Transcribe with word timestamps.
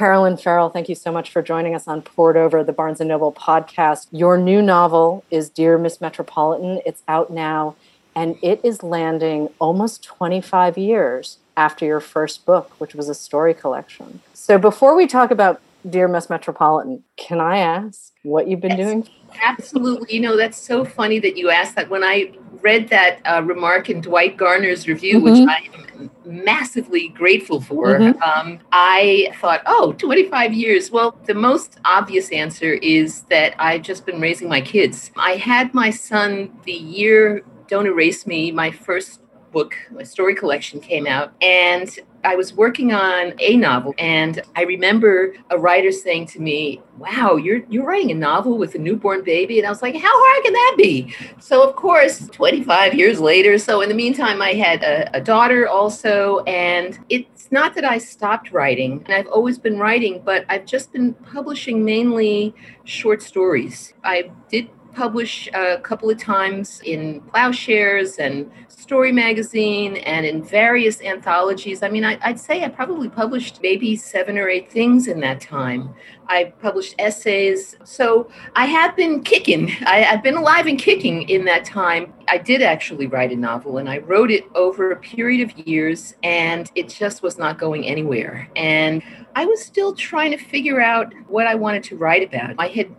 Carolyn 0.00 0.38
Ferrell, 0.38 0.70
thank 0.70 0.88
you 0.88 0.94
so 0.94 1.12
much 1.12 1.30
for 1.30 1.42
joining 1.42 1.74
us 1.74 1.86
on 1.86 2.00
Poured 2.00 2.34
Over, 2.34 2.64
the 2.64 2.72
Barnes 2.72 3.00
& 3.00 3.02
Noble 3.02 3.34
podcast. 3.34 4.06
Your 4.10 4.38
new 4.38 4.62
novel 4.62 5.22
is 5.30 5.50
Dear 5.50 5.76
Miss 5.76 6.00
Metropolitan. 6.00 6.80
It's 6.86 7.02
out 7.06 7.30
now, 7.30 7.76
and 8.14 8.38
it 8.40 8.62
is 8.64 8.82
landing 8.82 9.50
almost 9.58 10.02
25 10.02 10.78
years 10.78 11.36
after 11.54 11.84
your 11.84 12.00
first 12.00 12.46
book, 12.46 12.70
which 12.78 12.94
was 12.94 13.10
a 13.10 13.14
story 13.14 13.52
collection. 13.52 14.22
So 14.32 14.56
before 14.56 14.96
we 14.96 15.06
talk 15.06 15.30
about 15.30 15.60
Dear 15.86 16.08
Miss 16.08 16.30
Metropolitan, 16.30 17.04
can 17.18 17.38
I 17.38 17.58
ask 17.58 18.14
what 18.22 18.48
you've 18.48 18.62
been 18.62 18.78
yes, 18.78 18.88
doing? 18.88 19.08
Absolutely. 19.42 20.14
You 20.14 20.20
know, 20.20 20.34
that's 20.34 20.56
so 20.56 20.82
funny 20.82 21.18
that 21.18 21.36
you 21.36 21.50
asked 21.50 21.76
that. 21.76 21.90
When 21.90 22.02
I 22.02 22.32
read 22.62 22.88
that 22.88 23.20
uh, 23.24 23.42
remark 23.42 23.90
in 23.90 24.00
Dwight 24.00 24.36
Garner's 24.36 24.86
review, 24.86 25.16
mm-hmm. 25.16 25.24
which 25.24 25.48
I 25.48 25.68
am 25.74 26.10
massively 26.24 27.08
grateful 27.08 27.60
for. 27.60 27.98
Mm-hmm. 27.98 28.22
Um, 28.22 28.60
I 28.72 29.32
thought, 29.40 29.62
oh, 29.66 29.92
25 29.92 30.52
years. 30.52 30.90
Well, 30.90 31.18
the 31.26 31.34
most 31.34 31.78
obvious 31.84 32.30
answer 32.30 32.74
is 32.74 33.22
that 33.22 33.54
I've 33.58 33.82
just 33.82 34.06
been 34.06 34.20
raising 34.20 34.48
my 34.48 34.60
kids. 34.60 35.10
I 35.16 35.32
had 35.32 35.74
my 35.74 35.90
son 35.90 36.52
the 36.64 36.72
year 36.72 37.44
Don't 37.68 37.86
Erase 37.86 38.26
Me, 38.26 38.50
my 38.50 38.70
first 38.70 39.20
book, 39.52 39.74
my 39.90 40.02
story 40.02 40.34
collection 40.34 40.80
came 40.80 41.06
out. 41.06 41.32
And 41.42 41.98
I 42.24 42.36
was 42.36 42.52
working 42.52 42.92
on 42.92 43.34
a 43.38 43.56
novel, 43.56 43.94
and 43.98 44.42
I 44.56 44.62
remember 44.62 45.34
a 45.50 45.58
writer 45.58 45.90
saying 45.92 46.26
to 46.28 46.40
me, 46.40 46.82
"Wow, 46.98 47.36
you're 47.36 47.62
you're 47.68 47.84
writing 47.84 48.10
a 48.10 48.14
novel 48.14 48.58
with 48.58 48.74
a 48.74 48.78
newborn 48.78 49.22
baby," 49.22 49.58
and 49.58 49.66
I 49.66 49.70
was 49.70 49.82
like, 49.82 49.94
"How 49.94 50.12
hard 50.12 50.44
can 50.44 50.52
that 50.52 50.74
be?" 50.76 51.14
So, 51.38 51.66
of 51.66 51.76
course, 51.76 52.28
25 52.28 52.94
years 52.94 53.20
later. 53.20 53.58
So, 53.58 53.80
in 53.80 53.88
the 53.88 53.94
meantime, 53.94 54.42
I 54.42 54.52
had 54.52 54.82
a, 54.82 55.16
a 55.16 55.20
daughter 55.20 55.68
also, 55.68 56.40
and 56.46 56.98
it's 57.08 57.50
not 57.50 57.74
that 57.74 57.84
I 57.84 57.98
stopped 57.98 58.52
writing, 58.52 59.02
and 59.06 59.14
I've 59.14 59.28
always 59.28 59.58
been 59.58 59.78
writing, 59.78 60.22
but 60.24 60.44
I've 60.48 60.66
just 60.66 60.92
been 60.92 61.14
publishing 61.14 61.84
mainly 61.84 62.54
short 62.84 63.22
stories. 63.22 63.94
I 64.04 64.30
did 64.48 64.68
publish 64.94 65.48
a 65.54 65.78
couple 65.78 66.10
of 66.10 66.18
times 66.18 66.80
in 66.84 67.20
Ploughshares 67.22 68.18
and 68.18 68.50
Story 68.68 69.12
Magazine 69.12 69.96
and 69.98 70.26
in 70.26 70.42
various 70.42 71.00
anthologies. 71.00 71.82
I 71.82 71.88
mean, 71.88 72.04
I, 72.04 72.18
would 72.26 72.40
say 72.40 72.64
I 72.64 72.68
probably 72.68 73.08
published 73.08 73.60
maybe 73.62 73.96
seven 73.96 74.38
or 74.38 74.48
eight 74.48 74.70
things 74.70 75.06
in 75.06 75.20
that 75.20 75.40
time. 75.40 75.94
I 76.28 76.52
published 76.60 76.94
essays. 76.98 77.76
So 77.84 78.30
I 78.56 78.66
have 78.66 78.96
been 78.96 79.22
kicking. 79.22 79.70
I, 79.82 80.04
I've 80.04 80.22
been 80.22 80.36
alive 80.36 80.66
and 80.66 80.78
kicking 80.78 81.28
in 81.28 81.44
that 81.46 81.64
time. 81.64 82.12
I 82.28 82.38
did 82.38 82.62
actually 82.62 83.06
write 83.06 83.32
a 83.32 83.36
novel 83.36 83.78
and 83.78 83.88
I 83.88 83.98
wrote 83.98 84.30
it 84.30 84.44
over 84.54 84.92
a 84.92 84.96
period 84.96 85.48
of 85.48 85.66
years 85.66 86.14
and 86.22 86.70
it 86.74 86.88
just 86.88 87.22
was 87.22 87.38
not 87.38 87.58
going 87.58 87.86
anywhere. 87.86 88.48
And 88.56 89.02
I 89.34 89.44
was 89.44 89.60
still 89.60 89.94
trying 89.94 90.30
to 90.30 90.38
figure 90.38 90.80
out 90.80 91.12
what 91.26 91.46
I 91.46 91.54
wanted 91.54 91.82
to 91.84 91.96
write 91.96 92.22
about. 92.22 92.54
I 92.58 92.68
had 92.68 92.94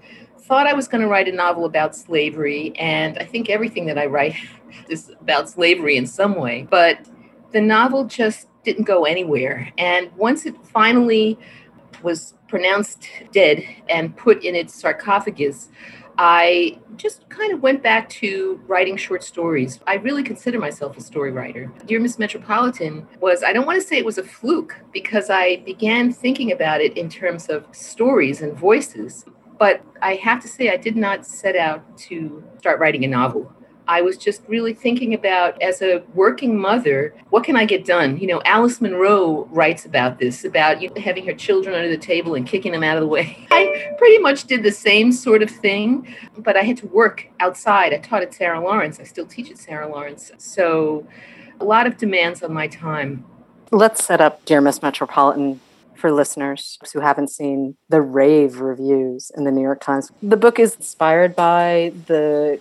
thought 0.52 0.68
I 0.68 0.74
was 0.74 0.90
going 0.90 1.00
to 1.00 1.08
write 1.08 1.30
a 1.30 1.32
novel 1.32 1.64
about 1.64 1.96
slavery, 1.96 2.74
and 2.78 3.18
I 3.18 3.24
think 3.24 3.50
everything 3.50 3.86
that 3.86 3.98
I 3.98 4.08
write 4.08 4.36
is 4.90 5.10
about 5.22 5.50
slavery 5.50 5.96
in 5.96 6.06
some 6.06 6.36
way. 6.36 6.68
But 6.70 7.08
the 7.54 7.62
novel 7.62 8.04
just 8.04 8.50
didn't 8.66 8.84
go 8.84 9.06
anywhere. 9.06 9.72
And 9.78 10.12
once 10.18 10.46
it 10.46 10.56
finally 10.66 11.40
was 12.04 12.34
pronounced 12.50 13.08
dead 13.32 13.64
and 13.88 14.14
put 14.18 14.44
in 14.44 14.54
its 14.54 14.76
sarcophagus, 14.76 15.70
I 16.18 16.80
just 16.98 17.30
kind 17.30 17.54
of 17.54 17.62
went 17.62 17.82
back 17.82 18.10
to 18.10 18.60
writing 18.68 18.98
short 18.98 19.24
stories. 19.24 19.80
I 19.88 19.96
really 19.96 20.22
consider 20.22 20.60
myself 20.60 20.98
a 20.98 21.02
story 21.02 21.32
writer. 21.32 21.72
Dear 21.86 22.02
Miss 22.02 22.20
Metropolitan 22.20 23.08
was, 23.22 23.42
I 23.42 23.54
don't 23.54 23.66
want 23.66 23.82
to 23.82 23.88
say 23.88 23.98
it 23.98 24.06
was 24.06 24.18
a 24.18 24.24
fluke 24.24 24.76
because 24.92 25.30
I 25.30 25.58
began 25.66 26.12
thinking 26.12 26.52
about 26.52 26.82
it 26.82 26.98
in 26.98 27.08
terms 27.08 27.48
of 27.48 27.66
stories 27.72 28.42
and 28.42 28.54
voices. 28.54 29.24
But 29.62 29.84
I 30.02 30.16
have 30.16 30.42
to 30.42 30.48
say, 30.48 30.72
I 30.72 30.78
did 30.78 30.96
not 30.96 31.24
set 31.24 31.56
out 31.56 31.96
to 32.10 32.44
start 32.58 32.80
writing 32.80 33.06
a 33.06 33.08
novel. 33.08 33.54
I 33.88 34.02
was 34.02 34.18
just 34.18 34.42
really 34.48 34.74
thinking 34.74 35.14
about, 35.14 35.62
as 35.62 35.84
a 35.84 36.02
working 36.16 36.58
mother, 36.58 37.14
what 37.30 37.44
can 37.44 37.56
I 37.56 37.66
get 37.66 37.86
done? 37.86 38.18
You 38.18 38.26
know, 38.26 38.42
Alice 38.44 38.82
Munro 38.82 39.46
writes 39.52 39.86
about 39.86 40.18
this, 40.18 40.46
about 40.46 40.82
you 40.82 40.90
know, 40.90 41.00
having 41.00 41.28
her 41.28 41.34
children 41.36 41.76
under 41.76 41.90
the 41.90 41.98
table 42.00 42.34
and 42.34 42.48
kicking 42.48 42.72
them 42.72 42.84
out 42.84 42.98
of 42.98 43.02
the 43.02 43.08
way. 43.08 43.46
I 43.52 43.94
pretty 44.00 44.18
much 44.18 44.46
did 44.46 44.64
the 44.64 44.72
same 44.72 45.12
sort 45.12 45.44
of 45.44 45.52
thing, 45.52 46.12
but 46.40 46.58
I 46.58 46.64
had 46.64 46.78
to 46.78 46.88
work 46.88 47.28
outside. 47.40 47.94
I 47.94 48.00
taught 48.00 48.24
at 48.24 48.34
Sarah 48.34 48.60
Lawrence. 48.60 49.00
I 49.00 49.04
still 49.04 49.28
teach 49.28 49.52
at 49.52 49.60
Sarah 49.60 49.88
Lawrence. 49.88 50.32
So 50.40 51.06
a 51.60 51.66
lot 51.66 51.86
of 51.86 51.98
demands 51.98 52.42
on 52.42 52.52
my 52.52 52.66
time. 52.66 53.26
Let's 53.70 54.04
set 54.04 54.22
up 54.22 54.44
Dear 54.46 54.60
Miss 54.60 54.82
Metropolitan 54.82 55.62
for 56.02 56.12
listeners 56.12 56.80
who 56.92 57.00
haven't 57.00 57.30
seen 57.30 57.78
the 57.88 58.02
rave 58.02 58.60
reviews 58.60 59.32
in 59.38 59.46
the 59.46 59.52
New 59.52 59.62
York 59.62 59.80
Times. 59.80 60.12
The 60.22 60.36
book 60.36 60.60
is 60.60 60.76
inspired 60.76 61.36
by 61.36 61.94
the 62.08 62.60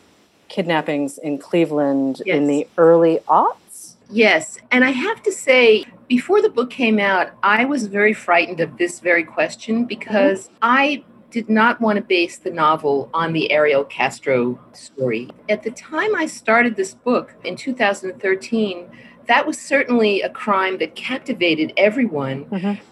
kidnappings 0.49 1.19
in 1.19 1.39
Cleveland 1.39 2.23
yes. 2.27 2.37
in 2.37 2.47
the 2.47 2.69
early 2.77 3.21
aughts. 3.27 3.95
Yes. 4.11 4.59
And 4.71 4.85
I 4.85 4.91
have 4.91 5.23
to 5.23 5.33
say, 5.33 5.85
before 6.09 6.43
the 6.43 6.51
book 6.51 6.71
came 6.71 6.99
out, 6.99 7.31
I 7.43 7.65
was 7.65 7.87
very 7.87 8.13
frightened 8.13 8.61
of 8.61 8.77
this 8.77 9.01
very 9.01 9.25
question 9.25 9.85
because 9.85 10.45
mm-hmm. 10.45 10.57
I 10.63 11.05
did 11.31 11.49
not 11.49 11.81
want 11.81 11.97
to 11.97 12.03
base 12.03 12.39
the 12.39 12.51
novel 12.51 13.09
on 13.15 13.33
the 13.33 13.51
Ariel 13.53 13.85
Castro 13.85 14.59
story. 14.73 15.31
At 15.49 15.63
the 15.63 15.71
time 15.71 16.15
I 16.15 16.27
started 16.27 16.77
this 16.77 16.95
book 16.95 17.35
in 17.45 17.57
2013, 17.57 18.91
that 19.27 19.47
was 19.47 19.59
certainly 19.59 20.23
a 20.23 20.29
crime 20.29 20.79
that 20.79 20.97
captivated 20.97 21.73
everyone. 21.77 22.47
Mm-hmm. 22.47 22.83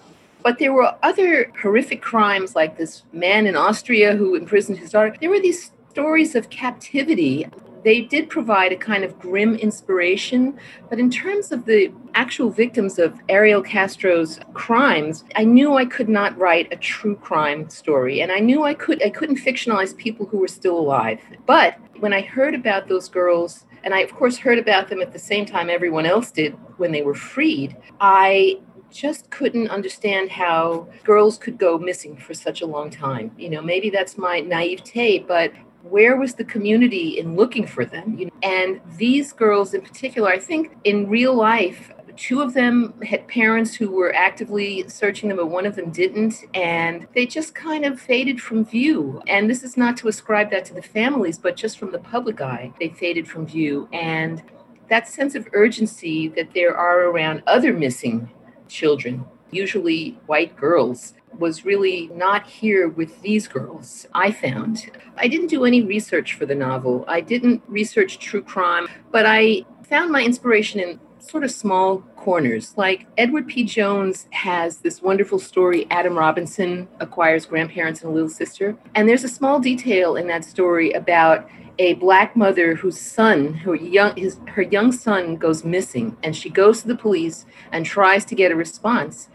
But 0.42 0.58
there 0.58 0.72
were 0.72 0.94
other 1.02 1.52
horrific 1.60 2.02
crimes, 2.02 2.54
like 2.54 2.76
this 2.76 3.04
man 3.12 3.46
in 3.46 3.56
Austria 3.56 4.16
who 4.16 4.34
imprisoned 4.34 4.78
his 4.78 4.90
daughter. 4.90 5.14
There 5.20 5.30
were 5.30 5.40
these 5.40 5.72
stories 5.90 6.34
of 6.34 6.50
captivity. 6.50 7.46
They 7.84 8.02
did 8.02 8.28
provide 8.28 8.72
a 8.72 8.76
kind 8.76 9.04
of 9.04 9.18
grim 9.18 9.54
inspiration, 9.54 10.58
but 10.90 10.98
in 10.98 11.10
terms 11.10 11.52
of 11.52 11.64
the 11.64 11.92
actual 12.14 12.50
victims 12.50 12.98
of 12.98 13.18
Ariel 13.28 13.62
Castro's 13.62 14.40
crimes, 14.52 15.24
I 15.36 15.44
knew 15.44 15.76
I 15.76 15.84
could 15.84 16.08
not 16.08 16.36
write 16.36 16.72
a 16.72 16.76
true 16.76 17.16
crime 17.16 17.70
story, 17.70 18.20
and 18.20 18.32
I 18.32 18.40
knew 18.40 18.64
I 18.64 18.74
could 18.74 19.02
I 19.04 19.10
couldn't 19.10 19.36
fictionalize 19.36 19.96
people 19.96 20.26
who 20.26 20.38
were 20.38 20.48
still 20.48 20.78
alive. 20.78 21.20
But 21.46 21.76
when 22.00 22.12
I 22.12 22.22
heard 22.22 22.54
about 22.54 22.88
those 22.88 23.08
girls 23.08 23.64
and 23.84 23.94
I, 23.94 24.00
of 24.00 24.14
course, 24.14 24.36
heard 24.36 24.58
about 24.58 24.88
them 24.88 25.00
at 25.00 25.12
the 25.12 25.18
same 25.18 25.46
time 25.46 25.70
everyone 25.70 26.06
else 26.06 26.30
did 26.30 26.52
when 26.78 26.92
they 26.92 27.02
were 27.02 27.14
freed. 27.14 27.76
I 28.00 28.58
just 28.90 29.30
couldn't 29.30 29.68
understand 29.68 30.30
how 30.30 30.88
girls 31.04 31.38
could 31.38 31.58
go 31.58 31.78
missing 31.78 32.16
for 32.16 32.34
such 32.34 32.60
a 32.62 32.66
long 32.66 32.90
time. 32.90 33.30
You 33.38 33.50
know, 33.50 33.62
maybe 33.62 33.90
that's 33.90 34.18
my 34.18 34.40
naivete, 34.40 35.20
but 35.20 35.52
where 35.82 36.16
was 36.16 36.34
the 36.34 36.44
community 36.44 37.18
in 37.18 37.36
looking 37.36 37.66
for 37.66 37.84
them? 37.84 38.18
You 38.18 38.26
know, 38.26 38.32
and 38.42 38.80
these 38.96 39.32
girls 39.32 39.74
in 39.74 39.80
particular, 39.80 40.28
I 40.28 40.38
think 40.38 40.76
in 40.84 41.08
real 41.08 41.34
life, 41.34 41.92
two 42.16 42.42
of 42.42 42.52
them 42.52 42.92
had 43.02 43.26
parents 43.28 43.74
who 43.74 43.90
were 43.90 44.14
actively 44.14 44.86
searching 44.88 45.28
them, 45.28 45.38
but 45.38 45.46
one 45.46 45.64
of 45.64 45.76
them 45.76 45.90
didn't. 45.90 46.44
And 46.52 47.06
they 47.14 47.26
just 47.26 47.54
kind 47.54 47.84
of 47.84 48.00
faded 48.00 48.40
from 48.40 48.64
view. 48.64 49.22
And 49.28 49.48
this 49.48 49.62
is 49.62 49.76
not 49.76 49.96
to 49.98 50.08
ascribe 50.08 50.50
that 50.50 50.64
to 50.66 50.74
the 50.74 50.82
families, 50.82 51.38
but 51.38 51.56
just 51.56 51.78
from 51.78 51.92
the 51.92 51.98
public 51.98 52.40
eye, 52.40 52.72
they 52.80 52.88
faded 52.88 53.28
from 53.28 53.46
view. 53.46 53.88
And 53.92 54.42
that 54.88 55.06
sense 55.06 55.34
of 55.34 55.48
urgency 55.52 56.28
that 56.28 56.52
there 56.54 56.76
are 56.76 57.04
around 57.04 57.42
other 57.46 57.72
missing 57.72 58.30
children, 58.68 59.24
usually 59.50 60.18
white 60.26 60.56
girls, 60.56 61.14
was 61.38 61.64
really 61.64 62.08
not 62.14 62.46
here 62.46 62.88
with 62.88 63.20
these 63.22 63.46
girls, 63.46 64.06
I 64.14 64.32
found. 64.32 64.90
I 65.16 65.28
didn't 65.28 65.48
do 65.48 65.64
any 65.64 65.82
research 65.82 66.34
for 66.34 66.46
the 66.46 66.54
novel. 66.54 67.04
I 67.06 67.20
didn't 67.20 67.62
research 67.66 68.18
true 68.18 68.42
crime, 68.42 68.88
but 69.10 69.26
I 69.26 69.64
found 69.84 70.10
my 70.10 70.22
inspiration 70.22 70.80
in 70.80 71.00
sort 71.20 71.44
of 71.44 71.50
small 71.50 71.98
corners. 72.16 72.74
Like 72.76 73.06
Edward 73.16 73.48
P. 73.48 73.64
Jones 73.64 74.28
has 74.30 74.78
this 74.78 75.02
wonderful 75.02 75.38
story 75.38 75.86
Adam 75.90 76.16
Robinson 76.16 76.88
acquires 77.00 77.46
grandparents 77.46 78.02
and 78.02 78.10
a 78.10 78.14
little 78.14 78.28
sister. 78.28 78.76
And 78.94 79.08
there's 79.08 79.24
a 79.24 79.28
small 79.28 79.58
detail 79.58 80.16
in 80.16 80.26
that 80.28 80.44
story 80.44 80.92
about 80.92 81.48
a 81.78 81.94
black 81.94 82.36
mother 82.36 82.74
whose 82.74 83.00
son, 83.00 83.54
her 83.54 83.74
young, 83.74 84.16
his, 84.16 84.38
her 84.48 84.62
young 84.62 84.92
son 84.92 85.36
goes 85.36 85.64
missing, 85.64 86.16
and 86.22 86.34
she 86.34 86.50
goes 86.50 86.82
to 86.82 86.88
the 86.88 86.96
police 86.96 87.46
and 87.72 87.86
tries 87.86 88.24
to 88.26 88.34
get 88.34 88.50
a 88.50 88.56
response. 88.56 89.28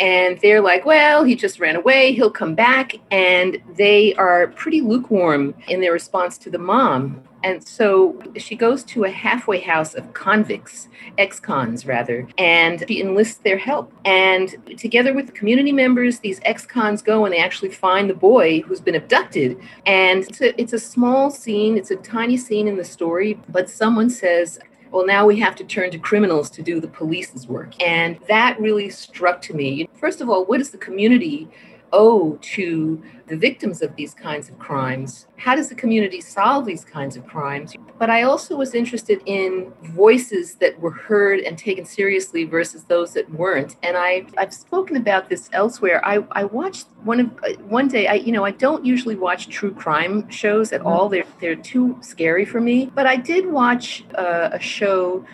And 0.00 0.38
they're 0.40 0.60
like, 0.60 0.84
well, 0.84 1.24
he 1.24 1.34
just 1.34 1.58
ran 1.58 1.74
away, 1.74 2.12
he'll 2.12 2.30
come 2.30 2.54
back. 2.54 2.94
And 3.10 3.60
they 3.76 4.14
are 4.14 4.48
pretty 4.48 4.80
lukewarm 4.80 5.54
in 5.66 5.80
their 5.80 5.92
response 5.92 6.38
to 6.38 6.50
the 6.50 6.58
mom. 6.58 7.22
And 7.44 7.66
so 7.66 8.20
she 8.36 8.56
goes 8.56 8.82
to 8.84 9.04
a 9.04 9.10
halfway 9.10 9.60
house 9.60 9.94
of 9.94 10.12
convicts, 10.12 10.88
ex 11.18 11.38
cons 11.38 11.86
rather, 11.86 12.26
and 12.36 12.84
she 12.88 13.00
enlists 13.00 13.38
their 13.38 13.58
help. 13.58 13.92
And 14.04 14.56
together 14.76 15.14
with 15.14 15.26
the 15.26 15.32
community 15.32 15.72
members, 15.72 16.18
these 16.18 16.40
ex 16.44 16.66
cons 16.66 17.02
go 17.02 17.24
and 17.24 17.32
they 17.32 17.38
actually 17.38 17.70
find 17.70 18.10
the 18.10 18.14
boy 18.14 18.60
who's 18.62 18.80
been 18.80 18.96
abducted. 18.96 19.58
And 19.86 20.24
it's 20.24 20.40
a, 20.40 20.60
it's 20.60 20.72
a 20.72 20.78
small 20.78 21.30
scene, 21.30 21.76
it's 21.76 21.90
a 21.90 21.96
tiny 21.96 22.36
scene 22.36 22.66
in 22.66 22.76
the 22.76 22.84
story, 22.84 23.40
but 23.48 23.70
someone 23.70 24.10
says, 24.10 24.58
well, 24.90 25.06
now 25.06 25.26
we 25.26 25.38
have 25.38 25.54
to 25.56 25.64
turn 25.64 25.90
to 25.90 25.98
criminals 25.98 26.50
to 26.50 26.62
do 26.62 26.80
the 26.80 26.88
police's 26.88 27.46
work. 27.46 27.80
And 27.82 28.18
that 28.28 28.58
really 28.58 28.88
struck 28.88 29.42
to 29.42 29.54
me. 29.54 29.88
First 29.94 30.20
of 30.20 30.30
all, 30.30 30.44
what 30.46 30.60
is 30.60 30.70
the 30.70 30.78
community 30.78 31.48
owe 31.92 32.38
to 32.40 33.02
the 33.26 33.36
victims 33.36 33.82
of 33.82 33.94
these 33.96 34.14
kinds 34.14 34.48
of 34.48 34.58
crimes? 34.58 35.26
How 35.36 35.54
does 35.54 35.68
the 35.68 35.74
community 35.74 36.20
solve 36.20 36.64
these 36.64 36.84
kinds 36.84 37.16
of 37.16 37.26
crimes? 37.26 37.74
But 37.98 38.10
I 38.10 38.22
also 38.22 38.56
was 38.56 38.74
interested 38.74 39.20
in 39.26 39.72
voices 39.82 40.54
that 40.56 40.78
were 40.80 40.90
heard 40.90 41.40
and 41.40 41.58
taken 41.58 41.84
seriously 41.84 42.44
versus 42.44 42.84
those 42.84 43.12
that 43.14 43.30
weren't. 43.30 43.76
And 43.82 43.96
I, 43.96 44.26
I've 44.36 44.54
spoken 44.54 44.96
about 44.96 45.28
this 45.28 45.48
elsewhere. 45.52 46.04
I, 46.04 46.24
I 46.32 46.44
watched 46.44 46.86
one 47.04 47.20
of 47.20 47.30
uh, 47.44 47.54
one 47.68 47.88
day. 47.88 48.06
I 48.06 48.14
you 48.14 48.32
know 48.32 48.44
I 48.44 48.50
don't 48.50 48.84
usually 48.84 49.16
watch 49.16 49.48
true 49.48 49.72
crime 49.72 50.28
shows 50.30 50.72
at 50.72 50.80
all. 50.82 51.08
They're 51.08 51.24
they're 51.40 51.56
too 51.56 51.98
scary 52.00 52.44
for 52.44 52.60
me. 52.60 52.86
But 52.94 53.06
I 53.06 53.16
did 53.16 53.46
watch 53.46 54.04
uh, 54.16 54.50
a 54.52 54.60
show 54.60 55.24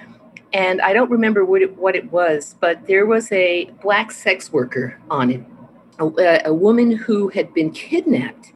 and 0.54 0.80
I 0.80 0.92
don't 0.92 1.10
remember 1.10 1.44
what 1.44 1.62
it, 1.62 1.76
what 1.76 1.96
it 1.96 2.12
was, 2.12 2.54
but 2.60 2.86
there 2.86 3.06
was 3.06 3.30
a 3.32 3.64
black 3.82 4.12
sex 4.12 4.52
worker 4.52 5.00
on 5.10 5.30
it 5.30 5.44
a, 5.98 6.42
a 6.46 6.54
woman 6.54 6.92
who 6.92 7.28
had 7.28 7.52
been 7.54 7.70
kidnapped 7.70 8.52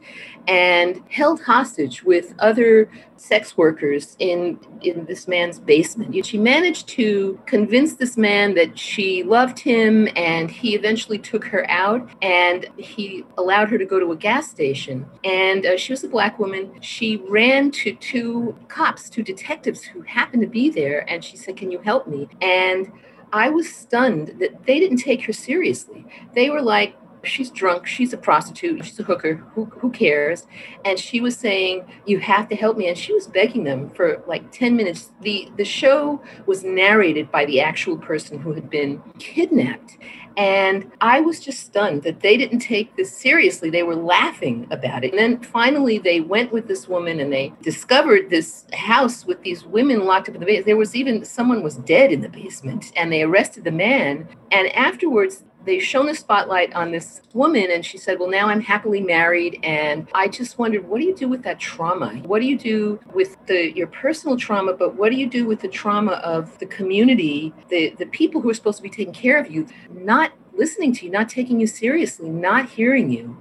and 0.47 1.03
held 1.09 1.41
hostage 1.41 2.03
with 2.03 2.33
other 2.39 2.89
sex 3.17 3.55
workers 3.55 4.15
in 4.17 4.59
in 4.81 5.05
this 5.05 5.27
man's 5.27 5.59
basement. 5.59 6.13
Yet 6.13 6.25
she 6.25 6.37
managed 6.39 6.87
to 6.89 7.39
convince 7.45 7.93
this 7.95 8.17
man 8.17 8.55
that 8.55 8.79
she 8.79 9.21
loved 9.21 9.59
him 9.59 10.07
and 10.15 10.49
he 10.49 10.73
eventually 10.73 11.19
took 11.19 11.43
her 11.45 11.69
out 11.69 12.09
and 12.23 12.65
he 12.77 13.25
allowed 13.37 13.69
her 13.69 13.77
to 13.77 13.85
go 13.85 13.99
to 13.99 14.11
a 14.11 14.15
gas 14.15 14.49
station 14.49 15.05
and 15.23 15.65
uh, 15.65 15.77
she 15.77 15.93
was 15.93 16.03
a 16.03 16.09
black 16.09 16.39
woman. 16.39 16.71
She 16.81 17.17
ran 17.27 17.69
to 17.71 17.93
two 17.95 18.57
cops, 18.69 19.09
two 19.09 19.23
detectives 19.23 19.83
who 19.83 20.01
happened 20.01 20.41
to 20.41 20.49
be 20.49 20.71
there 20.71 21.07
and 21.07 21.23
she 21.23 21.37
said, 21.37 21.57
"Can 21.57 21.71
you 21.71 21.79
help 21.79 22.07
me?" 22.07 22.27
And 22.41 22.91
I 23.31 23.49
was 23.49 23.71
stunned 23.71 24.39
that 24.39 24.65
they 24.65 24.79
didn't 24.79 24.97
take 24.97 25.23
her 25.25 25.33
seriously. 25.33 26.05
They 26.33 26.49
were 26.49 26.61
like, 26.61 26.95
she's 27.23 27.49
drunk 27.49 27.85
she's 27.85 28.13
a 28.13 28.17
prostitute 28.17 28.83
she's 28.83 28.99
a 28.99 29.03
hooker 29.03 29.35
who, 29.53 29.65
who 29.65 29.89
cares 29.91 30.47
and 30.85 30.99
she 30.99 31.21
was 31.21 31.35
saying 31.35 31.85
you 32.05 32.19
have 32.19 32.47
to 32.47 32.55
help 32.55 32.77
me 32.77 32.87
and 32.87 32.97
she 32.97 33.13
was 33.13 33.27
begging 33.27 33.63
them 33.63 33.89
for 33.89 34.23
like 34.27 34.51
10 34.51 34.75
minutes 34.75 35.11
the 35.21 35.51
the 35.57 35.65
show 35.65 36.21
was 36.45 36.63
narrated 36.63 37.31
by 37.31 37.45
the 37.45 37.59
actual 37.61 37.97
person 37.97 38.39
who 38.39 38.53
had 38.53 38.69
been 38.69 39.01
kidnapped 39.19 39.97
and 40.39 40.89
I 41.01 41.19
was 41.19 41.41
just 41.41 41.59
stunned 41.59 42.03
that 42.03 42.21
they 42.21 42.37
didn't 42.37 42.59
take 42.59 42.95
this 42.95 43.11
seriously. 43.11 43.69
They 43.69 43.83
were 43.83 43.95
laughing 43.95 44.67
about 44.71 45.03
it. 45.03 45.11
And 45.11 45.19
then 45.19 45.41
finally, 45.41 45.97
they 45.97 46.21
went 46.21 46.53
with 46.53 46.65
this 46.65 46.87
woman 46.87 47.19
and 47.19 47.31
they 47.33 47.51
discovered 47.61 48.29
this 48.29 48.65
house 48.71 49.25
with 49.25 49.41
these 49.43 49.65
women 49.65 50.05
locked 50.05 50.29
up 50.29 50.35
in 50.35 50.39
the 50.39 50.45
basement. 50.45 50.65
There 50.67 50.77
was 50.77 50.95
even 50.95 51.25
someone 51.25 51.61
was 51.61 51.75
dead 51.75 52.13
in 52.13 52.21
the 52.21 52.29
basement, 52.29 52.93
and 52.95 53.11
they 53.11 53.23
arrested 53.23 53.65
the 53.65 53.71
man. 53.71 54.29
And 54.49 54.73
afterwards, 54.77 55.43
they 55.65 55.79
shone 55.79 56.09
a 56.09 56.15
spotlight 56.15 56.73
on 56.73 56.91
this 56.91 57.21
woman 57.33 57.67
and 57.71 57.85
she 57.85 57.97
said 57.97 58.19
well 58.19 58.29
now 58.29 58.47
i'm 58.47 58.61
happily 58.61 59.01
married 59.01 59.59
and 59.63 60.07
i 60.13 60.27
just 60.27 60.57
wondered 60.57 60.87
what 60.87 60.99
do 60.99 61.05
you 61.05 61.15
do 61.15 61.27
with 61.27 61.43
that 61.43 61.59
trauma? 61.59 62.09
What 62.25 62.39
do 62.41 62.47
you 62.47 62.57
do 62.57 62.99
with 63.13 63.37
the 63.47 63.75
your 63.75 63.87
personal 63.87 64.37
trauma 64.37 64.73
but 64.73 64.95
what 64.95 65.11
do 65.11 65.17
you 65.17 65.27
do 65.27 65.45
with 65.45 65.59
the 65.61 65.67
trauma 65.67 66.13
of 66.13 66.57
the 66.59 66.65
community 66.65 67.53
the 67.69 67.89
the 67.97 68.05
people 68.07 68.41
who 68.41 68.49
are 68.49 68.53
supposed 68.53 68.77
to 68.77 68.83
be 68.83 68.89
taking 68.89 69.13
care 69.13 69.39
of 69.39 69.51
you 69.51 69.67
not 69.91 70.31
listening 70.53 70.93
to 70.93 71.05
you 71.05 71.11
not 71.11 71.29
taking 71.29 71.59
you 71.59 71.67
seriously 71.67 72.29
not 72.29 72.69
hearing 72.69 73.11
you? 73.11 73.37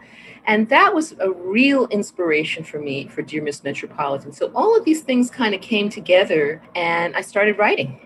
And 0.47 0.69
that 0.71 0.95
was 0.95 1.15
a 1.21 1.31
real 1.31 1.87
inspiration 1.89 2.65
for 2.65 2.79
me 2.79 3.07
for 3.09 3.21
dear 3.21 3.43
miss 3.43 3.63
metropolitan. 3.63 4.33
So 4.33 4.51
all 4.55 4.75
of 4.75 4.85
these 4.85 5.03
things 5.03 5.31
kind 5.31 5.55
of 5.55 5.61
came 5.61 5.91
together 5.91 6.63
and 6.75 7.15
i 7.17 7.21
started 7.21 7.59
writing. 7.59 8.01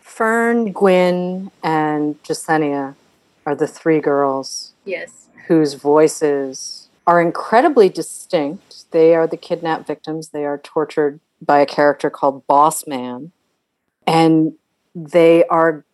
Fern 0.00 0.72
gwyn 0.72 1.50
and 1.62 2.22
Jessenia 2.22 2.94
are 3.46 3.54
the 3.54 3.66
three 3.68 4.00
girls. 4.00 4.74
Yes. 4.84 5.28
Whose 5.46 5.74
voices 5.74 6.88
are 7.06 7.20
incredibly 7.20 7.88
distinct. 7.88 8.90
They 8.90 9.14
are 9.14 9.26
the 9.26 9.36
kidnapped 9.36 9.86
victims. 9.86 10.30
They 10.30 10.44
are 10.44 10.58
tortured 10.58 11.20
by 11.40 11.60
a 11.60 11.66
character 11.66 12.10
called 12.10 12.46
Boss 12.46 12.86
Man. 12.86 13.30
And 14.06 14.54
they 14.94 15.44
are 15.44 15.84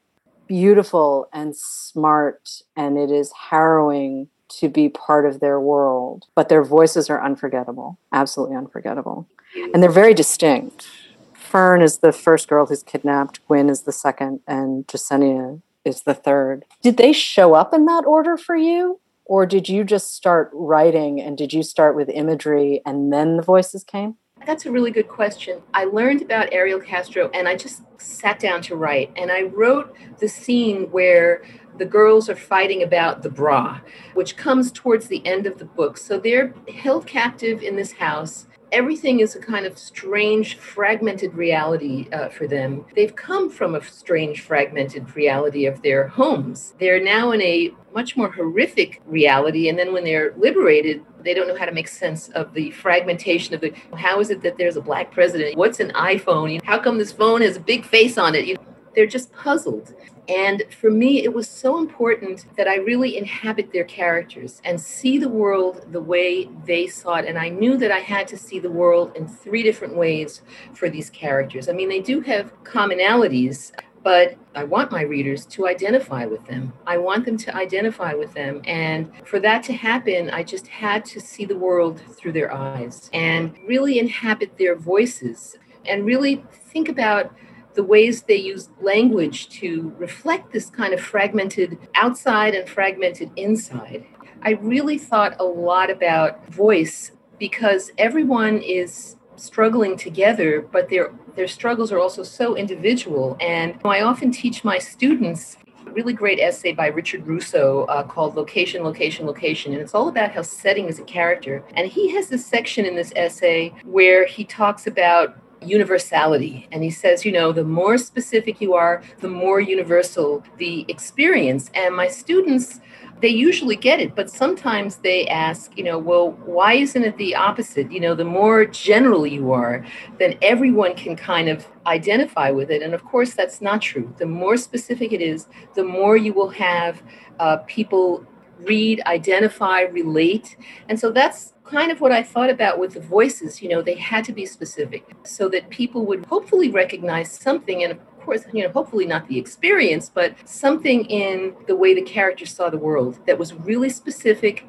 beautiful 0.46 1.28
and 1.32 1.56
smart, 1.56 2.62
and 2.76 2.98
it 2.98 3.10
is 3.10 3.32
harrowing 3.50 4.28
to 4.48 4.68
be 4.68 4.88
part 4.88 5.24
of 5.24 5.40
their 5.40 5.58
world. 5.58 6.26
But 6.34 6.48
their 6.48 6.62
voices 6.62 7.08
are 7.08 7.22
unforgettable, 7.22 7.98
absolutely 8.12 8.56
unforgettable. 8.56 9.26
And 9.72 9.82
they're 9.82 9.90
very 9.90 10.14
distinct. 10.14 10.86
Fern 11.34 11.82
is 11.82 11.98
the 11.98 12.12
first 12.12 12.48
girl 12.48 12.66
who's 12.66 12.82
kidnapped, 12.82 13.46
Gwyn 13.46 13.68
is 13.68 13.82
the 13.82 13.92
second, 13.92 14.40
and 14.46 14.86
Jessenia 14.86 15.60
is 15.84 16.02
the 16.02 16.14
third. 16.14 16.64
Did 16.82 16.96
they 16.96 17.12
show 17.12 17.54
up 17.54 17.72
in 17.74 17.86
that 17.86 18.04
order 18.06 18.36
for 18.36 18.56
you? 18.56 19.00
Or 19.24 19.46
did 19.46 19.68
you 19.68 19.84
just 19.84 20.14
start 20.14 20.50
writing 20.52 21.20
and 21.20 21.38
did 21.38 21.52
you 21.52 21.62
start 21.62 21.96
with 21.96 22.08
imagery 22.08 22.82
and 22.84 23.12
then 23.12 23.36
the 23.36 23.42
voices 23.42 23.84
came? 23.84 24.16
That's 24.44 24.66
a 24.66 24.72
really 24.72 24.90
good 24.90 25.08
question. 25.08 25.62
I 25.72 25.84
learned 25.84 26.22
about 26.22 26.52
Ariel 26.52 26.80
Castro 26.80 27.30
and 27.32 27.46
I 27.46 27.56
just 27.56 27.82
sat 27.98 28.40
down 28.40 28.60
to 28.62 28.76
write. 28.76 29.12
And 29.16 29.30
I 29.30 29.42
wrote 29.42 29.96
the 30.18 30.28
scene 30.28 30.90
where 30.90 31.42
the 31.78 31.84
girls 31.84 32.28
are 32.28 32.36
fighting 32.36 32.82
about 32.82 33.22
the 33.22 33.30
bra, 33.30 33.80
which 34.14 34.36
comes 34.36 34.72
towards 34.72 35.06
the 35.06 35.24
end 35.24 35.46
of 35.46 35.58
the 35.58 35.64
book. 35.64 35.96
So 35.96 36.18
they're 36.18 36.52
held 36.74 37.06
captive 37.06 37.62
in 37.62 37.76
this 37.76 37.92
house 37.92 38.46
everything 38.72 39.20
is 39.20 39.36
a 39.36 39.38
kind 39.38 39.66
of 39.66 39.78
strange, 39.78 40.56
fragmented 40.56 41.34
reality 41.34 42.08
uh, 42.12 42.30
for 42.30 42.46
them. 42.48 42.84
They've 42.96 43.14
come 43.14 43.50
from 43.50 43.74
a 43.74 43.84
strange, 43.84 44.40
fragmented 44.40 45.14
reality 45.14 45.66
of 45.66 45.82
their 45.82 46.08
homes. 46.08 46.74
They're 46.80 47.02
now 47.02 47.32
in 47.32 47.42
a 47.42 47.72
much 47.94 48.16
more 48.16 48.30
horrific 48.30 49.02
reality. 49.06 49.68
And 49.68 49.78
then 49.78 49.92
when 49.92 50.04
they're 50.04 50.32
liberated, 50.36 51.04
they 51.22 51.34
don't 51.34 51.46
know 51.46 51.56
how 51.56 51.66
to 51.66 51.72
make 51.72 51.88
sense 51.88 52.30
of 52.30 52.54
the 52.54 52.70
fragmentation 52.70 53.54
of 53.54 53.60
the 53.60 53.72
how 53.94 54.18
is 54.20 54.30
it 54.30 54.42
that 54.42 54.56
there's 54.56 54.76
a 54.76 54.80
black 54.80 55.12
president? 55.12 55.56
What's 55.56 55.78
an 55.78 55.90
iPhone? 55.90 56.62
How 56.64 56.78
come 56.78 56.98
this 56.98 57.12
phone 57.12 57.42
has 57.42 57.56
a 57.58 57.60
big 57.60 57.84
face 57.84 58.16
on 58.16 58.34
it? 58.34 58.46
You 58.46 58.54
know, 58.54 58.71
they're 58.94 59.06
just 59.06 59.32
puzzled. 59.32 59.94
And 60.28 60.62
for 60.80 60.90
me, 60.90 61.24
it 61.24 61.34
was 61.34 61.48
so 61.48 61.78
important 61.78 62.46
that 62.56 62.68
I 62.68 62.76
really 62.76 63.16
inhabit 63.16 63.72
their 63.72 63.84
characters 63.84 64.60
and 64.64 64.80
see 64.80 65.18
the 65.18 65.28
world 65.28 65.84
the 65.90 66.00
way 66.00 66.48
they 66.64 66.86
saw 66.86 67.16
it. 67.16 67.26
And 67.26 67.36
I 67.36 67.48
knew 67.48 67.76
that 67.78 67.90
I 67.90 67.98
had 67.98 68.28
to 68.28 68.36
see 68.36 68.60
the 68.60 68.70
world 68.70 69.16
in 69.16 69.26
three 69.26 69.62
different 69.62 69.96
ways 69.96 70.42
for 70.74 70.88
these 70.88 71.10
characters. 71.10 71.68
I 71.68 71.72
mean, 71.72 71.88
they 71.88 72.00
do 72.00 72.20
have 72.20 72.52
commonalities, 72.62 73.72
but 74.04 74.36
I 74.54 74.64
want 74.64 74.92
my 74.92 75.02
readers 75.02 75.44
to 75.46 75.66
identify 75.66 76.24
with 76.24 76.44
them. 76.46 76.72
I 76.86 76.98
want 76.98 77.24
them 77.24 77.36
to 77.38 77.56
identify 77.56 78.14
with 78.14 78.32
them. 78.32 78.62
And 78.64 79.10
for 79.26 79.40
that 79.40 79.64
to 79.64 79.72
happen, 79.72 80.30
I 80.30 80.44
just 80.44 80.68
had 80.68 81.04
to 81.06 81.20
see 81.20 81.44
the 81.44 81.56
world 81.56 82.00
through 82.16 82.32
their 82.32 82.52
eyes 82.52 83.10
and 83.12 83.56
really 83.66 83.98
inhabit 83.98 84.56
their 84.56 84.76
voices 84.76 85.56
and 85.84 86.04
really 86.04 86.44
think 86.52 86.88
about 86.88 87.34
the 87.74 87.84
ways 87.84 88.22
they 88.22 88.36
use 88.36 88.70
language 88.80 89.48
to 89.60 89.94
reflect 89.98 90.52
this 90.52 90.70
kind 90.70 90.92
of 90.92 91.00
fragmented 91.00 91.78
outside 91.94 92.54
and 92.54 92.68
fragmented 92.68 93.30
inside. 93.36 94.06
I 94.42 94.52
really 94.52 94.98
thought 94.98 95.36
a 95.38 95.44
lot 95.44 95.90
about 95.90 96.48
voice 96.48 97.12
because 97.38 97.90
everyone 97.98 98.58
is 98.58 99.16
struggling 99.36 99.96
together, 99.96 100.62
but 100.72 100.88
their 100.88 101.12
their 101.34 101.48
struggles 101.48 101.90
are 101.92 101.98
also 101.98 102.22
so 102.22 102.56
individual. 102.56 103.36
And 103.40 103.78
I 103.84 104.02
often 104.02 104.30
teach 104.30 104.64
my 104.64 104.78
students 104.78 105.56
a 105.86 105.90
really 105.90 106.12
great 106.12 106.38
essay 106.38 106.72
by 106.72 106.88
Richard 106.88 107.26
Russo 107.26 107.84
uh, 107.84 108.02
called 108.02 108.36
Location, 108.36 108.82
Location, 108.82 109.26
Location. 109.26 109.72
And 109.72 109.80
it's 109.80 109.94
all 109.94 110.08
about 110.08 110.32
how 110.32 110.42
setting 110.42 110.88
is 110.88 110.98
a 110.98 111.04
character. 111.04 111.64
And 111.74 111.90
he 111.90 112.14
has 112.14 112.28
this 112.28 112.44
section 112.44 112.84
in 112.84 112.94
this 112.94 113.12
essay 113.16 113.72
where 113.84 114.26
he 114.26 114.44
talks 114.44 114.86
about 114.86 115.36
universality. 115.64 116.68
And 116.72 116.82
he 116.82 116.90
says, 116.90 117.24
you 117.24 117.32
know, 117.32 117.52
the 117.52 117.64
more 117.64 117.98
specific 117.98 118.60
you 118.60 118.74
are, 118.74 119.02
the 119.20 119.28
more 119.28 119.60
universal 119.60 120.42
the 120.58 120.84
experience. 120.88 121.70
And 121.74 121.94
my 121.94 122.08
students, 122.08 122.80
they 123.20 123.28
usually 123.28 123.76
get 123.76 124.00
it, 124.00 124.16
but 124.16 124.28
sometimes 124.28 124.96
they 124.96 125.28
ask, 125.28 125.76
you 125.78 125.84
know, 125.84 125.96
well, 125.96 126.32
why 126.44 126.74
isn't 126.74 127.04
it 127.04 127.16
the 127.18 127.36
opposite? 127.36 127.90
You 127.92 128.00
know, 128.00 128.14
the 128.16 128.24
more 128.24 128.64
general 128.64 129.26
you 129.26 129.52
are, 129.52 129.86
then 130.18 130.36
everyone 130.42 130.94
can 130.96 131.14
kind 131.14 131.48
of 131.48 131.66
identify 131.86 132.50
with 132.50 132.70
it. 132.70 132.82
And 132.82 132.94
of 132.94 133.04
course, 133.04 133.34
that's 133.34 133.60
not 133.60 133.80
true. 133.80 134.12
The 134.18 134.26
more 134.26 134.56
specific 134.56 135.12
it 135.12 135.20
is, 135.20 135.46
the 135.74 135.84
more 135.84 136.16
you 136.16 136.32
will 136.32 136.50
have 136.50 137.02
uh, 137.38 137.58
people 137.68 138.26
read, 138.58 139.02
identify, 139.06 139.82
relate. 139.82 140.56
And 140.88 140.98
so 140.98 141.10
that's 141.10 141.51
kind 141.72 141.90
of 141.90 142.00
what 142.00 142.12
I 142.12 142.22
thought 142.22 142.50
about 142.50 142.78
with 142.78 142.92
the 142.94 143.00
voices. 143.00 143.62
You 143.62 143.70
know, 143.70 143.82
they 143.82 143.94
had 143.94 144.24
to 144.26 144.32
be 144.32 144.44
specific 144.44 145.04
so 145.24 145.48
that 145.48 145.70
people 145.70 146.04
would 146.06 146.26
hopefully 146.26 146.68
recognize 146.70 147.32
something. 147.32 147.82
And 147.82 147.92
of 147.92 148.20
course, 148.20 148.44
you 148.52 148.62
know, 148.62 148.70
hopefully 148.70 149.06
not 149.06 149.26
the 149.26 149.38
experience, 149.38 150.10
but 150.12 150.34
something 150.44 151.06
in 151.06 151.54
the 151.66 151.74
way 151.74 151.94
the 151.94 152.02
characters 152.02 152.54
saw 152.54 152.68
the 152.68 152.78
world 152.78 153.18
that 153.26 153.38
was 153.38 153.54
really 153.54 153.88
specific, 153.88 154.66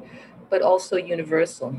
but 0.48 0.62
also 0.62 0.96
universal. 0.96 1.76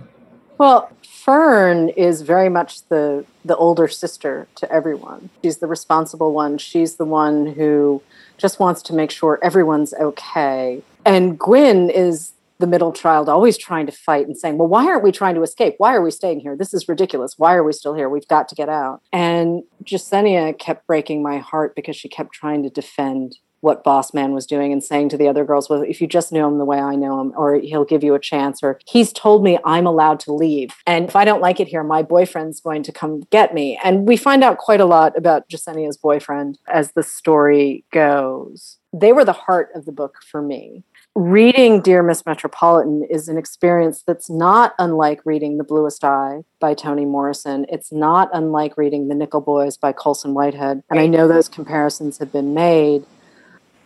Well, 0.58 0.92
Fern 1.04 1.90
is 1.90 2.22
very 2.22 2.50
much 2.50 2.88
the 2.88 3.26
the 3.44 3.58
older 3.58 3.88
sister 3.88 4.48
to 4.56 4.72
everyone. 4.72 5.30
She's 5.44 5.58
the 5.58 5.68
responsible 5.68 6.34
one. 6.34 6.58
She's 6.58 6.96
the 6.96 7.06
one 7.06 7.48
who 7.48 8.02
just 8.38 8.60
wants 8.60 8.82
to 8.84 8.94
make 8.94 9.12
sure 9.12 9.40
everyone's 9.44 9.94
okay. 9.96 10.82
And 11.04 11.38
Gwyn 11.38 11.90
is 11.90 12.32
the 12.60 12.68
middle 12.68 12.94
child 12.94 13.28
always 13.28 13.58
trying 13.58 13.86
to 13.86 13.92
fight 13.92 14.28
and 14.28 14.38
saying, 14.38 14.58
Well, 14.58 14.68
why 14.68 14.86
aren't 14.86 15.04
we 15.04 15.12
trying 15.12 15.36
to 15.36 15.44
escape? 15.44 15.76
Why 15.78 15.94
are 15.94 16.02
we 16.02 16.12
staying 16.12 16.40
here? 16.40 16.56
This 16.56 16.74
is 16.74 16.88
ridiculous. 16.88 17.36
Why 17.38 17.56
are 17.56 17.64
we 17.64 17.74
still 17.74 17.94
here? 17.94 18.10
We've 18.10 18.28
got 18.28 18.48
to 18.50 18.56
get 18.56 18.70
out. 18.70 19.02
And 19.12 19.64
Jessenia 19.84 20.58
kept 20.58 20.88
breaking 20.88 21.22
my 21.22 21.38
heart 21.38 21.76
because 21.76 21.96
she 21.96 22.10
kept 22.10 22.34
trying 22.34 22.64
to 22.64 22.70
defend 22.70 23.38
what 23.66 23.84
boss 23.84 24.14
man 24.14 24.32
was 24.32 24.46
doing 24.46 24.72
and 24.72 24.84
saying 24.84 25.10
to 25.10 25.18
the 25.18 25.28
other 25.28 25.44
girls 25.44 25.72
well 25.72 25.82
if 25.82 26.00
you 26.00 26.06
just 26.06 26.32
knew 26.32 26.46
him 26.46 26.60
the 26.60 26.66
way 26.66 26.80
i 26.80 26.96
know 26.96 27.20
him 27.20 27.34
or 27.36 27.56
he'll 27.56 27.84
give 27.84 28.04
you 28.04 28.14
a 28.14 28.20
chance 28.20 28.62
or 28.62 28.80
he's 28.86 29.12
told 29.12 29.44
me 29.44 29.58
i'm 29.66 29.88
allowed 29.88 30.20
to 30.20 30.32
leave 30.32 30.76
and 30.86 31.06
if 31.08 31.16
i 31.16 31.26
don't 31.26 31.42
like 31.42 31.60
it 31.60 31.68
here 31.68 31.84
my 31.84 32.04
boyfriend's 32.04 32.60
going 32.60 32.84
to 32.84 32.92
come 32.92 33.22
get 33.32 33.56
me 33.56 33.80
and 33.84 34.08
we 34.08 34.16
find 34.16 34.44
out 34.44 34.60
quite 34.60 34.80
a 34.80 34.86
lot 34.86 35.18
about 35.18 35.50
Jessenia's 35.50 35.98
boyfriend 35.98 36.60
as 36.68 36.92
the 36.92 37.02
story 37.02 37.84
goes 37.92 38.78
they 38.94 39.12
were 39.12 39.26
the 39.26 39.34
heart 39.34 39.70
of 39.74 39.86
the 39.86 39.92
book 39.92 40.18
for 40.30 40.44
me 40.44 40.84
reading 41.16 41.80
Dear 41.80 42.04
Miss 42.04 42.26
Metropolitan 42.26 43.08
is 43.10 43.30
an 43.30 43.38
experience 43.38 44.04
that's 44.06 44.30
not 44.30 44.76
unlike 44.78 45.22
reading 45.24 45.58
The 45.58 45.64
Bluest 45.64 46.04
Eye 46.04 46.44
by 46.60 46.74
Toni 46.74 47.06
Morrison. 47.06 47.66
It's 47.70 47.90
not 47.90 48.30
unlike 48.34 48.78
reading 48.78 49.08
The 49.08 49.16
Nickel 49.16 49.40
Boys 49.40 49.78
by 49.78 49.94
Colson 49.94 50.34
Whitehead. 50.34 50.84
And 50.90 51.00
I 51.00 51.08
know 51.08 51.30
those 51.30 51.48
comparisons 51.48 52.18
have 52.18 52.34
been 52.34 52.54
made. 52.54 53.06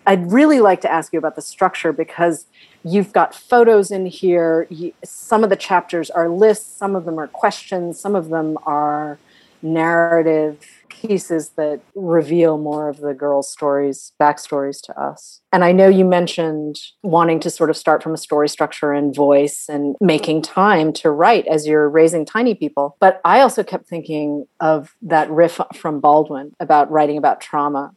I'd 0.08 0.32
really 0.32 0.60
like 0.60 0.82
to 0.82 0.92
ask 0.92 1.14
you 1.14 1.20
about 1.20 1.36
the 1.36 1.44
structure 1.44 1.94
because 1.94 2.48
you've 2.84 3.14
got 3.14 3.36
photos 3.36 3.92
in 3.92 4.08
here. 4.08 4.68
Some 5.04 5.44
of 5.44 5.52
the 5.52 5.56
chapters 5.56 6.10
are 6.10 6.30
lists, 6.30 6.78
some 6.78 6.96
of 6.96 7.06
them 7.06 7.20
are 7.20 7.28
questions, 7.28 8.00
some 8.00 8.16
of 8.16 8.30
them 8.30 8.58
are 8.66 9.20
narrative 9.62 10.66
pieces 10.90 11.50
that 11.50 11.80
reveal 11.96 12.58
more 12.58 12.90
of 12.90 12.98
the 13.00 13.14
girls' 13.14 13.50
stories, 13.50 14.12
backstories 14.20 14.82
to 14.82 15.00
us. 15.00 15.42
And 15.52 15.64
I 15.64 15.72
know 15.72 15.88
you 15.88 16.04
mentioned 16.04 16.78
wanting 17.04 17.40
to 17.42 17.50
sort 17.50 17.70
of 17.70 17.78
start 17.78 18.04
from 18.04 18.14
a 18.14 18.18
story 18.18 18.50
structure 18.50 18.92
and 18.92 19.16
voice 19.16 19.70
and 19.70 19.96
making 20.02 20.42
time 20.42 20.92
to 20.94 21.10
write 21.10 21.48
as 21.48 21.66
you're 21.66 21.90
raising 21.90 22.26
tiny 22.26 22.54
people. 22.54 22.98
But 23.00 23.22
I 23.24 23.40
also 23.40 23.64
kept 23.64 23.88
thinking 23.88 24.46
of 24.60 24.96
that 25.02 25.30
riff 25.30 25.60
from 25.74 26.00
Baldwin 26.00 26.54
about 26.60 26.92
writing 26.92 27.18
about 27.18 27.42
trauma 27.42 27.94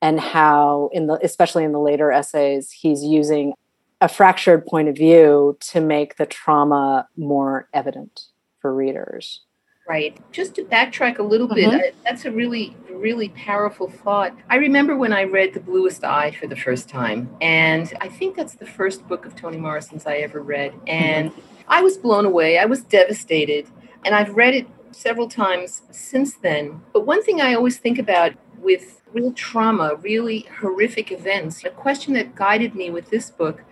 and 0.00 0.18
how 0.18 0.90
in 0.92 1.06
the 1.06 1.18
especially 1.22 1.64
in 1.64 1.72
the 1.72 1.78
later 1.78 2.10
essays 2.10 2.70
he's 2.70 3.04
using 3.04 3.52
a 4.00 4.08
fractured 4.08 4.66
point 4.66 4.88
of 4.88 4.96
view 4.96 5.56
to 5.60 5.80
make 5.80 6.16
the 6.16 6.26
trauma 6.26 7.06
more 7.16 7.68
evident 7.72 8.22
for 8.60 8.74
readers 8.74 9.42
Right. 9.88 10.16
Just 10.30 10.54
to 10.54 10.62
backtrack 10.62 11.18
a 11.18 11.22
little 11.22 11.48
bit, 11.48 11.68
mm-hmm. 11.68 11.98
that's 12.04 12.24
a 12.24 12.30
really, 12.30 12.76
really 12.88 13.30
powerful 13.30 13.90
thought. 13.90 14.34
I 14.48 14.56
remember 14.56 14.96
when 14.96 15.12
I 15.12 15.24
read 15.24 15.54
The 15.54 15.60
Bluest 15.60 16.04
Eye 16.04 16.30
for 16.30 16.46
the 16.46 16.54
first 16.56 16.88
time, 16.88 17.28
and 17.40 17.92
I 18.00 18.08
think 18.08 18.36
that's 18.36 18.54
the 18.54 18.64
first 18.64 19.06
book 19.08 19.26
of 19.26 19.34
Toni 19.34 19.58
Morrison's 19.58 20.06
I 20.06 20.18
ever 20.18 20.40
read. 20.40 20.72
And 20.86 21.32
mm-hmm. 21.32 21.40
I 21.68 21.82
was 21.82 21.96
blown 21.96 22.24
away. 22.24 22.58
I 22.58 22.64
was 22.64 22.82
devastated. 22.82 23.66
And 24.04 24.14
I've 24.14 24.34
read 24.34 24.54
it 24.54 24.66
several 24.92 25.28
times 25.28 25.82
since 25.90 26.34
then. 26.34 26.80
But 26.92 27.06
one 27.06 27.22
thing 27.22 27.40
I 27.40 27.54
always 27.54 27.78
think 27.78 27.98
about 27.98 28.32
with 28.58 29.02
real 29.12 29.32
trauma, 29.32 29.96
really 29.96 30.48
horrific 30.60 31.10
events, 31.12 31.64
a 31.64 31.70
question 31.70 32.14
that 32.14 32.34
guided 32.34 32.74
me 32.74 32.90
with 32.90 33.10
this 33.10 33.30
book 33.30 33.62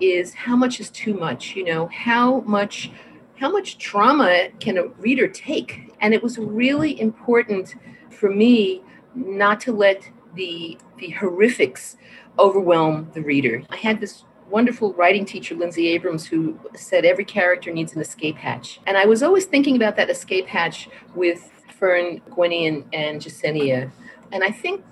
is 0.00 0.34
how 0.34 0.56
much 0.56 0.80
is 0.80 0.90
too 0.90 1.14
much? 1.14 1.54
You 1.54 1.64
know, 1.64 1.86
how 1.88 2.40
much 2.40 2.90
how 3.40 3.50
much 3.50 3.78
trauma 3.78 4.48
can 4.60 4.76
a 4.76 4.86
reader 4.98 5.26
take? 5.26 5.94
And 6.02 6.12
it 6.12 6.22
was 6.22 6.38
really 6.38 7.00
important 7.00 7.74
for 8.10 8.30
me 8.30 8.82
not 9.14 9.60
to 9.60 9.72
let 9.72 10.08
the 10.34 10.78
the 10.98 11.10
horrifics 11.10 11.96
overwhelm 12.38 13.10
the 13.14 13.22
reader. 13.22 13.62
I 13.70 13.76
had 13.76 14.00
this 14.00 14.24
wonderful 14.50 14.92
writing 14.92 15.24
teacher, 15.24 15.54
Linsey 15.54 15.88
Abrams, 15.88 16.26
who 16.26 16.58
said 16.74 17.04
every 17.04 17.24
character 17.24 17.72
needs 17.72 17.94
an 17.94 18.02
escape 18.02 18.36
hatch. 18.36 18.78
And 18.86 18.98
I 18.98 19.06
was 19.06 19.22
always 19.22 19.46
thinking 19.46 19.76
about 19.76 19.96
that 19.96 20.10
escape 20.10 20.46
hatch 20.46 20.88
with 21.14 21.50
Fern, 21.78 22.20
Gwenny, 22.30 22.84
and 22.92 23.20
Jessenia. 23.22 23.90
And 24.32 24.44
I 24.44 24.50
think 24.50 24.84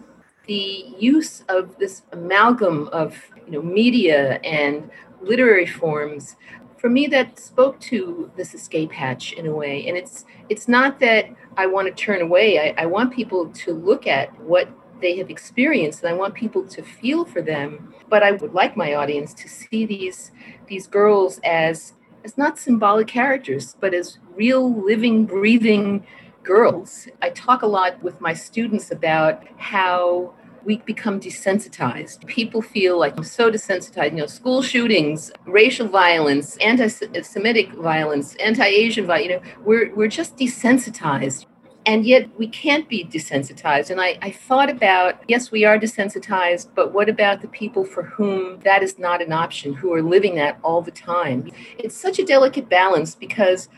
the 0.47 0.95
use 0.99 1.45
of 1.51 1.77
this 1.79 2.03
amalgam 2.13 2.89
of 2.89 3.15
you 3.45 3.53
know 3.53 3.63
media 3.63 4.41
and 4.43 4.91
literary 5.21 5.67
forms 5.67 6.37
for 6.79 6.89
me 6.89 7.07
that 7.09 7.39
spoke 7.39 7.79
to 7.81 8.31
this 8.37 8.55
escape 8.55 8.93
hatch 8.93 9.33
in 9.33 9.47
a 9.47 9.53
way. 9.53 9.87
And 9.89 9.97
it's 9.97 10.25
it's 10.49 10.69
not 10.69 11.01
that 11.01 11.27
i 11.57 11.67
want 11.67 11.89
to 11.89 12.05
turn 12.05 12.23
away. 12.23 12.59
I, 12.59 12.83
I, 12.83 12.87
want 12.87 13.13
people 13.13 13.47
to 13.47 13.73
look 13.75 14.07
at 14.07 14.39
what 14.41 14.69
they 15.01 15.17
have 15.19 15.31
experienced 15.31 16.03
and 16.03 16.09
i 16.09 16.13
want 16.13 16.35
people 16.35 16.65
to 16.67 16.83
feel 16.83 17.25
for 17.25 17.43
them. 17.43 17.95
But 18.09 18.23
i 18.23 18.33
would 18.33 18.55
like 18.55 18.77
my 18.77 18.95
audience 18.95 19.35
to 19.35 19.49
see 19.49 19.85
these 19.85 20.31
these 20.67 20.87
girls 20.87 21.41
as 21.45 21.95
as 22.25 22.39
not 22.39 22.59
symbolic 22.59 23.09
characters 23.09 23.77
but 23.81 23.95
as 23.95 24.19
real 24.35 24.83
living 24.85 25.27
breathing 25.27 26.07
girls. 26.45 27.09
I 27.21 27.31
talk 27.31 27.63
a 27.63 27.67
lot 27.67 28.03
with 28.03 28.21
my 28.21 28.33
students 28.33 28.91
about 28.91 29.45
how 29.59 30.35
we 30.65 30.79
become 30.79 31.21
desensitized. 31.21 32.27
People 32.27 32.63
feel 32.63 32.99
like 32.99 33.17
I'm 33.17 33.25
so 33.25 33.51
desensitized. 33.51 34.13
You 34.13 34.19
know, 34.19 34.27
school 34.27 34.63
shootings, 34.63 35.31
racial 35.47 35.89
violence, 35.89 36.57
anti-Semitic 36.59 37.73
violence, 37.75 38.35
anti-Asian 38.37 39.07
violence. 39.07 39.29
You 39.29 39.37
know, 39.37 39.43
we're 39.65 39.95
we're 39.95 40.09
just 40.09 40.37
desensitized. 40.37 41.47
And 41.87 42.05
yet 42.05 42.29
we 42.39 42.49
can't 42.49 42.87
be 42.87 43.05
desensitized. 43.05 43.89
And 43.89 43.99
I, 43.99 44.19
I 44.21 44.31
thought 44.31 44.69
about 44.69 45.23
yes, 45.27 45.51
we 45.51 45.65
are 45.65 45.79
desensitized, 45.79 46.69
but 46.75 46.93
what 46.93 47.09
about 47.09 47.41
the 47.41 47.49
people 47.49 47.83
for 47.83 48.03
whom 48.03 48.61
that 48.61 48.83
is 48.83 48.99
not 48.99 49.23
an 49.23 49.33
option, 49.33 49.73
who 49.73 49.95
are 49.95 50.03
living 50.03 50.35
that 50.35 50.59
all 50.63 50.83
the 50.83 50.91
time? 50.91 51.51
It's 51.79 51.97
such 51.97 52.19
a 52.19 52.25
delicate 52.25 52.69
balance 52.69 53.15
because 53.15 53.71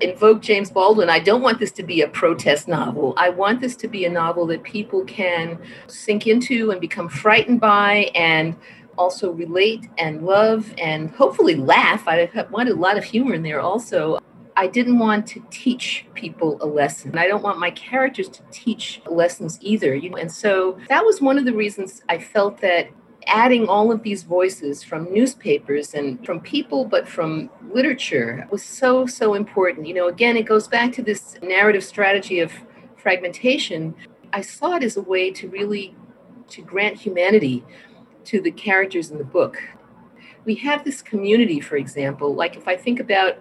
invoke 0.00 0.42
James 0.42 0.70
Baldwin. 0.70 1.08
I 1.10 1.18
don't 1.18 1.42
want 1.42 1.58
this 1.58 1.72
to 1.72 1.82
be 1.82 2.02
a 2.02 2.08
protest 2.08 2.68
novel. 2.68 3.14
I 3.16 3.30
want 3.30 3.60
this 3.60 3.76
to 3.76 3.88
be 3.88 4.04
a 4.04 4.10
novel 4.10 4.46
that 4.46 4.62
people 4.62 5.04
can 5.04 5.58
sink 5.86 6.26
into 6.26 6.70
and 6.70 6.80
become 6.80 7.08
frightened 7.08 7.60
by 7.60 8.10
and 8.14 8.56
also 8.96 9.32
relate 9.32 9.88
and 9.98 10.24
love 10.24 10.72
and 10.78 11.10
hopefully 11.10 11.54
laugh. 11.54 12.06
I 12.06 12.28
wanted 12.50 12.72
a 12.72 12.80
lot 12.80 12.96
of 12.96 13.04
humor 13.04 13.34
in 13.34 13.42
there 13.42 13.60
also. 13.60 14.18
I 14.58 14.66
didn't 14.66 14.98
want 14.98 15.26
to 15.28 15.42
teach 15.50 16.06
people 16.14 16.56
a 16.62 16.66
lesson. 16.66 17.18
I 17.18 17.26
don't 17.28 17.42
want 17.42 17.58
my 17.58 17.70
characters 17.72 18.28
to 18.30 18.42
teach 18.50 19.02
lessons 19.06 19.58
either. 19.60 19.94
You 19.94 20.10
know? 20.10 20.16
And 20.16 20.32
so 20.32 20.78
that 20.88 21.04
was 21.04 21.20
one 21.20 21.36
of 21.38 21.44
the 21.44 21.52
reasons 21.52 22.02
I 22.08 22.18
felt 22.18 22.60
that 22.62 22.88
adding 23.26 23.68
all 23.68 23.90
of 23.90 24.02
these 24.02 24.22
voices 24.22 24.82
from 24.82 25.12
newspapers 25.12 25.94
and 25.94 26.24
from 26.24 26.40
people, 26.40 26.84
but 26.84 27.08
from 27.08 27.50
literature 27.70 28.46
was 28.50 28.62
so, 28.62 29.06
so 29.06 29.34
important. 29.34 29.86
You 29.86 29.94
know, 29.94 30.08
again, 30.08 30.36
it 30.36 30.44
goes 30.44 30.68
back 30.68 30.92
to 30.92 31.02
this 31.02 31.36
narrative 31.42 31.84
strategy 31.84 32.40
of 32.40 32.52
fragmentation. 32.96 33.94
I 34.32 34.40
saw 34.40 34.76
it 34.76 34.82
as 34.82 34.96
a 34.96 35.02
way 35.02 35.30
to 35.32 35.48
really 35.48 35.94
to 36.48 36.62
grant 36.62 36.96
humanity 36.96 37.64
to 38.24 38.40
the 38.40 38.50
characters 38.50 39.10
in 39.10 39.18
the 39.18 39.24
book. 39.24 39.60
We 40.44 40.54
have 40.56 40.84
this 40.84 41.02
community, 41.02 41.60
for 41.60 41.76
example, 41.76 42.34
like 42.34 42.56
if 42.56 42.68
I 42.68 42.76
think 42.76 43.00
about 43.00 43.38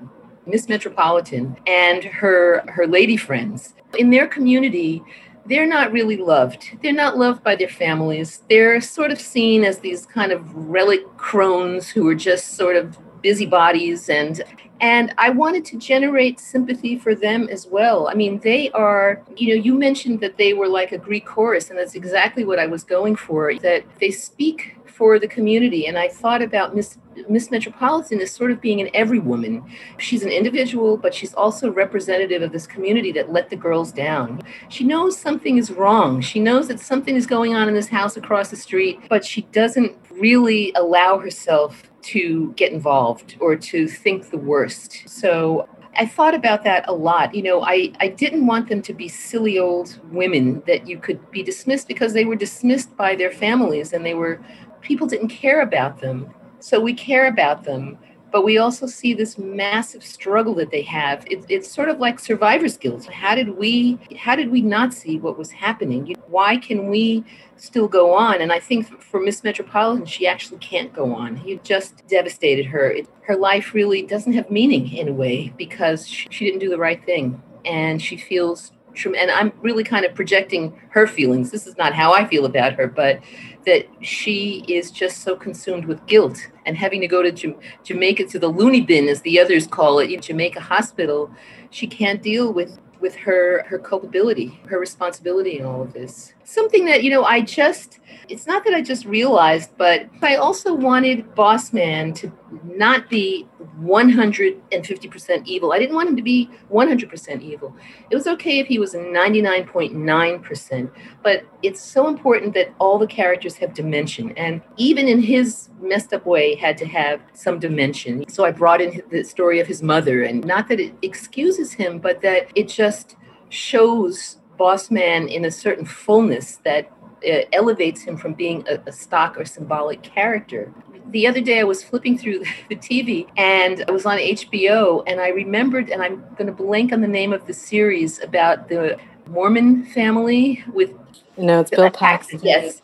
Miss 0.47 0.69
Metropolitan 0.69 1.57
and 1.67 2.03
her 2.03 2.63
her 2.67 2.87
lady 2.87 3.17
friends. 3.17 3.73
In 3.97 4.09
their 4.09 4.27
community, 4.27 5.03
they're 5.45 5.67
not 5.67 5.91
really 5.91 6.17
loved. 6.17 6.77
They're 6.81 6.93
not 6.93 7.17
loved 7.17 7.43
by 7.43 7.55
their 7.55 7.69
families. 7.69 8.41
They're 8.49 8.81
sort 8.81 9.11
of 9.11 9.19
seen 9.19 9.63
as 9.63 9.79
these 9.79 10.05
kind 10.05 10.31
of 10.31 10.55
relic 10.55 11.05
crones 11.17 11.89
who 11.89 12.07
are 12.07 12.15
just 12.15 12.55
sort 12.55 12.75
of 12.75 12.97
busybodies 13.21 14.07
and 14.09 14.43
and 14.81 15.13
I 15.17 15.29
wanted 15.29 15.63
to 15.65 15.77
generate 15.77 16.39
sympathy 16.39 16.97
for 16.97 17.15
them 17.15 17.47
as 17.49 17.65
well. 17.65 18.09
I 18.09 18.13
mean, 18.13 18.39
they 18.39 18.69
are, 18.71 19.23
you 19.37 19.55
know, 19.55 19.63
you 19.63 19.73
mentioned 19.73 20.19
that 20.19 20.37
they 20.37 20.53
were 20.53 20.67
like 20.67 20.91
a 20.91 20.97
Greek 20.97 21.25
chorus, 21.25 21.69
and 21.69 21.79
that's 21.79 21.95
exactly 21.95 22.43
what 22.43 22.59
I 22.59 22.67
was 22.67 22.83
going 22.83 23.15
for, 23.15 23.55
that 23.59 23.85
they 24.01 24.11
speak 24.11 24.75
for 24.95 25.19
the 25.19 25.27
community. 25.27 25.87
And 25.87 25.97
I 25.97 26.07
thought 26.07 26.41
about 26.41 26.75
Miss 26.75 26.97
Miss 27.29 27.49
Metropolitan 27.49 28.19
as 28.19 28.31
sort 28.31 28.51
of 28.51 28.59
being 28.59 28.81
an 28.81 28.89
every 28.93 29.19
woman. 29.19 29.63
She's 29.97 30.23
an 30.23 30.31
individual, 30.31 30.97
but 30.97 31.13
she's 31.13 31.33
also 31.33 31.71
representative 31.71 32.41
of 32.41 32.51
this 32.51 32.67
community 32.67 33.11
that 33.13 33.31
let 33.31 33.49
the 33.49 33.55
girls 33.55 33.91
down. 33.93 34.41
She 34.67 34.83
knows 34.83 35.17
something 35.17 35.57
is 35.57 35.71
wrong. 35.71 36.19
She 36.19 36.39
knows 36.39 36.67
that 36.67 36.79
something 36.79 37.15
is 37.15 37.25
going 37.25 37.55
on 37.55 37.69
in 37.69 37.73
this 37.73 37.87
house 37.87 38.17
across 38.17 38.49
the 38.49 38.57
street, 38.57 38.99
but 39.09 39.23
she 39.23 39.43
doesn't 39.53 39.95
really 40.11 40.73
allow 40.75 41.17
herself 41.17 41.83
to 42.01 42.53
get 42.53 42.71
involved 42.71 43.37
or 43.39 43.55
to 43.55 43.87
think 43.87 44.29
the 44.29 44.37
worst. 44.37 45.03
So 45.07 45.67
I 45.97 46.05
thought 46.05 46.33
about 46.33 46.63
that 46.63 46.87
a 46.87 46.93
lot. 46.93 47.33
You 47.33 47.43
know, 47.43 47.61
I, 47.61 47.91
I 47.99 48.09
didn't 48.09 48.45
want 48.45 48.67
them 48.67 48.81
to 48.81 48.93
be 48.93 49.07
silly 49.07 49.57
old 49.57 49.99
women 50.11 50.61
that 50.67 50.87
you 50.87 50.97
could 50.97 51.31
be 51.31 51.41
dismissed 51.41 51.87
because 51.87 52.13
they 52.13 52.25
were 52.25 52.35
dismissed 52.35 52.95
by 52.97 53.15
their 53.15 53.31
families 53.31 53.93
and 53.93 54.05
they 54.05 54.13
were 54.13 54.43
people 54.85 55.07
didn't 55.07 55.29
care 55.29 55.61
about 55.61 55.99
them. 55.99 56.29
So 56.59 56.79
we 56.79 56.93
care 56.93 57.27
about 57.27 57.63
them, 57.63 57.97
but 58.31 58.43
we 58.43 58.57
also 58.57 58.85
see 58.85 59.13
this 59.13 59.37
massive 59.37 60.03
struggle 60.03 60.53
that 60.55 60.71
they 60.71 60.81
have. 60.83 61.25
It, 61.29 61.45
it's 61.49 61.69
sort 61.69 61.89
of 61.89 61.99
like 61.99 62.19
survivor's 62.19 62.77
guilt. 62.77 63.05
How 63.05 63.35
did 63.35 63.49
we 63.57 63.99
how 64.17 64.35
did 64.35 64.51
we 64.51 64.61
not 64.61 64.93
see 64.93 65.19
what 65.19 65.37
was 65.37 65.51
happening? 65.51 66.15
Why 66.27 66.57
can 66.57 66.89
we 66.89 67.23
still 67.57 67.87
go 67.87 68.13
on? 68.13 68.41
And 68.41 68.51
I 68.51 68.59
think 68.59 69.01
for 69.01 69.19
Miss 69.19 69.43
Metropolitan, 69.43 70.05
she 70.05 70.27
actually 70.27 70.59
can't 70.59 70.93
go 70.93 71.13
on. 71.13 71.35
He 71.35 71.59
just 71.63 72.07
devastated 72.07 72.65
her. 72.67 72.89
It, 72.91 73.07
her 73.21 73.35
life 73.35 73.73
really 73.73 74.03
doesn't 74.03 74.33
have 74.33 74.49
meaning 74.51 74.91
in 74.91 75.07
a 75.07 75.13
way 75.13 75.53
because 75.57 76.07
she, 76.07 76.27
she 76.29 76.45
didn't 76.45 76.59
do 76.59 76.69
the 76.69 76.77
right 76.77 77.03
thing, 77.05 77.41
and 77.63 78.01
she 78.01 78.17
feels 78.17 78.71
and 79.05 79.31
I'm 79.31 79.51
really 79.61 79.83
kind 79.83 80.05
of 80.05 80.13
projecting 80.13 80.79
her 80.89 81.07
feelings. 81.07 81.51
This 81.51 81.67
is 81.67 81.77
not 81.77 81.93
how 81.93 82.13
I 82.13 82.25
feel 82.25 82.45
about 82.45 82.73
her, 82.73 82.87
but 82.87 83.19
that 83.65 83.87
she 84.01 84.63
is 84.67 84.91
just 84.91 85.21
so 85.21 85.35
consumed 85.35 85.85
with 85.85 86.05
guilt 86.05 86.37
and 86.65 86.77
having 86.77 87.01
to 87.01 87.07
go 87.07 87.23
to 87.29 87.55
Jamaica 87.83 88.25
to 88.27 88.39
the 88.39 88.47
loony 88.47 88.81
bin, 88.81 89.07
as 89.07 89.21
the 89.21 89.39
others 89.39 89.65
call 89.67 89.99
it, 89.99 90.11
in 90.11 90.21
Jamaica 90.21 90.61
Hospital. 90.61 91.31
She 91.71 91.87
can't 91.87 92.21
deal 92.21 92.53
with 92.53 92.79
with 93.01 93.15
her 93.15 93.63
her 93.67 93.79
culpability, 93.79 94.59
her 94.67 94.79
responsibility 94.79 95.59
in 95.59 95.65
all 95.65 95.81
of 95.81 95.93
this. 95.93 96.34
Something 96.45 96.85
that 96.85 97.03
you 97.03 97.09
know, 97.09 97.23
I 97.23 97.41
just 97.41 97.99
it's 98.29 98.47
not 98.47 98.63
that 98.65 98.73
I 98.73 98.81
just 98.81 99.05
realized, 99.05 99.71
but 99.77 100.07
I 100.21 100.35
also 100.35 100.73
wanted 100.73 101.35
Boss 101.35 101.73
Man 101.73 102.13
to 102.13 102.31
not 102.63 103.09
be 103.09 103.47
150% 103.81 105.45
evil. 105.45 105.73
I 105.73 105.79
didn't 105.79 105.95
want 105.95 106.09
him 106.09 106.15
to 106.15 106.21
be 106.21 106.49
100% 106.71 107.41
evil. 107.41 107.75
It 108.09 108.15
was 108.15 108.27
okay 108.27 108.59
if 108.59 108.67
he 108.67 108.79
was 108.79 108.93
99.9%, 108.93 110.91
but 111.23 111.43
it's 111.61 111.81
so 111.81 112.07
important 112.07 112.53
that 112.53 112.73
all 112.79 112.97
the 112.97 113.07
characters 113.07 113.55
have 113.57 113.73
dimension. 113.73 114.31
And 114.37 114.61
even 114.77 115.07
in 115.07 115.21
his 115.21 115.69
messed 115.81 116.13
up 116.13 116.25
way, 116.25 116.55
had 116.55 116.77
to 116.77 116.85
have 116.85 117.21
some 117.33 117.59
dimension. 117.59 118.27
So 118.29 118.45
I 118.45 118.51
brought 118.51 118.81
in 118.81 119.01
the 119.09 119.23
story 119.23 119.59
of 119.59 119.67
his 119.67 119.83
mother, 119.83 120.23
and 120.23 120.43
not 120.45 120.67
that 120.69 120.79
it 120.79 120.93
excuses 121.01 121.73
him, 121.73 121.99
but 121.99 122.21
that 122.21 122.49
it 122.55 122.67
just 122.67 123.15
shows 123.49 124.37
Boss 124.57 124.91
Man 124.91 125.27
in 125.27 125.45
a 125.45 125.51
certain 125.51 125.85
fullness 125.85 126.57
that 126.63 126.91
uh, 127.27 127.39
elevates 127.53 128.01
him 128.01 128.17
from 128.17 128.33
being 128.33 128.65
a, 128.69 128.79
a, 128.87 128.91
stock 128.91 129.37
or 129.37 129.45
symbolic 129.45 130.03
character. 130.03 130.71
The 131.09 131.27
other 131.27 131.41
day, 131.41 131.59
I 131.59 131.63
was 131.63 131.83
flipping 131.83 132.17
through 132.17 132.39
the 132.69 132.75
TV 132.75 133.27
and 133.37 133.83
I 133.87 133.91
was 133.91 134.05
on 134.05 134.17
HBO, 134.17 135.03
and 135.07 135.19
I 135.19 135.29
remembered, 135.29 135.89
and 135.89 136.01
I'm 136.01 136.23
going 136.37 136.47
to 136.47 136.53
blank 136.53 136.91
on 136.93 137.01
the 137.01 137.07
name 137.07 137.33
of 137.33 137.47
the 137.47 137.53
series 137.53 138.21
about 138.21 138.69
the 138.69 138.97
Mormon 139.27 139.85
family 139.85 140.63
with. 140.71 140.91
No, 141.37 141.61
it's 141.61 141.71
Bill 141.71 141.89
Paxton. 141.89 142.39
Yes, 142.43 142.81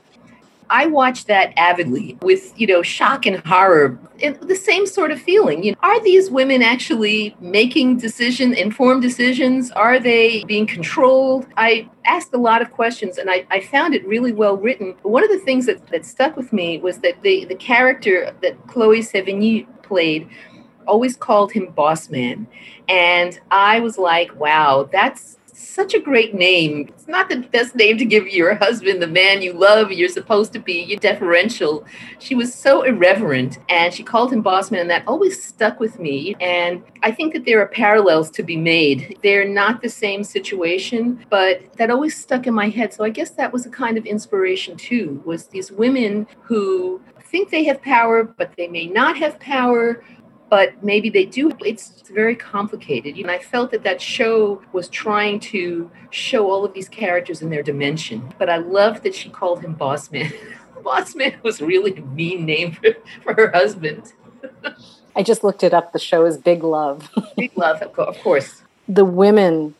I 0.71 0.87
watch 0.87 1.25
that 1.25 1.53
avidly 1.57 2.17
with, 2.21 2.53
you 2.59 2.65
know, 2.65 2.81
shock 2.81 3.25
and 3.25 3.45
horror 3.45 3.99
and 4.23 4.37
the 4.37 4.55
same 4.55 4.87
sort 4.87 5.11
of 5.11 5.21
feeling. 5.21 5.63
You 5.63 5.73
know, 5.73 5.77
are 5.83 6.01
these 6.01 6.31
women 6.31 6.63
actually 6.63 7.35
making 7.41 7.97
decision, 7.97 8.53
informed 8.53 9.01
decisions? 9.01 9.69
Are 9.71 9.99
they 9.99 10.45
being 10.45 10.65
controlled? 10.65 11.45
I 11.57 11.89
asked 12.05 12.33
a 12.33 12.37
lot 12.37 12.61
of 12.61 12.71
questions 12.71 13.17
and 13.17 13.29
I, 13.29 13.45
I 13.51 13.59
found 13.59 13.93
it 13.93 14.07
really 14.07 14.31
well 14.31 14.55
written. 14.55 14.95
One 15.03 15.25
of 15.25 15.29
the 15.29 15.39
things 15.39 15.65
that, 15.65 15.85
that 15.87 16.05
stuck 16.05 16.37
with 16.37 16.53
me 16.53 16.77
was 16.77 16.99
that 16.99 17.21
the, 17.21 17.43
the 17.45 17.55
character 17.55 18.33
that 18.41 18.67
Chloe 18.67 19.01
Sevigny 19.01 19.67
played 19.83 20.29
always 20.87 21.17
called 21.17 21.51
him 21.51 21.67
boss 21.67 22.09
man. 22.09 22.47
And 22.87 23.39
I 23.51 23.81
was 23.81 23.97
like, 23.97 24.33
wow, 24.39 24.89
that's 24.91 25.37
such 25.61 25.93
a 25.93 25.99
great 25.99 26.33
name. 26.33 26.87
It's 26.89 27.07
not 27.07 27.29
the 27.29 27.37
best 27.37 27.75
name 27.75 27.97
to 27.97 28.05
give 28.05 28.27
your 28.27 28.55
husband, 28.55 29.01
the 29.01 29.07
man 29.07 29.41
you 29.41 29.53
love, 29.53 29.91
you're 29.91 30.09
supposed 30.09 30.53
to 30.53 30.59
be, 30.59 30.81
you're 30.81 30.99
deferential. 30.99 31.85
She 32.19 32.35
was 32.35 32.53
so 32.53 32.83
irreverent 32.83 33.59
and 33.69 33.93
she 33.93 34.03
called 34.03 34.33
him 34.33 34.41
boss 34.41 34.71
man, 34.71 34.81
and 34.81 34.89
that 34.89 35.07
always 35.07 35.43
stuck 35.43 35.79
with 35.79 35.99
me. 35.99 36.35
And 36.39 36.83
I 37.03 37.11
think 37.11 37.33
that 37.33 37.45
there 37.45 37.61
are 37.61 37.67
parallels 37.67 38.29
to 38.31 38.43
be 38.43 38.57
made. 38.57 39.17
They're 39.23 39.47
not 39.47 39.81
the 39.81 39.89
same 39.89 40.23
situation, 40.23 41.25
but 41.29 41.73
that 41.77 41.89
always 41.89 42.15
stuck 42.17 42.47
in 42.47 42.53
my 42.53 42.69
head. 42.69 42.93
So 42.93 43.03
I 43.03 43.09
guess 43.09 43.31
that 43.31 43.53
was 43.53 43.65
a 43.65 43.69
kind 43.69 43.97
of 43.97 44.05
inspiration 44.05 44.75
too, 44.77 45.21
was 45.25 45.47
these 45.47 45.71
women 45.71 46.27
who 46.41 47.01
think 47.23 47.49
they 47.49 47.63
have 47.63 47.81
power, 47.81 48.23
but 48.23 48.53
they 48.57 48.67
may 48.67 48.87
not 48.87 49.17
have 49.17 49.39
power 49.39 50.03
but 50.51 50.83
maybe 50.83 51.09
they 51.09 51.23
do. 51.23 51.49
It's 51.61 52.03
very 52.09 52.35
complicated. 52.35 53.15
And 53.15 53.31
I 53.31 53.39
felt 53.39 53.71
that 53.71 53.83
that 53.83 54.01
show 54.01 54.61
was 54.73 54.89
trying 54.89 55.39
to 55.39 55.89
show 56.09 56.51
all 56.51 56.65
of 56.65 56.73
these 56.73 56.89
characters 56.89 57.41
in 57.41 57.49
their 57.49 57.63
dimension. 57.63 58.33
But 58.37 58.49
I 58.49 58.57
love 58.57 59.01
that 59.03 59.15
she 59.15 59.29
called 59.29 59.61
him 59.61 59.73
Boss 59.73 60.11
Man. 60.11 60.31
Boss 60.83 61.15
Man 61.15 61.39
was 61.41 61.61
really 61.61 61.95
a 61.95 62.01
mean 62.01 62.45
name 62.45 62.73
for, 62.73 62.89
for 63.23 63.33
her 63.33 63.49
husband. 63.51 64.11
I 65.15 65.23
just 65.23 65.41
looked 65.41 65.63
it 65.63 65.73
up. 65.73 65.93
The 65.93 65.99
show 65.99 66.25
is 66.25 66.37
Big 66.37 66.63
Love. 66.63 67.09
Big 67.37 67.55
Love, 67.55 67.81
of 67.81 68.19
course. 68.19 68.61
The 68.89 69.05
women, 69.05 69.75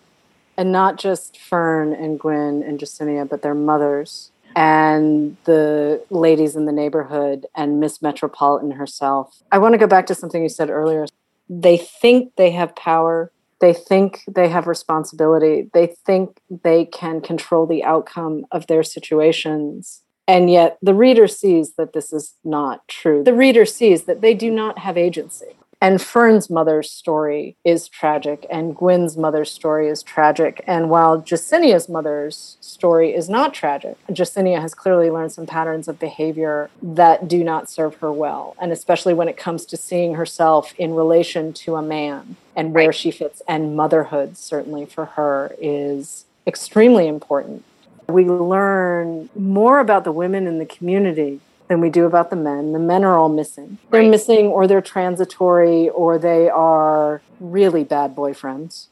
and 0.55 0.71
not 0.71 0.97
just 0.97 1.37
Fern 1.37 1.91
and 1.91 2.17
Gwen 2.17 2.63
and 2.63 2.79
Jessenia, 2.79 3.27
but 3.27 3.41
their 3.41 3.55
mothers 3.55 4.31
and 4.55 5.37
the 5.45 6.03
ladies 6.09 6.55
in 6.55 6.65
the 6.65 6.71
neighborhood 6.71 7.45
and 7.55 7.79
Miss 7.79 8.01
Metropolitan 8.01 8.71
herself. 8.71 9.41
I 9.51 9.57
want 9.57 9.73
to 9.73 9.77
go 9.77 9.87
back 9.87 10.07
to 10.07 10.15
something 10.15 10.41
you 10.41 10.49
said 10.49 10.69
earlier. 10.69 11.05
They 11.49 11.77
think 11.77 12.33
they 12.37 12.51
have 12.51 12.75
power, 12.75 13.31
they 13.59 13.73
think 13.73 14.21
they 14.29 14.49
have 14.49 14.67
responsibility, 14.67 15.69
they 15.73 15.87
think 16.05 16.39
they 16.63 16.85
can 16.85 17.21
control 17.21 17.65
the 17.65 17.83
outcome 17.83 18.45
of 18.51 18.67
their 18.67 18.83
situations. 18.83 20.01
And 20.27 20.49
yet 20.49 20.77
the 20.81 20.93
reader 20.93 21.27
sees 21.27 21.73
that 21.73 21.93
this 21.93 22.13
is 22.13 22.35
not 22.43 22.87
true. 22.87 23.23
The 23.23 23.33
reader 23.33 23.65
sees 23.65 24.03
that 24.03 24.21
they 24.21 24.33
do 24.33 24.49
not 24.49 24.79
have 24.79 24.97
agency. 24.97 25.57
And 25.83 25.99
Fern's 25.99 26.47
mother's 26.47 26.91
story 26.91 27.55
is 27.65 27.87
tragic, 27.87 28.45
and 28.51 28.75
Gwen's 28.75 29.17
mother's 29.17 29.51
story 29.51 29.87
is 29.87 30.03
tragic. 30.03 30.63
And 30.67 30.91
while 30.91 31.19
Jessenia's 31.19 31.89
mother's 31.89 32.57
story 32.61 33.15
is 33.15 33.27
not 33.27 33.55
tragic, 33.55 33.97
Jessenia 34.07 34.61
has 34.61 34.75
clearly 34.75 35.09
learned 35.09 35.31
some 35.31 35.47
patterns 35.47 35.87
of 35.87 35.97
behavior 35.97 36.69
that 36.83 37.27
do 37.27 37.43
not 37.43 37.67
serve 37.67 37.95
her 37.95 38.11
well, 38.11 38.55
and 38.61 38.71
especially 38.71 39.15
when 39.15 39.27
it 39.27 39.37
comes 39.37 39.65
to 39.65 39.75
seeing 39.75 40.13
herself 40.13 40.75
in 40.77 40.93
relation 40.93 41.51
to 41.53 41.75
a 41.75 41.81
man 41.81 42.35
and 42.55 42.75
where 42.75 42.87
right. 42.87 42.95
she 42.95 43.09
fits. 43.09 43.41
And 43.47 43.75
motherhood, 43.75 44.37
certainly 44.37 44.85
for 44.85 45.05
her, 45.05 45.55
is 45.59 46.25
extremely 46.45 47.07
important. 47.07 47.63
We 48.07 48.25
learn 48.25 49.29
more 49.35 49.79
about 49.79 50.03
the 50.03 50.11
women 50.11 50.45
in 50.45 50.59
the 50.59 50.65
community 50.65 51.39
than 51.71 51.79
we 51.79 51.89
do 51.89 52.05
about 52.05 52.29
the 52.29 52.35
men. 52.35 52.73
The 52.73 52.79
men 52.79 53.05
are 53.05 53.17
all 53.17 53.29
missing. 53.29 53.77
They're 53.91 54.01
right. 54.01 54.11
missing, 54.11 54.47
or 54.47 54.67
they're 54.67 54.81
transitory, 54.81 55.87
or 55.87 56.17
they 56.17 56.49
are 56.49 57.21
really 57.39 57.85
bad 57.85 58.13
boyfriends. 58.13 58.87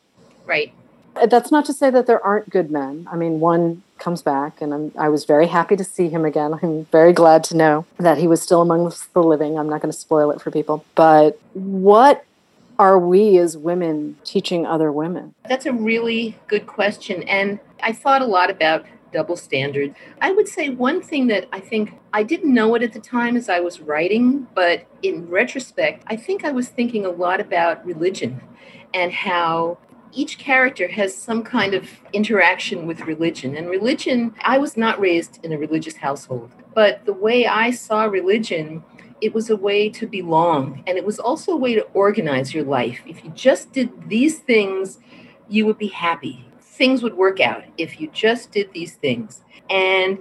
Right. 0.45 0.71
Uh, 1.17 1.25
that's 1.25 1.51
not 1.51 1.65
to 1.65 1.73
say 1.73 1.89
that 1.89 2.07
there 2.07 2.23
aren't 2.25 2.49
good 2.49 2.71
men. 2.71 3.05
I 3.11 3.17
mean, 3.17 3.41
one 3.41 3.83
comes 3.97 4.21
back, 4.21 4.61
and 4.61 4.73
I'm, 4.73 4.93
I 4.97 5.09
was 5.09 5.25
very 5.25 5.47
happy 5.47 5.75
to 5.75 5.83
see 5.83 6.07
him 6.07 6.23
again. 6.23 6.57
I'm 6.63 6.85
very 6.85 7.11
glad 7.11 7.43
to 7.45 7.57
know 7.57 7.85
that 7.97 8.17
he 8.17 8.29
was 8.29 8.41
still 8.41 8.61
amongst 8.61 9.13
the 9.13 9.21
living. 9.21 9.59
I'm 9.59 9.67
not 9.67 9.81
going 9.81 9.91
to 9.91 9.99
spoil 9.99 10.31
it 10.31 10.39
for 10.39 10.49
people. 10.49 10.85
But 10.95 11.37
what 11.51 12.23
are 12.79 12.97
we 12.97 13.37
as 13.39 13.57
women 13.57 14.15
teaching 14.23 14.65
other 14.65 14.89
women? 14.89 15.35
That's 15.49 15.65
a 15.65 15.73
really 15.73 16.37
good 16.47 16.65
question. 16.65 17.23
And 17.23 17.59
I 17.83 17.91
thought 17.91 18.21
a 18.21 18.25
lot 18.25 18.49
about 18.49 18.85
double 19.11 19.35
standard. 19.35 19.95
I 20.21 20.31
would 20.31 20.47
say 20.47 20.69
one 20.69 21.01
thing 21.01 21.27
that 21.27 21.47
I 21.51 21.59
think 21.59 21.93
I 22.13 22.23
didn't 22.23 22.53
know 22.53 22.75
it 22.75 22.83
at 22.83 22.93
the 22.93 22.99
time 22.99 23.35
as 23.35 23.49
I 23.49 23.59
was 23.59 23.79
writing, 23.79 24.47
but 24.55 24.85
in 25.01 25.29
retrospect, 25.29 26.03
I 26.07 26.15
think 26.15 26.43
I 26.43 26.51
was 26.51 26.69
thinking 26.69 27.05
a 27.05 27.09
lot 27.09 27.39
about 27.39 27.85
religion 27.85 28.41
and 28.93 29.11
how 29.11 29.77
each 30.11 30.39
character 30.39 30.87
has 30.87 31.15
some 31.15 31.43
kind 31.43 31.73
of 31.73 31.87
interaction 32.13 32.87
with 32.87 33.01
religion. 33.01 33.55
And 33.55 33.69
religion, 33.69 34.33
I 34.41 34.57
was 34.57 34.75
not 34.75 34.99
raised 34.99 35.39
in 35.43 35.53
a 35.53 35.57
religious 35.57 35.95
household, 35.95 36.51
but 36.73 37.05
the 37.05 37.13
way 37.13 37.45
I 37.45 37.71
saw 37.71 38.05
religion, 38.05 38.83
it 39.21 39.33
was 39.33 39.49
a 39.49 39.55
way 39.55 39.89
to 39.89 40.07
belong. 40.07 40.83
And 40.87 40.97
it 40.97 41.05
was 41.05 41.19
also 41.19 41.51
a 41.51 41.57
way 41.57 41.75
to 41.75 41.83
organize 41.93 42.53
your 42.53 42.63
life. 42.63 43.01
If 43.05 43.23
you 43.23 43.29
just 43.31 43.71
did 43.71 44.09
these 44.09 44.39
things, 44.39 44.99
you 45.47 45.65
would 45.65 45.77
be 45.77 45.87
happy 45.87 46.48
things 46.79 47.03
would 47.03 47.15
work 47.15 47.39
out 47.39 47.63
if 47.77 48.01
you 48.01 48.09
just 48.11 48.51
did 48.51 48.73
these 48.73 48.95
things. 48.95 49.43
And 49.69 50.17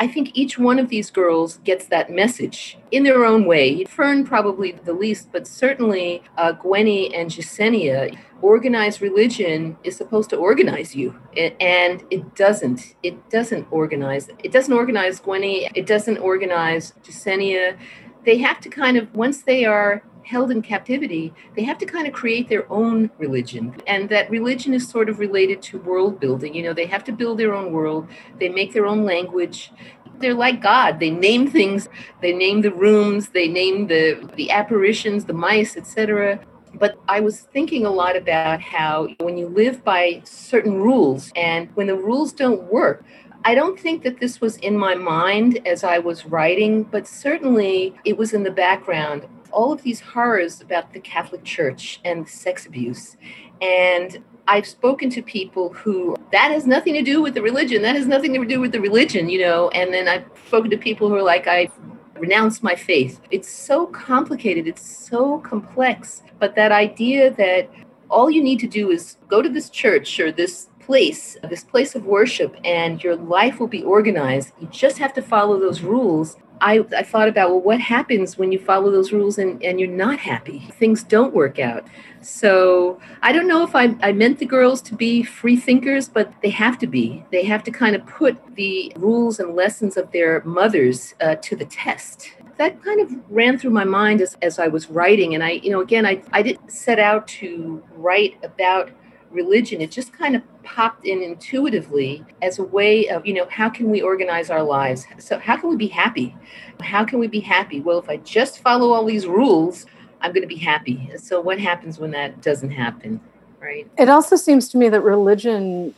I 0.00 0.08
think 0.08 0.32
each 0.34 0.58
one 0.58 0.80
of 0.80 0.88
these 0.88 1.12
girls 1.12 1.58
gets 1.58 1.86
that 1.86 2.10
message 2.10 2.76
in 2.90 3.04
their 3.04 3.24
own 3.24 3.44
way. 3.46 3.84
Fern 3.84 4.26
probably 4.26 4.72
the 4.72 4.92
least, 4.92 5.30
but 5.30 5.46
certainly 5.46 6.24
uh, 6.36 6.54
Gwenny 6.54 7.16
and 7.16 7.30
Jessenia. 7.30 8.18
Organized 8.42 9.00
religion 9.00 9.76
is 9.84 9.96
supposed 9.96 10.28
to 10.30 10.36
organize 10.36 10.96
you, 10.96 11.16
and 11.60 12.02
it 12.10 12.34
doesn't. 12.34 12.96
It 13.04 13.30
doesn't 13.30 13.68
organize. 13.70 14.28
It 14.42 14.50
doesn't 14.50 14.72
organize 14.72 15.20
Gwenny. 15.20 15.70
It 15.76 15.86
doesn't 15.86 16.18
organize 16.18 16.94
Jessenia. 17.04 17.78
They 18.26 18.38
have 18.38 18.58
to 18.62 18.68
kind 18.68 18.96
of 18.96 19.14
once 19.14 19.42
they 19.42 19.64
are 19.64 20.02
held 20.24 20.50
in 20.50 20.62
captivity, 20.62 21.32
they 21.56 21.62
have 21.62 21.78
to 21.78 21.86
kind 21.86 22.06
of 22.06 22.12
create 22.12 22.48
their 22.48 22.70
own 22.70 23.10
religion. 23.18 23.74
And 23.86 24.08
that 24.08 24.30
religion 24.30 24.74
is 24.74 24.88
sort 24.88 25.08
of 25.08 25.18
related 25.18 25.62
to 25.62 25.78
world 25.78 26.20
building. 26.20 26.54
You 26.54 26.62
know, 26.62 26.72
they 26.72 26.86
have 26.86 27.04
to 27.04 27.12
build 27.12 27.38
their 27.38 27.54
own 27.54 27.72
world, 27.72 28.08
they 28.38 28.48
make 28.48 28.72
their 28.72 28.86
own 28.86 29.04
language. 29.04 29.72
They're 30.18 30.34
like 30.34 30.62
God. 30.62 31.00
They 31.00 31.10
name 31.10 31.50
things, 31.50 31.88
they 32.20 32.32
name 32.32 32.60
the 32.60 32.70
rooms, 32.70 33.30
they 33.30 33.48
name 33.48 33.88
the, 33.88 34.30
the 34.36 34.50
apparitions, 34.50 35.24
the 35.24 35.32
mice, 35.32 35.76
etc. 35.76 36.38
But 36.74 36.96
I 37.08 37.20
was 37.20 37.40
thinking 37.40 37.84
a 37.84 37.90
lot 37.90 38.16
about 38.16 38.60
how 38.60 39.08
when 39.18 39.36
you 39.36 39.48
live 39.48 39.84
by 39.84 40.22
certain 40.24 40.74
rules 40.74 41.32
and 41.34 41.68
when 41.74 41.88
the 41.88 41.96
rules 41.96 42.32
don't 42.32 42.62
work, 42.72 43.04
I 43.44 43.54
don't 43.56 43.78
think 43.78 44.04
that 44.04 44.20
this 44.20 44.40
was 44.40 44.56
in 44.58 44.78
my 44.78 44.94
mind 44.94 45.66
as 45.66 45.82
I 45.82 45.98
was 45.98 46.24
writing, 46.24 46.84
but 46.84 47.08
certainly 47.08 47.94
it 48.04 48.16
was 48.16 48.32
in 48.32 48.44
the 48.44 48.52
background. 48.52 49.26
All 49.52 49.72
of 49.72 49.82
these 49.82 50.00
horrors 50.00 50.60
about 50.60 50.92
the 50.92 51.00
Catholic 51.00 51.44
Church 51.44 52.00
and 52.04 52.28
sex 52.28 52.66
abuse. 52.66 53.16
And 53.60 54.22
I've 54.48 54.66
spoken 54.66 55.08
to 55.10 55.22
people 55.22 55.72
who 55.72 56.16
that 56.32 56.50
has 56.50 56.66
nothing 56.66 56.94
to 56.94 57.02
do 57.02 57.22
with 57.22 57.34
the 57.34 57.42
religion. 57.42 57.82
That 57.82 57.96
has 57.96 58.06
nothing 58.06 58.32
to 58.34 58.44
do 58.44 58.60
with 58.60 58.72
the 58.72 58.80
religion, 58.80 59.28
you 59.28 59.40
know. 59.40 59.68
And 59.70 59.92
then 59.94 60.08
I've 60.08 60.24
spoken 60.46 60.70
to 60.70 60.76
people 60.76 61.08
who 61.08 61.14
are 61.14 61.22
like, 61.22 61.46
I 61.46 61.70
renounce 62.18 62.62
my 62.62 62.74
faith. 62.74 63.20
It's 63.30 63.48
so 63.48 63.86
complicated, 63.86 64.66
it's 64.66 65.08
so 65.08 65.38
complex. 65.40 66.22
But 66.38 66.54
that 66.56 66.72
idea 66.72 67.32
that 67.34 67.70
all 68.08 68.30
you 68.30 68.42
need 68.42 68.60
to 68.60 68.66
do 68.66 68.90
is 68.90 69.16
go 69.28 69.42
to 69.42 69.48
this 69.48 69.70
church 69.70 70.20
or 70.20 70.30
this 70.30 70.68
place, 70.92 71.38
this 71.48 71.64
place 71.64 71.94
of 71.94 72.04
worship, 72.04 72.54
and 72.66 73.02
your 73.02 73.16
life 73.16 73.58
will 73.58 73.66
be 73.66 73.82
organized. 73.82 74.52
You 74.60 74.66
just 74.66 74.98
have 74.98 75.14
to 75.14 75.22
follow 75.22 75.58
those 75.58 75.80
rules. 75.80 76.36
I, 76.60 76.84
I 76.94 77.02
thought 77.02 77.28
about, 77.28 77.48
well, 77.48 77.62
what 77.62 77.80
happens 77.80 78.36
when 78.36 78.52
you 78.52 78.58
follow 78.58 78.90
those 78.90 79.10
rules 79.10 79.38
and, 79.38 79.62
and 79.64 79.80
you're 79.80 79.88
not 79.88 80.18
happy? 80.18 80.58
Things 80.78 81.02
don't 81.02 81.32
work 81.32 81.58
out. 81.58 81.86
So 82.20 83.00
I 83.22 83.32
don't 83.32 83.48
know 83.48 83.64
if 83.64 83.74
I, 83.74 83.96
I 84.02 84.12
meant 84.12 84.38
the 84.38 84.44
girls 84.44 84.82
to 84.82 84.94
be 84.94 85.22
free 85.22 85.56
thinkers, 85.56 86.10
but 86.10 86.30
they 86.42 86.50
have 86.50 86.78
to 86.80 86.86
be. 86.86 87.24
They 87.32 87.44
have 87.44 87.64
to 87.64 87.70
kind 87.70 87.96
of 87.96 88.06
put 88.06 88.36
the 88.54 88.92
rules 88.96 89.40
and 89.40 89.56
lessons 89.56 89.96
of 89.96 90.12
their 90.12 90.42
mothers 90.44 91.14
uh, 91.22 91.36
to 91.36 91.56
the 91.56 91.64
test 91.64 92.32
that 92.58 92.82
kind 92.82 93.00
of 93.00 93.10
ran 93.30 93.58
through 93.58 93.70
my 93.70 93.84
mind 93.84 94.20
as, 94.20 94.36
as 94.42 94.58
I 94.58 94.68
was 94.68 94.90
writing. 94.90 95.34
And 95.34 95.42
I, 95.42 95.52
you 95.52 95.70
know, 95.70 95.80
again, 95.80 96.04
I, 96.04 96.22
I 96.32 96.42
didn't 96.42 96.70
set 96.70 96.98
out 96.98 97.26
to 97.28 97.82
write 97.94 98.38
about 98.44 98.90
religion, 99.32 99.80
it 99.80 99.90
just 99.90 100.12
kind 100.12 100.36
of 100.36 100.42
popped 100.62 101.04
in 101.04 101.22
intuitively 101.22 102.24
as 102.40 102.58
a 102.58 102.62
way 102.62 103.08
of, 103.08 103.26
you 103.26 103.34
know, 103.34 103.46
how 103.50 103.68
can 103.68 103.90
we 103.90 104.00
organize 104.00 104.50
our 104.50 104.62
lives? 104.62 105.06
So, 105.18 105.38
how 105.38 105.56
can 105.56 105.70
we 105.70 105.76
be 105.76 105.88
happy? 105.88 106.36
How 106.80 107.04
can 107.04 107.18
we 107.18 107.26
be 107.26 107.40
happy? 107.40 107.80
Well, 107.80 107.98
if 107.98 108.08
I 108.08 108.18
just 108.18 108.60
follow 108.60 108.92
all 108.92 109.04
these 109.04 109.26
rules, 109.26 109.86
I'm 110.20 110.32
going 110.32 110.42
to 110.42 110.48
be 110.48 110.56
happy. 110.56 111.10
So, 111.16 111.40
what 111.40 111.58
happens 111.58 111.98
when 111.98 112.10
that 112.12 112.40
doesn't 112.42 112.70
happen? 112.70 113.20
Right. 113.60 113.88
It 113.98 114.08
also 114.08 114.36
seems 114.36 114.68
to 114.70 114.78
me 114.78 114.88
that 114.88 115.00
religion 115.02 115.94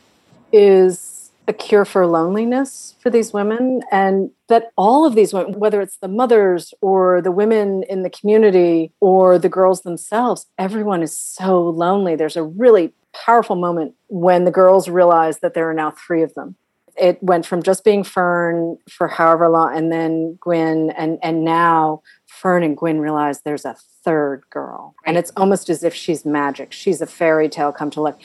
is 0.51 1.15
a 1.47 1.53
cure 1.53 1.85
for 1.85 2.07
loneliness 2.07 2.95
for 2.99 3.09
these 3.09 3.31
women, 3.33 3.81
and 3.91 4.31
that 4.47 4.71
all 4.77 5.05
of 5.05 5.15
these 5.15 5.33
women, 5.33 5.59
whether 5.59 5.81
it's 5.81 5.97
the 5.97 6.07
mothers 6.07 6.73
or 6.81 7.21
the 7.21 7.31
women 7.31 7.83
in 7.83 8.03
the 8.03 8.09
community 8.09 8.91
or 8.99 9.37
the 9.37 9.49
girls 9.49 9.81
themselves, 9.81 10.47
everyone 10.57 11.03
is 11.03 11.15
so 11.15 11.61
lonely. 11.61 12.15
There's 12.15 12.37
a 12.37 12.43
really 12.43 12.93
powerful 13.25 13.55
moment 13.55 13.95
when 14.07 14.45
the 14.45 14.51
girls 14.51 14.89
realized 14.89 15.41
that 15.41 15.53
there 15.53 15.69
are 15.69 15.73
now 15.73 15.91
three 15.91 16.21
of 16.21 16.33
them. 16.33 16.55
It 16.97 17.21
went 17.21 17.45
from 17.45 17.61
just 17.61 17.83
being 17.83 18.03
Fern 18.03 18.77
for 18.89 19.07
however 19.07 19.49
long, 19.49 19.75
and 19.75 19.91
then 19.91 20.37
Gwyn, 20.39 20.91
and 20.91 21.19
and 21.21 21.43
now 21.43 22.01
Fern 22.25 22.63
and 22.63 22.77
Gwyn 22.77 23.01
realize 23.01 23.41
there's 23.41 23.65
a 23.65 23.75
third 24.03 24.43
girl, 24.49 24.95
and 25.05 25.17
it's 25.17 25.31
almost 25.35 25.69
as 25.69 25.83
if 25.83 25.93
she's 25.93 26.25
magic. 26.25 26.71
She's 26.71 27.01
a 27.01 27.05
fairy 27.05 27.49
tale 27.49 27.73
come 27.73 27.89
to 27.91 28.01
life. 28.01 28.15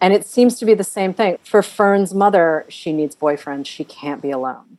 And 0.00 0.12
it 0.12 0.26
seems 0.26 0.58
to 0.58 0.64
be 0.64 0.74
the 0.74 0.84
same 0.84 1.12
thing. 1.12 1.38
For 1.42 1.62
Fern's 1.62 2.14
mother, 2.14 2.66
she 2.68 2.92
needs 2.92 3.16
boyfriends. 3.16 3.66
She 3.66 3.82
can't 3.82 4.22
be 4.22 4.30
alone. 4.30 4.78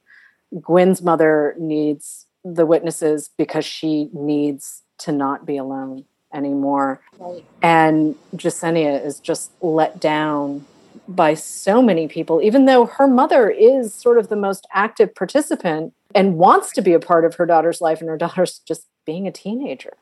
Gwyn's 0.61 1.01
mother 1.01 1.55
needs 1.59 2.27
the 2.43 2.65
witnesses 2.65 3.29
because 3.37 3.65
she 3.65 4.09
needs 4.13 4.83
to 4.99 5.11
not 5.11 5.45
be 5.45 5.57
alone 5.57 6.05
anymore. 6.33 7.01
Right. 7.17 7.43
And 7.61 8.15
Jessenia 8.35 9.03
is 9.03 9.19
just 9.19 9.51
let 9.61 9.99
down 9.99 10.65
by 11.07 11.33
so 11.33 11.81
many 11.81 12.07
people, 12.07 12.41
even 12.41 12.65
though 12.65 12.85
her 12.85 13.07
mother 13.07 13.49
is 13.49 13.93
sort 13.93 14.17
of 14.17 14.29
the 14.29 14.35
most 14.35 14.67
active 14.73 15.15
participant 15.15 15.93
and 16.13 16.37
wants 16.37 16.71
to 16.73 16.81
be 16.81 16.93
a 16.93 16.99
part 16.99 17.25
of 17.25 17.35
her 17.35 17.45
daughter's 17.45 17.81
life, 17.81 17.99
and 17.99 18.09
her 18.09 18.17
daughter's 18.17 18.59
just 18.59 18.85
being 19.05 19.27
a 19.27 19.31
teenager. 19.31 19.93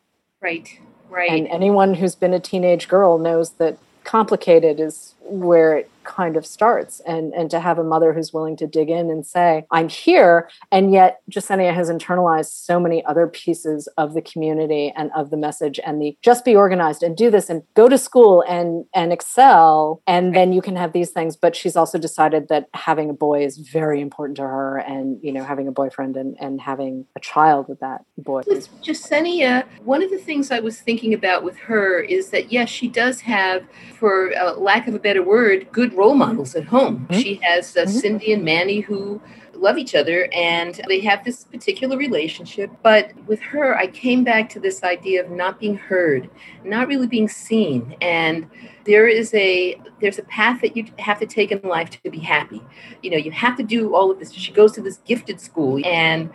Right, 0.42 0.80
right. 1.10 1.32
And 1.32 1.48
anyone 1.48 1.94
who's 1.94 2.16
been 2.16 2.34
a 2.34 2.40
teenage 2.40 2.88
girl 2.88 3.18
knows 3.18 3.52
that 3.52 3.78
complicated 4.04 4.80
is 4.80 5.16
where 5.22 5.78
it 5.78 5.92
kind 6.08 6.38
of 6.38 6.46
starts 6.46 7.02
and 7.02 7.34
and 7.34 7.52
to 7.52 7.60
have 7.60 7.78
a 7.78 7.84
mother 7.84 8.13
who's 8.13 8.34
willing 8.34 8.56
to 8.56 8.65
dig 8.65 8.89
in 8.89 9.12
and 9.12 9.28
say 9.28 9.65
i'm 9.72 9.89
here 9.89 10.50
and 10.72 10.91
yet 10.91 11.22
Jessenia 11.30 11.74
has 11.74 11.89
internalized 11.89 12.52
so 12.52 12.80
many 12.80 13.04
other 13.06 13.28
pieces 13.28 13.88
of 13.98 14.13
the 14.13 14.22
community 14.22 14.93
and 14.96 15.12
of 15.15 15.30
the 15.30 15.38
message 15.38 15.80
and 15.86 16.02
the 16.02 16.17
just 16.22 16.46
be 16.46 16.56
organized 16.56 17.04
and 17.04 17.17
do 17.17 17.30
this 17.30 17.50
and 17.50 17.62
go 17.76 17.89
to 17.89 17.98
school 17.98 18.43
and 18.48 18.86
and 18.93 19.12
excel 19.12 20.02
and 20.08 20.36
then 20.36 20.54
you 20.54 20.62
can 20.62 20.76
have 20.76 20.93
these 20.93 21.10
things 21.10 21.36
but 21.36 21.56
she's 21.56 21.76
also 21.76 21.98
decided 21.98 22.48
that 22.48 22.67
having 22.74 23.10
a 23.10 23.13
boy 23.13 23.43
is 23.43 23.58
very 23.58 24.00
important 24.00 24.38
to 24.38 24.43
her 24.43 24.78
and 24.78 25.20
you 25.22 25.32
know 25.32 25.43
having 25.43 25.67
a 25.67 25.72
boyfriend 25.72 26.15
and 26.15 26.38
and 26.39 26.62
having 26.62 27.06
a 27.15 27.20
child 27.20 27.67
with 27.67 27.80
that 27.82 28.06
boy 28.17 28.41
with 28.48 28.70
Jessenia 28.82 29.65
one 29.84 30.02
of 30.02 30.10
the 30.10 30.17
things 30.17 30.52
i 30.52 30.60
was 30.60 30.80
thinking 30.80 31.13
about 31.13 31.43
with 31.43 31.58
her 31.58 32.00
is 32.00 32.30
that 32.30 32.52
yes 32.52 32.70
she 32.70 32.88
does 32.88 33.20
have 33.22 33.63
for 34.00 34.34
uh, 34.36 34.54
lack 34.54 34.88
of 34.88 34.96
a 34.96 35.00
better 35.00 35.24
word 35.24 35.67
good 35.72 35.93
role 35.98 36.16
models 36.16 36.56
at 36.56 36.66
home. 36.66 37.08
Mm-hmm. 37.10 37.22
She 37.22 37.40
has 37.44 37.76
uh, 37.76 37.82
mm-hmm. 37.82 37.92
Cindy 37.92 38.34
and 38.34 38.44
Manny 38.44 38.80
who 38.82 39.22
love 39.58 39.78
each 39.78 39.96
other 39.96 40.30
and 40.34 40.80
they 40.88 41.00
have 41.02 41.24
this 41.26 41.44
particular 41.46 41.98
relationship. 41.98 42.70
But 42.84 43.12
with 43.26 43.42
her, 43.42 43.76
I 43.76 43.88
came 43.88 44.24
back 44.24 44.50
to 44.50 44.60
this 44.60 44.84
idea 44.84 45.26
of 45.26 45.32
not 45.32 45.60
being 45.60 45.76
heard, 45.76 46.30
not 46.64 46.88
really 46.88 47.08
being 47.08 47.28
seen. 47.28 47.96
And 48.02 48.50
there 48.86 49.08
is 49.08 49.34
a 49.34 49.80
there's 50.00 50.20
a 50.20 50.24
path 50.24 50.62
that 50.62 50.78
you 50.78 50.86
have 51.00 51.20
to 51.20 51.26
take 51.26 51.52
in 51.52 51.62
life 51.62 51.90
to 51.90 52.10
be 52.10 52.20
happy. 52.20 52.64
You 53.02 53.12
know, 53.12 53.18
you 53.18 53.32
have 53.32 53.58
to 53.58 53.64
do 53.64 53.96
all 53.96 54.12
of 54.12 54.20
this. 54.20 54.32
She 54.32 54.52
goes 54.52 54.72
to 54.74 54.82
this 54.82 54.98
gifted 55.06 55.42
school 55.42 55.86
and 55.86 56.30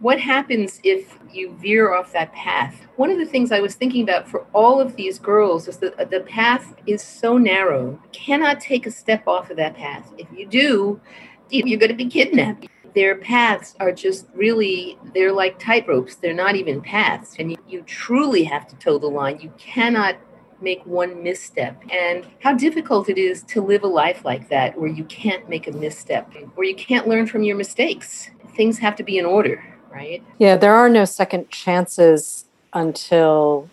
what 0.00 0.20
happens 0.20 0.80
if 0.84 1.18
you 1.32 1.56
veer 1.60 1.92
off 1.92 2.12
that 2.12 2.32
path? 2.32 2.86
One 2.96 3.10
of 3.10 3.18
the 3.18 3.26
things 3.26 3.50
I 3.50 3.60
was 3.60 3.74
thinking 3.74 4.02
about 4.02 4.28
for 4.28 4.46
all 4.52 4.80
of 4.80 4.94
these 4.94 5.18
girls 5.18 5.66
is 5.66 5.78
that 5.78 6.10
the 6.10 6.20
path 6.20 6.74
is 6.86 7.02
so 7.02 7.36
narrow. 7.36 7.90
You 7.90 8.10
cannot 8.12 8.60
take 8.60 8.86
a 8.86 8.90
step 8.90 9.26
off 9.26 9.50
of 9.50 9.56
that 9.56 9.74
path. 9.74 10.12
If 10.16 10.28
you 10.32 10.46
do, 10.46 11.00
you're 11.50 11.78
going 11.78 11.90
to 11.90 11.96
be 11.96 12.06
kidnapped. 12.06 12.68
Their 12.94 13.16
paths 13.16 13.74
are 13.80 13.92
just 13.92 14.26
really, 14.34 14.98
they're 15.14 15.32
like 15.32 15.58
tightropes. 15.58 16.20
They're 16.20 16.32
not 16.32 16.54
even 16.54 16.80
paths. 16.80 17.34
And 17.38 17.50
you, 17.52 17.58
you 17.68 17.82
truly 17.82 18.44
have 18.44 18.68
to 18.68 18.76
toe 18.76 18.98
the 18.98 19.08
line. 19.08 19.40
You 19.40 19.52
cannot 19.58 20.16
make 20.60 20.84
one 20.86 21.22
misstep 21.22 21.80
and 21.90 22.26
how 22.40 22.52
difficult 22.52 23.08
it 23.08 23.18
is 23.18 23.42
to 23.44 23.60
live 23.60 23.84
a 23.84 23.86
life 23.86 24.24
like 24.24 24.48
that 24.48 24.78
where 24.78 24.88
you 24.88 25.04
can't 25.04 25.48
make 25.48 25.68
a 25.68 25.70
misstep 25.70 26.34
where 26.56 26.66
you 26.66 26.74
can't 26.74 27.06
learn 27.06 27.28
from 27.28 27.44
your 27.44 27.56
mistakes 27.56 28.30
things 28.56 28.76
have 28.76 28.96
to 28.96 29.04
be 29.04 29.18
in 29.18 29.24
order 29.24 29.77
right? 29.90 30.22
Yeah, 30.38 30.56
there 30.56 30.74
are 30.74 30.88
no 30.88 31.04
second 31.04 31.50
chances 31.50 32.44
until 32.72 33.68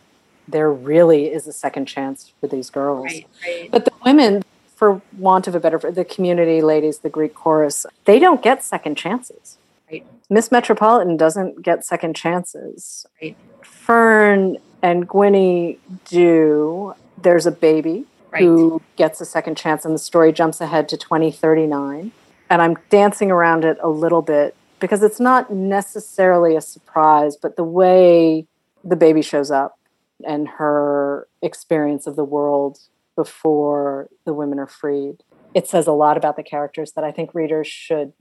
there 0.47 0.71
really 0.71 1.27
is 1.27 1.47
a 1.47 1.53
second 1.53 1.85
chance 1.85 2.31
for 2.39 2.47
these 2.47 2.69
girls. 2.69 3.05
Right, 3.05 3.27
right. 3.45 3.71
But 3.71 3.85
the 3.85 3.91
women, 4.05 4.43
for 4.75 5.01
want 5.17 5.47
of 5.47 5.55
a 5.55 5.59
better, 5.59 5.79
the 5.91 6.05
community 6.05 6.61
ladies, 6.61 6.99
the 6.99 7.09
Greek 7.09 7.33
chorus, 7.33 7.85
they 8.05 8.19
don't 8.19 8.41
get 8.41 8.63
second 8.63 8.95
chances. 8.95 9.57
Right. 9.91 10.05
Miss 10.29 10.51
Metropolitan 10.51 11.17
doesn't 11.17 11.61
get 11.61 11.85
second 11.85 12.15
chances. 12.15 13.05
Right. 13.21 13.37
Fern 13.61 14.57
and 14.81 15.07
Gwenny 15.07 15.77
do. 16.05 16.93
There's 17.21 17.45
a 17.45 17.51
baby 17.51 18.05
right. 18.31 18.41
who 18.41 18.81
gets 18.95 19.21
a 19.21 19.25
second 19.25 19.55
chance, 19.57 19.85
and 19.85 19.93
the 19.93 19.99
story 19.99 20.31
jumps 20.31 20.61
ahead 20.61 20.89
to 20.89 20.97
2039. 20.97 22.11
And 22.49 22.61
I'm 22.61 22.77
dancing 22.89 23.31
around 23.31 23.65
it 23.65 23.77
a 23.81 23.89
little 23.89 24.21
bit 24.21 24.55
because 24.79 25.03
it's 25.03 25.19
not 25.19 25.51
necessarily 25.51 26.55
a 26.55 26.61
surprise, 26.61 27.35
but 27.35 27.55
the 27.55 27.63
way 27.63 28.47
the 28.83 28.95
baby 28.95 29.21
shows 29.21 29.51
up 29.51 29.79
and 30.25 30.47
her 30.47 31.27
experience 31.41 32.07
of 32.07 32.15
the 32.15 32.23
world 32.23 32.79
before 33.15 34.09
the 34.25 34.33
women 34.33 34.59
are 34.59 34.67
freed, 34.67 35.23
it 35.53 35.67
says 35.67 35.87
a 35.87 35.91
lot 35.91 36.17
about 36.17 36.35
the 36.35 36.43
characters 36.43 36.91
that 36.93 37.03
I 37.03 37.11
think 37.11 37.33
readers 37.33 37.67
should 37.67 38.13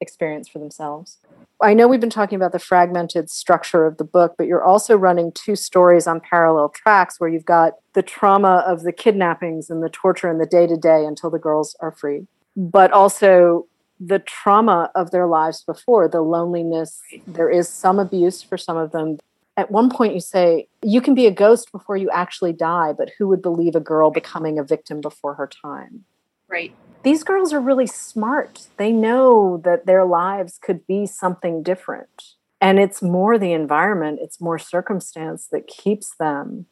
experience 0.00 0.48
for 0.48 0.58
themselves. 0.58 1.18
I 1.62 1.74
know 1.74 1.86
we've 1.86 2.00
been 2.00 2.10
talking 2.10 2.36
about 2.36 2.52
the 2.52 2.58
fragmented 2.58 3.30
structure 3.30 3.86
of 3.86 3.96
the 3.96 4.04
book, 4.04 4.34
but 4.36 4.48
you're 4.48 4.64
also 4.64 4.96
running 4.96 5.30
two 5.32 5.54
stories 5.54 6.08
on 6.08 6.20
parallel 6.20 6.70
tracks 6.70 7.20
where 7.20 7.30
you've 7.30 7.44
got 7.44 7.74
the 7.92 8.02
trauma 8.02 8.64
of 8.66 8.82
the 8.82 8.92
kidnappings 8.92 9.70
and 9.70 9.82
the 9.82 9.88
torture 9.88 10.28
and 10.28 10.40
the 10.40 10.46
day 10.46 10.66
to 10.66 10.76
day 10.76 11.04
until 11.04 11.30
the 11.30 11.38
girls 11.38 11.76
are 11.80 11.92
freed, 11.92 12.26
but 12.56 12.90
also 12.92 13.66
the 14.04 14.18
trauma 14.18 14.90
of 14.94 15.10
their 15.10 15.26
lives 15.26 15.62
before, 15.62 16.08
the 16.08 16.20
loneliness. 16.20 17.00
There 17.26 17.50
is 17.50 17.68
some 17.68 17.98
abuse 17.98 18.42
for 18.42 18.58
some 18.58 18.76
of 18.76 18.92
them. 18.92 19.18
at 19.56 19.70
one 19.70 19.90
point 19.90 20.14
you 20.14 20.20
say 20.20 20.66
you 20.82 21.00
can 21.00 21.14
be 21.14 21.26
a 21.26 21.30
ghost 21.30 21.70
before 21.72 21.96
you 21.96 22.08
actually 22.10 22.54
die 22.54 22.90
but 22.90 23.10
who 23.18 23.28
would 23.28 23.42
believe 23.42 23.74
a 23.76 23.80
girl 23.80 24.10
becoming 24.10 24.58
a 24.58 24.64
victim 24.64 24.98
before 25.02 25.34
her 25.34 25.46
time 25.46 26.04
right 26.48 26.72
these 27.02 27.22
girls 27.22 27.52
are 27.52 27.60
really 27.60 27.86
smart 27.86 28.68
they 28.78 28.90
know 28.90 29.60
that 29.62 29.84
their 29.84 30.06
lives 30.06 30.58
could 30.66 30.86
be 30.86 31.04
something 31.04 31.62
different 31.62 32.16
and 32.62 32.78
it's 32.78 33.02
more 33.02 33.36
the 33.38 33.52
environment 33.52 34.20
it's 34.22 34.40
more 34.40 34.58
circumstance 34.58 35.48
that 35.52 35.66
keeps 35.66 36.16
them 36.16 36.64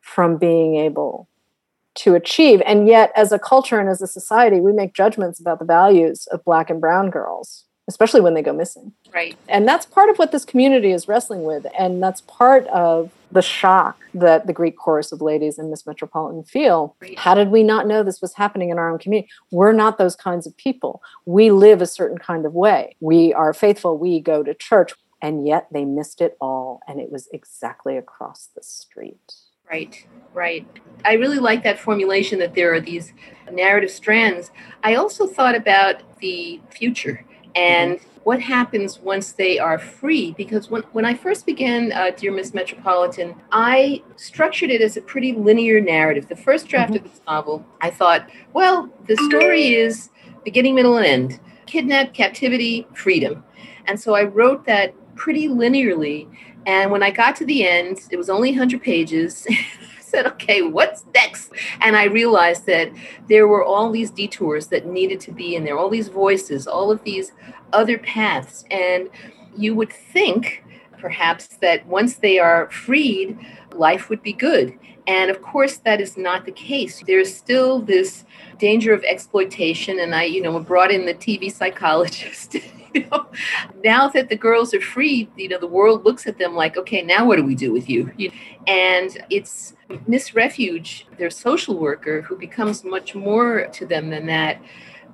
from 0.00 0.38
being 0.38 0.76
able 0.76 1.28
to 1.94 2.14
achieve 2.14 2.62
and 2.66 2.88
yet 2.88 3.12
as 3.14 3.32
a 3.32 3.38
culture 3.38 3.78
and 3.78 3.88
as 3.88 4.02
a 4.02 4.06
society 4.06 4.60
we 4.60 4.72
make 4.72 4.94
judgments 4.94 5.40
about 5.40 5.58
the 5.58 5.64
values 5.64 6.26
of 6.28 6.44
black 6.44 6.70
and 6.70 6.80
brown 6.80 7.10
girls 7.10 7.64
especially 7.88 8.20
when 8.20 8.34
they 8.34 8.42
go 8.42 8.52
missing. 8.52 8.92
Right. 9.12 9.36
And 9.48 9.68
that's 9.68 9.86
part 9.86 10.08
of 10.08 10.16
what 10.16 10.32
this 10.32 10.44
community 10.44 10.92
is 10.92 11.06
wrestling 11.06 11.44
with. 11.44 11.66
And 11.78 12.02
that's 12.02 12.22
part 12.22 12.66
of 12.68 13.10
the 13.30 13.42
shock 13.42 13.98
that 14.14 14.46
the 14.46 14.52
Greek 14.52 14.76
chorus 14.76 15.12
of 15.12 15.20
ladies 15.20 15.58
in 15.58 15.70
Miss 15.70 15.86
Metropolitan 15.86 16.44
feel. 16.44 16.96
How 17.16 17.34
did 17.34 17.48
we 17.48 17.62
not 17.62 17.86
know 17.86 18.02
this 18.02 18.22
was 18.22 18.34
happening 18.34 18.70
in 18.70 18.78
our 18.78 18.90
own 18.90 18.98
community? 18.98 19.28
We're 19.50 19.72
not 19.72 19.98
those 19.98 20.16
kinds 20.16 20.46
of 20.46 20.56
people. 20.56 21.02
We 21.26 21.50
live 21.50 21.82
a 21.82 21.86
certain 21.86 22.18
kind 22.18 22.46
of 22.46 22.54
way. 22.54 22.96
We 23.00 23.34
are 23.34 23.52
faithful. 23.52 23.98
We 23.98 24.20
go 24.20 24.42
to 24.42 24.54
church. 24.54 24.94
And 25.20 25.46
yet 25.46 25.68
they 25.72 25.84
missed 25.84 26.20
it 26.20 26.36
all. 26.40 26.80
And 26.86 27.00
it 27.00 27.10
was 27.10 27.28
exactly 27.32 27.96
across 27.96 28.48
the 28.54 28.62
street. 28.62 29.32
Right, 29.70 30.06
right. 30.32 30.66
I 31.04 31.14
really 31.14 31.38
like 31.38 31.62
that 31.64 31.78
formulation 31.78 32.38
that 32.38 32.54
there 32.54 32.72
are 32.74 32.80
these 32.80 33.12
narrative 33.50 33.90
strands. 33.90 34.50
I 34.82 34.94
also 34.94 35.26
thought 35.26 35.54
about 35.54 36.02
the 36.18 36.60
future 36.70 37.24
and 37.54 37.98
mm-hmm. 37.98 38.08
what 38.24 38.40
happens 38.40 39.00
once 39.00 39.32
they 39.32 39.58
are 39.58 39.78
free. 39.78 40.32
Because 40.32 40.70
when, 40.70 40.82
when 40.92 41.04
I 41.04 41.14
first 41.14 41.46
began 41.46 41.92
uh, 41.92 42.10
Dear 42.10 42.32
Miss 42.32 42.54
Metropolitan, 42.54 43.34
I 43.52 44.02
structured 44.16 44.70
it 44.70 44.80
as 44.80 44.96
a 44.96 45.02
pretty 45.02 45.32
linear 45.32 45.80
narrative. 45.80 46.28
The 46.28 46.36
first 46.36 46.68
draft 46.68 46.92
mm-hmm. 46.92 47.04
of 47.04 47.10
this 47.10 47.20
novel, 47.26 47.64
I 47.80 47.90
thought, 47.90 48.28
well, 48.52 48.88
the 49.06 49.16
story 49.28 49.74
is 49.74 50.10
beginning, 50.44 50.74
middle, 50.74 50.96
and 50.96 51.06
end 51.06 51.40
kidnap, 51.66 52.14
captivity, 52.14 52.86
freedom. 52.94 53.42
And 53.86 53.98
so 53.98 54.14
I 54.14 54.24
wrote 54.24 54.64
that 54.66 54.94
pretty 55.14 55.48
linearly. 55.48 56.28
And 56.66 56.90
when 56.90 57.02
I 57.02 57.10
got 57.10 57.36
to 57.36 57.44
the 57.44 57.66
end, 57.66 58.00
it 58.10 58.16
was 58.16 58.30
only 58.30 58.50
100 58.50 58.82
pages. 58.82 59.46
I 59.50 60.00
said, 60.00 60.26
okay, 60.26 60.62
what's 60.62 61.04
next? 61.14 61.52
And 61.80 61.96
I 61.96 62.04
realized 62.04 62.66
that 62.66 62.90
there 63.28 63.48
were 63.48 63.64
all 63.64 63.90
these 63.90 64.10
detours 64.10 64.68
that 64.68 64.86
needed 64.86 65.20
to 65.20 65.32
be 65.32 65.56
in 65.56 65.64
there, 65.64 65.76
all 65.76 65.90
these 65.90 66.08
voices, 66.08 66.66
all 66.66 66.90
of 66.90 67.02
these 67.04 67.32
other 67.72 67.98
paths. 67.98 68.64
And 68.70 69.10
you 69.56 69.74
would 69.74 69.92
think, 69.92 70.64
perhaps, 70.98 71.48
that 71.60 71.86
once 71.86 72.16
they 72.16 72.38
are 72.38 72.70
freed, 72.70 73.38
life 73.72 74.08
would 74.08 74.22
be 74.22 74.32
good. 74.32 74.78
And 75.06 75.30
of 75.30 75.42
course, 75.42 75.78
that 75.78 76.00
is 76.00 76.16
not 76.16 76.46
the 76.46 76.52
case. 76.52 77.02
There's 77.06 77.34
still 77.34 77.80
this 77.80 78.24
danger 78.58 78.92
of 78.92 79.04
exploitation. 79.04 79.98
And 79.98 80.14
I, 80.14 80.24
you 80.24 80.42
know, 80.42 80.58
brought 80.60 80.90
in 80.90 81.04
the 81.04 81.14
TV 81.14 81.52
psychologist. 81.52 82.54
you 82.94 83.06
know, 83.10 83.26
now 83.82 84.08
that 84.08 84.28
the 84.28 84.36
girls 84.36 84.72
are 84.72 84.80
free, 84.80 85.28
you 85.36 85.48
know, 85.48 85.58
the 85.58 85.66
world 85.66 86.04
looks 86.04 86.26
at 86.26 86.38
them 86.38 86.54
like, 86.54 86.76
okay, 86.76 87.02
now 87.02 87.26
what 87.26 87.36
do 87.36 87.44
we 87.44 87.54
do 87.54 87.72
with 87.72 87.90
you? 87.90 88.10
And 88.66 89.24
it's 89.30 89.74
Miss 90.06 90.34
Refuge, 90.34 91.06
their 91.18 91.30
social 91.30 91.78
worker, 91.78 92.22
who 92.22 92.36
becomes 92.36 92.84
much 92.84 93.14
more 93.14 93.66
to 93.66 93.84
them 93.84 94.10
than 94.10 94.26
that 94.26 94.60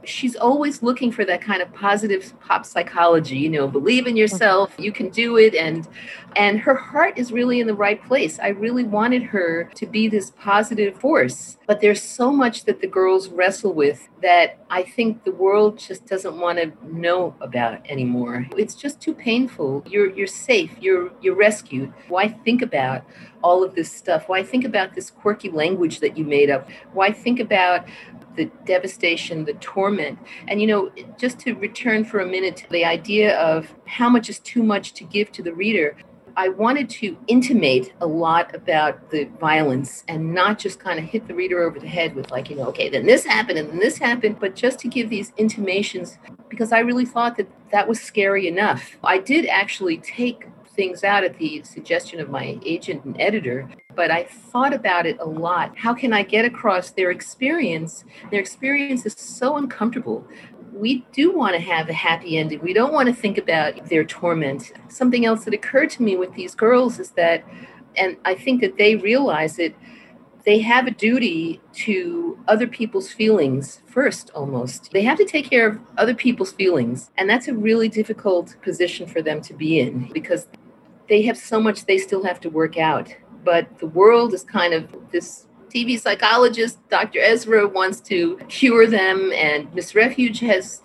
she's 0.04 0.36
always 0.36 0.82
looking 0.82 1.12
for 1.12 1.24
that 1.24 1.40
kind 1.40 1.62
of 1.62 1.72
positive 1.72 2.32
pop 2.40 2.64
psychology 2.64 3.36
you 3.36 3.48
know 3.48 3.66
believe 3.66 4.06
in 4.06 4.16
yourself 4.16 4.74
you 4.78 4.92
can 4.92 5.08
do 5.10 5.36
it 5.36 5.54
and 5.54 5.88
and 6.36 6.60
her 6.60 6.74
heart 6.74 7.18
is 7.18 7.32
really 7.32 7.58
in 7.58 7.66
the 7.66 7.74
right 7.74 8.04
place. 8.04 8.38
I 8.38 8.48
really 8.48 8.84
wanted 8.84 9.24
her 9.24 9.64
to 9.74 9.86
be 9.86 10.06
this 10.06 10.30
positive 10.30 10.98
force 10.98 11.58
but 11.66 11.80
there's 11.80 12.02
so 12.02 12.30
much 12.30 12.64
that 12.64 12.80
the 12.80 12.86
girls 12.86 13.28
wrestle 13.28 13.72
with 13.72 14.08
that 14.22 14.64
i 14.70 14.82
think 14.82 15.24
the 15.24 15.32
world 15.32 15.78
just 15.78 16.06
doesn't 16.06 16.36
want 16.38 16.58
to 16.58 16.72
know 17.00 17.34
about 17.40 17.80
anymore. 17.88 18.46
It's 18.56 18.74
just 18.74 19.00
too 19.00 19.14
painful. 19.14 19.82
You're 19.86 20.10
you're 20.10 20.26
safe. 20.26 20.72
You're 20.80 21.10
you're 21.20 21.34
rescued. 21.34 21.92
Why 22.08 22.28
think 22.28 22.62
about 22.62 23.04
all 23.42 23.64
of 23.64 23.74
this 23.74 23.90
stuff? 23.90 24.28
Why 24.28 24.42
think 24.42 24.64
about 24.64 24.94
this 24.94 25.10
quirky 25.10 25.50
language 25.50 26.00
that 26.00 26.16
you 26.16 26.24
made 26.24 26.50
up? 26.50 26.68
Why 26.92 27.12
think 27.12 27.40
about 27.40 27.86
the 28.40 28.50
devastation, 28.64 29.44
the 29.44 29.52
torment. 29.54 30.18
And, 30.48 30.60
you 30.60 30.66
know, 30.66 30.90
just 31.18 31.38
to 31.40 31.54
return 31.54 32.04
for 32.04 32.20
a 32.20 32.26
minute 32.26 32.56
to 32.58 32.70
the 32.70 32.84
idea 32.84 33.38
of 33.38 33.74
how 33.86 34.08
much 34.08 34.30
is 34.30 34.38
too 34.38 34.62
much 34.62 34.94
to 34.94 35.04
give 35.04 35.30
to 35.32 35.42
the 35.42 35.52
reader, 35.52 35.96
I 36.36 36.48
wanted 36.48 36.88
to 37.00 37.18
intimate 37.26 37.92
a 38.00 38.06
lot 38.06 38.54
about 38.54 39.10
the 39.10 39.24
violence 39.38 40.04
and 40.08 40.32
not 40.32 40.58
just 40.58 40.78
kind 40.78 40.98
of 40.98 41.04
hit 41.04 41.28
the 41.28 41.34
reader 41.34 41.62
over 41.62 41.78
the 41.78 41.88
head 41.88 42.14
with, 42.14 42.30
like, 42.30 42.48
you 42.48 42.56
know, 42.56 42.68
okay, 42.68 42.88
then 42.88 43.04
this 43.04 43.26
happened 43.26 43.58
and 43.58 43.68
then 43.68 43.78
this 43.78 43.98
happened, 43.98 44.38
but 44.40 44.54
just 44.54 44.78
to 44.78 44.88
give 44.88 45.10
these 45.10 45.32
intimations 45.36 46.18
because 46.48 46.72
I 46.72 46.78
really 46.78 47.04
thought 47.04 47.36
that 47.36 47.48
that 47.72 47.86
was 47.86 48.00
scary 48.00 48.48
enough. 48.48 48.96
I 49.04 49.18
did 49.18 49.46
actually 49.46 49.98
take 49.98 50.46
things 50.74 51.04
out 51.04 51.24
at 51.24 51.36
the 51.36 51.62
suggestion 51.62 52.20
of 52.20 52.30
my 52.30 52.58
agent 52.64 53.04
and 53.04 53.20
editor, 53.20 53.68
but 54.00 54.10
I 54.10 54.24
thought 54.24 54.72
about 54.72 55.04
it 55.04 55.18
a 55.20 55.26
lot. 55.26 55.76
How 55.76 55.92
can 55.92 56.14
I 56.14 56.22
get 56.22 56.46
across 56.46 56.88
their 56.92 57.10
experience? 57.10 58.02
Their 58.30 58.40
experience 58.40 59.04
is 59.04 59.12
so 59.12 59.58
uncomfortable. 59.58 60.26
We 60.72 61.04
do 61.12 61.36
want 61.36 61.54
to 61.54 61.60
have 61.60 61.90
a 61.90 61.92
happy 61.92 62.38
ending. 62.38 62.62
We 62.62 62.72
don't 62.72 62.94
want 62.94 63.10
to 63.10 63.14
think 63.14 63.36
about 63.36 63.90
their 63.90 64.02
torment. 64.02 64.72
Something 64.88 65.26
else 65.26 65.44
that 65.44 65.52
occurred 65.52 65.90
to 65.90 66.02
me 66.02 66.16
with 66.16 66.32
these 66.32 66.54
girls 66.54 66.98
is 66.98 67.10
that, 67.10 67.44
and 67.94 68.16
I 68.24 68.36
think 68.36 68.62
that 68.62 68.78
they 68.78 68.96
realize 68.96 69.58
it, 69.58 69.76
they 70.46 70.60
have 70.60 70.86
a 70.86 70.92
duty 70.92 71.60
to 71.84 72.38
other 72.48 72.66
people's 72.66 73.12
feelings 73.12 73.82
first 73.84 74.30
almost 74.34 74.90
they 74.90 75.02
have 75.02 75.18
to 75.18 75.24
take 75.26 75.50
care 75.50 75.68
of 75.68 75.78
other 75.98 76.14
people's 76.14 76.52
feelings 76.52 77.10
and 77.18 77.28
that's 77.28 77.46
a 77.46 77.52
really 77.52 77.90
difficult 77.90 78.56
position 78.62 79.06
for 79.06 79.20
them 79.20 79.42
to 79.42 79.52
be 79.52 79.78
in 79.78 80.10
because 80.14 80.48
they 81.10 81.22
have 81.22 81.36
so 81.36 81.60
much 81.60 81.84
they 81.84 81.98
still 81.98 82.22
have 82.22 82.40
to 82.40 82.48
work 82.48 82.78
out. 82.78 83.14
But 83.44 83.78
the 83.78 83.86
world 83.86 84.34
is 84.34 84.44
kind 84.44 84.74
of 84.74 84.88
this 85.10 85.46
TV 85.70 85.98
psychologist, 85.98 86.78
Dr. 86.88 87.20
Ezra, 87.20 87.66
wants 87.66 88.00
to 88.00 88.36
cure 88.48 88.86
them, 88.86 89.32
and 89.32 89.72
Miss 89.74 89.94
Refuge 89.94 90.40
has 90.40 90.82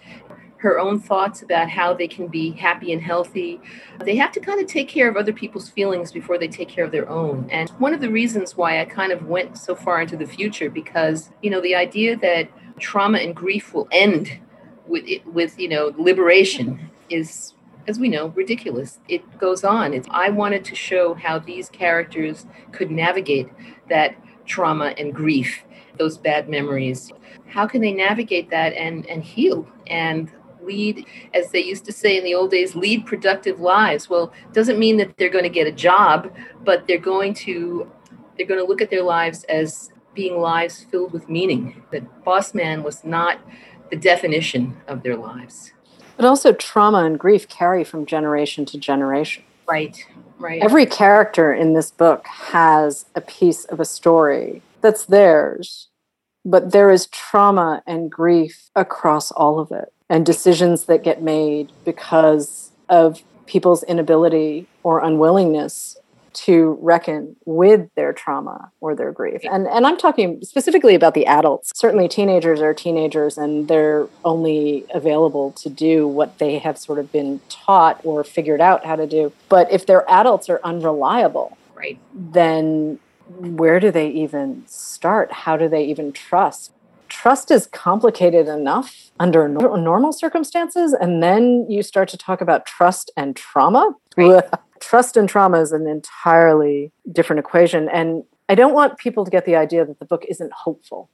her 0.57 0.79
own 0.79 0.99
thoughts 0.99 1.43
about 1.43 1.69
how 1.69 1.93
they 1.93 2.07
can 2.07 2.27
be 2.27 2.51
happy 2.51 2.91
and 2.91 3.01
healthy. 3.01 3.61
They 4.03 4.15
have 4.15 4.31
to 4.31 4.39
kind 4.39 4.59
of 4.59 4.67
take 4.67 4.87
care 4.87 5.09
of 5.09 5.15
other 5.15 5.33
people's 5.33 5.69
feelings 5.69 6.11
before 6.11 6.37
they 6.37 6.47
take 6.47 6.69
care 6.69 6.85
of 6.85 6.91
their 6.91 7.07
own. 7.09 7.47
And 7.51 7.69
one 7.71 7.93
of 7.93 8.01
the 8.01 8.09
reasons 8.09 8.57
why 8.57 8.81
I 8.81 8.85
kind 8.85 9.11
of 9.11 9.27
went 9.27 9.57
so 9.57 9.75
far 9.75 10.01
into 10.01 10.17
the 10.17 10.25
future 10.25 10.69
because, 10.69 11.29
you 11.41 11.49
know, 11.49 11.61
the 11.61 11.75
idea 11.75 12.17
that 12.17 12.49
trauma 12.79 13.19
and 13.19 13.35
grief 13.35 13.73
will 13.73 13.87
end 13.91 14.39
with 14.87 15.05
with, 15.25 15.59
you 15.59 15.67
know, 15.67 15.93
liberation 15.97 16.89
is 17.09 17.54
as 17.87 17.99
we 17.99 18.09
know, 18.09 18.27
ridiculous. 18.27 18.99
It 19.07 19.37
goes 19.37 19.63
on. 19.63 19.93
It's, 19.93 20.07
I 20.11 20.29
wanted 20.29 20.65
to 20.65 20.75
show 20.75 21.13
how 21.13 21.39
these 21.39 21.69
characters 21.69 22.45
could 22.71 22.91
navigate 22.91 23.49
that 23.89 24.15
trauma 24.45 24.93
and 24.97 25.13
grief, 25.13 25.63
those 25.97 26.17
bad 26.17 26.49
memories. 26.49 27.11
How 27.47 27.67
can 27.67 27.81
they 27.81 27.93
navigate 27.93 28.49
that 28.49 28.73
and, 28.73 29.05
and 29.07 29.23
heal 29.23 29.67
and 29.87 30.31
lead, 30.61 31.05
as 31.33 31.51
they 31.51 31.63
used 31.63 31.85
to 31.85 31.91
say 31.91 32.17
in 32.17 32.23
the 32.23 32.33
old 32.33 32.51
days, 32.51 32.75
lead 32.75 33.05
productive 33.05 33.59
lives? 33.59 34.09
Well, 34.09 34.33
doesn't 34.53 34.79
mean 34.79 34.97
that 34.97 35.17
they're 35.17 35.29
going 35.29 35.43
to 35.43 35.49
get 35.49 35.67
a 35.67 35.71
job, 35.71 36.33
but 36.63 36.87
they're 36.87 36.97
going 36.97 37.33
to 37.35 37.89
they're 38.37 38.47
going 38.47 38.59
to 38.59 38.67
look 38.67 38.81
at 38.81 38.89
their 38.89 39.03
lives 39.03 39.45
as 39.45 39.91
being 40.13 40.39
lives 40.39 40.85
filled 40.91 41.13
with 41.13 41.29
meaning. 41.29 41.83
That 41.91 42.25
boss 42.25 42.53
man 42.53 42.83
was 42.83 43.05
not 43.05 43.39
the 43.89 43.95
definition 43.95 44.75
of 44.87 45.03
their 45.03 45.15
lives. 45.15 45.71
But 46.17 46.25
also, 46.25 46.53
trauma 46.53 47.03
and 47.03 47.19
grief 47.19 47.47
carry 47.47 47.83
from 47.83 48.05
generation 48.05 48.65
to 48.67 48.77
generation. 48.77 49.43
Right, 49.67 49.97
right. 50.39 50.61
Every 50.61 50.85
character 50.85 51.53
in 51.53 51.73
this 51.73 51.91
book 51.91 52.25
has 52.27 53.05
a 53.15 53.21
piece 53.21 53.65
of 53.65 53.79
a 53.79 53.85
story 53.85 54.61
that's 54.81 55.05
theirs, 55.05 55.89
but 56.45 56.71
there 56.71 56.91
is 56.91 57.07
trauma 57.07 57.83
and 57.85 58.09
grief 58.09 58.69
across 58.75 59.31
all 59.31 59.59
of 59.59 59.71
it, 59.71 59.91
and 60.09 60.25
decisions 60.25 60.85
that 60.85 61.03
get 61.03 61.21
made 61.21 61.71
because 61.83 62.71
of 62.87 63.23
people's 63.45 63.83
inability 63.83 64.67
or 64.83 64.99
unwillingness 65.03 65.97
to 66.35 66.77
reckon 66.81 67.35
with 67.45 67.89
their 67.95 68.13
trauma 68.13 68.71
or 68.81 68.95
their 68.95 69.11
grief. 69.11 69.41
And 69.43 69.67
and 69.67 69.87
I'm 69.87 69.97
talking 69.97 70.39
specifically 70.43 70.95
about 70.95 71.13
the 71.13 71.25
adults. 71.25 71.71
Certainly 71.75 72.09
teenagers 72.09 72.61
are 72.61 72.73
teenagers 72.73 73.37
and 73.37 73.67
they're 73.67 74.07
only 74.23 74.85
available 74.93 75.51
to 75.53 75.69
do 75.69 76.07
what 76.07 76.37
they 76.39 76.57
have 76.59 76.77
sort 76.77 76.99
of 76.99 77.11
been 77.11 77.41
taught 77.49 77.99
or 78.03 78.23
figured 78.23 78.61
out 78.61 78.85
how 78.85 78.95
to 78.95 79.07
do. 79.07 79.31
But 79.49 79.71
if 79.71 79.85
their 79.85 80.09
adults 80.09 80.49
are 80.49 80.59
unreliable, 80.63 81.57
right, 81.73 81.97
then 82.13 82.99
where 83.27 83.79
do 83.79 83.91
they 83.91 84.09
even 84.09 84.63
start? 84.67 85.31
How 85.31 85.57
do 85.57 85.67
they 85.67 85.83
even 85.85 86.11
trust? 86.11 86.71
Trust 87.07 87.49
is 87.51 87.67
complicated 87.67 88.47
enough 88.47 89.11
under 89.19 89.47
normal 89.47 90.11
circumstances 90.11 90.93
and 90.93 91.23
then 91.23 91.65
you 91.69 91.81
start 91.81 92.09
to 92.09 92.17
talk 92.17 92.41
about 92.41 92.65
trust 92.65 93.11
and 93.15 93.35
trauma. 93.35 93.95
Right. 94.17 94.43
trust 94.79 95.17
and 95.17 95.27
trauma 95.27 95.61
is 95.61 95.71
an 95.71 95.87
entirely 95.87 96.91
different 97.11 97.39
equation. 97.39 97.89
And 97.89 98.23
I 98.49 98.55
don't 98.55 98.73
want 98.73 98.97
people 98.97 99.25
to 99.25 99.31
get 99.31 99.45
the 99.45 99.55
idea 99.55 99.85
that 99.85 99.99
the 99.99 100.05
book 100.05 100.25
isn't 100.29 100.51
hopeful. 100.51 101.09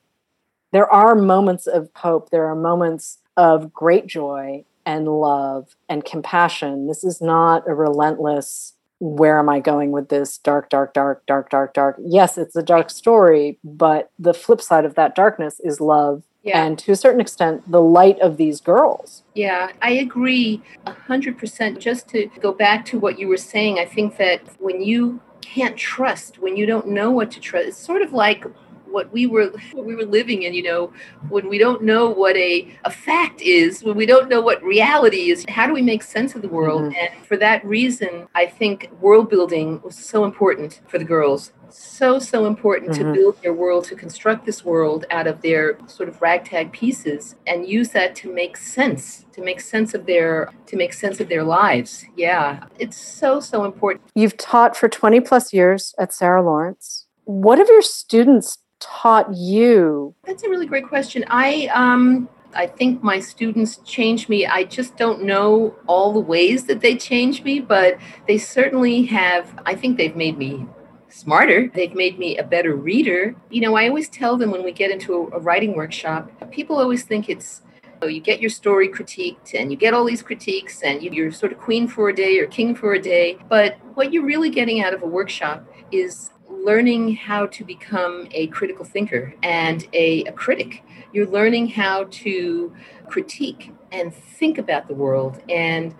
There 0.71 0.91
are 0.91 1.15
moments 1.15 1.67
of 1.67 1.89
hope, 1.95 2.30
there 2.30 2.45
are 2.47 2.56
moments 2.56 3.19
of 3.38 3.74
great 3.74 4.08
joy 4.08 4.65
and 4.86 5.08
love 5.08 5.76
and 5.89 6.04
compassion. 6.04 6.88
This 6.88 7.04
is 7.04 7.21
not 7.21 7.67
a 7.67 7.74
relentless, 7.74 8.74
where 9.00 9.39
am 9.39 9.50
I 9.50 9.60
going 9.60 9.91
with 9.91 10.10
this 10.10 10.38
dark, 10.38 10.69
dark, 10.69 10.93
dark, 10.93 11.26
dark, 11.26 11.50
dark, 11.50 11.74
dark. 11.74 11.97
Yes, 12.04 12.38
it's 12.38 12.56
a 12.56 12.63
dark 12.63 12.89
story, 12.89 13.60
but 13.63 14.12
the 14.17 14.34
flip 14.34 14.62
side 14.62 14.86
of 14.86 14.95
that 14.95 15.15
darkness 15.15 15.60
is 15.63 15.82
love. 15.82 16.24
Yeah. 16.43 16.63
And 16.63 16.80
to 16.80 16.91
a 16.91 16.95
certain 16.95 17.21
extent, 17.21 17.69
the 17.69 17.82
light 17.82 18.19
of 18.19 18.38
these 18.38 18.62
girls. 18.62 19.23
Yeah, 19.36 19.71
I 19.82 19.91
agree 19.91 20.62
100%. 20.88 21.80
Just 21.80 22.08
to 22.10 22.30
go 22.41 22.51
back 22.51 22.84
to 22.86 22.99
what 22.99 23.19
you 23.19 23.27
were 23.27 23.38
saying, 23.38 23.77
I 23.77 23.86
think 23.86 24.17
that 24.17 24.41
when 24.60 24.82
you 24.82 25.21
can't 25.41 25.77
trust, 25.77 26.39
when 26.39 26.58
you 26.58 26.65
don't 26.65 26.88
know 26.88 27.12
what 27.12 27.30
to 27.32 27.39
trust, 27.39 27.67
it's 27.67 27.77
sort 27.77 28.01
of 28.01 28.12
like 28.13 28.45
what 28.91 29.12
we 29.12 29.27
were 29.27 29.51
what 29.73 29.86
we 29.86 29.95
were 29.95 30.06
living 30.06 30.43
in 30.43 30.54
you 30.54 30.63
know 30.63 30.93
when 31.30 31.47
we 31.49 31.58
don't 31.58 31.84
know 31.84 32.10
what 32.10 32.36
a, 32.36 32.67
a 32.86 32.91
fact 32.91 33.41
is 33.41 33.84
when 33.84 33.95
we 33.95 34.06
don't 34.06 34.30
know 34.30 34.41
what 34.41 34.62
reality 34.63 35.32
is 35.32 35.45
how 35.49 35.65
do 35.67 35.73
we 35.73 35.82
make 35.82 36.04
sense 36.04 36.36
of 36.36 36.41
the 36.41 36.49
world? 36.49 36.84
Mm-hmm. 36.84 36.93
and 36.99 37.25
for 37.25 37.38
that 37.38 37.63
reason 37.65 38.27
i 38.36 38.45
think 38.45 38.89
world 38.99 39.30
building 39.30 39.82
was 39.84 39.95
so 39.95 40.25
important 40.25 40.82
for 40.88 40.97
the 40.97 41.06
girls. 41.06 41.54
So 41.69 42.19
so 42.19 42.45
important 42.47 42.91
mm-hmm. 42.91 43.13
to 43.13 43.13
build 43.13 43.41
their 43.41 43.54
world 43.54 43.86
to 43.86 43.95
construct 43.95 44.45
this 44.45 44.65
world 44.65 45.06
out 45.10 45.25
of 45.25 45.41
their 45.41 45.77
sort 45.88 46.10
of 46.10 46.21
ragtag 46.21 46.73
pieces 46.73 47.36
and 47.47 47.65
use 47.65 47.89
that 47.89 48.13
to 48.17 48.34
make 48.34 48.58
sense 48.58 49.25
to 49.32 49.41
make 49.41 49.62
sense 49.62 49.93
of 49.93 50.06
their 50.06 50.51
to 50.65 50.75
make 50.75 50.93
sense 50.93 51.21
of 51.21 51.30
their 51.30 51.43
lives. 51.43 52.06
Yeah. 52.17 52.65
It's 52.77 52.97
so 52.97 53.39
so 53.39 53.63
important. 53.63 54.04
You've 54.15 54.36
taught 54.36 54.75
for 54.75 54.89
20 54.89 55.21
plus 55.21 55.54
years 55.54 55.95
at 55.97 56.13
sarah 56.13 56.43
lawrence. 56.43 57.08
What 57.23 57.58
have 57.58 57.69
your 57.69 57.82
students 57.82 58.58
taught 58.82 59.34
you? 59.34 60.13
That's 60.26 60.44
a 60.44 60.50
really 60.50 60.65
great 60.65 60.88
question. 60.88 61.24
I 61.30 61.67
um 61.74 62.28
I 62.54 62.67
think 62.67 63.02
my 63.02 63.20
students 63.20 63.78
change 63.86 64.28
me. 64.28 64.46
I 64.46 64.65
just 64.65 64.98
don't 64.98 65.24
know 65.24 65.74
all 65.88 66.12
the 66.12 66.20
ways 66.20 66.65
that 66.65 66.82
they 66.82 66.98
change 66.98 67.44
me, 67.44 67.62
but 67.62 67.98
they 68.28 68.38
certainly 68.38 69.04
have 69.04 69.58
I 69.65 69.76
think 69.76 69.98
they've 69.98 70.15
made 70.15 70.38
me 70.38 70.65
smarter. 71.08 71.70
They've 71.74 71.94
made 71.94 72.20
me 72.20 72.38
a 72.38 72.44
better 72.44 72.76
reader. 72.76 73.36
You 73.50 73.62
know, 73.62 73.76
I 73.76 73.88
always 73.88 74.10
tell 74.10 74.38
them 74.38 74.52
when 74.52 74.63
we 74.63 74.72
get 74.72 74.91
into 74.91 75.13
a, 75.13 75.38
a 75.38 75.39
writing 75.39 75.76
workshop, 75.76 76.32
people 76.52 76.78
always 76.78 77.04
think 77.04 77.30
it's 77.30 77.62
you 78.10 78.20
get 78.20 78.41
your 78.41 78.50
story 78.50 78.89
critiqued 78.89 79.54
and 79.54 79.72
you 79.72 79.78
get 79.78 79.94
all 79.94 80.04
these 80.04 80.24
critiques 80.24 80.82
and 80.82 81.04
you're 81.04 81.32
sort 81.32 81.52
of 81.52 81.60
queen 81.60 81.88
for 81.88 82.10
a 82.10 82.15
day 82.15 82.39
or 82.39 82.48
king 82.48 82.74
for 82.74 82.94
a 82.94 83.02
day. 83.02 83.38
But 83.48 83.78
what 83.94 84.12
you're 84.12 84.26
really 84.26 84.50
getting 84.50 84.82
out 84.82 84.94
of 84.94 85.04
a 85.04 85.06
workshop 85.06 85.63
is 85.91 86.32
learning 86.63 87.15
how 87.15 87.47
to 87.47 87.63
become 87.63 88.28
a 88.32 88.47
critical 88.47 88.86
thinker 88.86 89.34
and 89.43 89.88
a, 89.93 90.24
a 90.26 90.32
critic. 90.32 90.84
You're 91.13 91.28
learning 91.28 91.67
how 91.69 92.06
to 92.06 92.74
critique 93.08 93.71
and 93.91 94.13
think 94.13 94.58
about 94.58 94.88
the 94.88 94.93
world. 94.93 95.41
And 95.50 95.95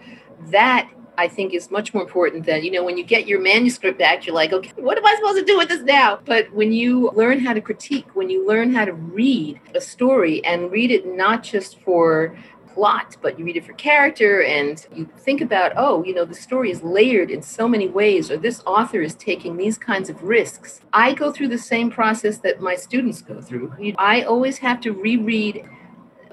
that 0.48 0.90
I 1.18 1.28
think 1.28 1.54
is 1.54 1.70
much 1.70 1.94
more 1.94 2.04
important 2.04 2.46
than, 2.46 2.64
you 2.64 2.72
know, 2.72 2.84
when 2.84 2.98
you 2.98 3.04
get 3.04 3.28
your 3.28 3.42
manuscript 3.42 4.00
back, 4.00 4.26
you're 4.26 4.36
like, 4.36 4.54
okay, 4.54 4.72
what 4.78 4.98
am 4.98 5.06
I 5.06 5.16
supposed 5.16 5.40
to 5.40 5.46
do 5.46 5.58
with 5.58 5.70
this 5.70 5.82
now? 5.82 6.20
But 6.26 6.52
when 6.54 6.72
you 6.72 7.12
learn 7.14 7.40
how 7.40 7.54
to 7.54 7.62
critique, 7.62 8.08
when 8.16 8.30
you 8.30 8.48
learn 8.48 8.74
how 8.74 8.86
to 8.86 8.94
read 8.94 9.60
a 9.76 9.82
story 9.82 10.44
and 10.46 10.72
read 10.72 10.90
it 10.90 11.06
not 11.06 11.44
just 11.44 11.80
for 11.82 12.38
plot, 12.74 13.18
but 13.22 13.38
you 13.38 13.46
read 13.46 13.58
it 13.58 13.66
for 13.66 13.74
character 13.74 14.44
and 14.44 14.86
you 14.94 15.08
think 15.20 15.42
about, 15.42 15.74
oh, 15.76 16.04
you 16.04 16.14
know, 16.14 16.26
the 16.26 16.34
story 16.36 16.72
is 16.72 16.82
layered 16.84 17.30
in 17.30 17.42
so 17.42 17.68
many 17.68 17.88
ways, 17.88 18.32
or 18.32 18.38
this 18.38 18.62
author 18.66 19.02
is 19.02 19.16
taking 19.16 19.58
these 19.58 19.78
kinds 19.78 20.10
of 20.10 20.22
risks. 20.24 20.82
I 20.94 21.14
go 21.14 21.32
through 21.32 21.50
the 21.50 21.58
same 21.58 21.92
process 21.92 22.38
that 22.40 22.62
my 22.62 22.76
students 22.76 23.22
go 23.22 23.42
through. 23.42 23.74
I 23.98 24.24
always 24.24 24.58
have 24.60 24.82
to 24.82 24.92
reread. 24.92 25.66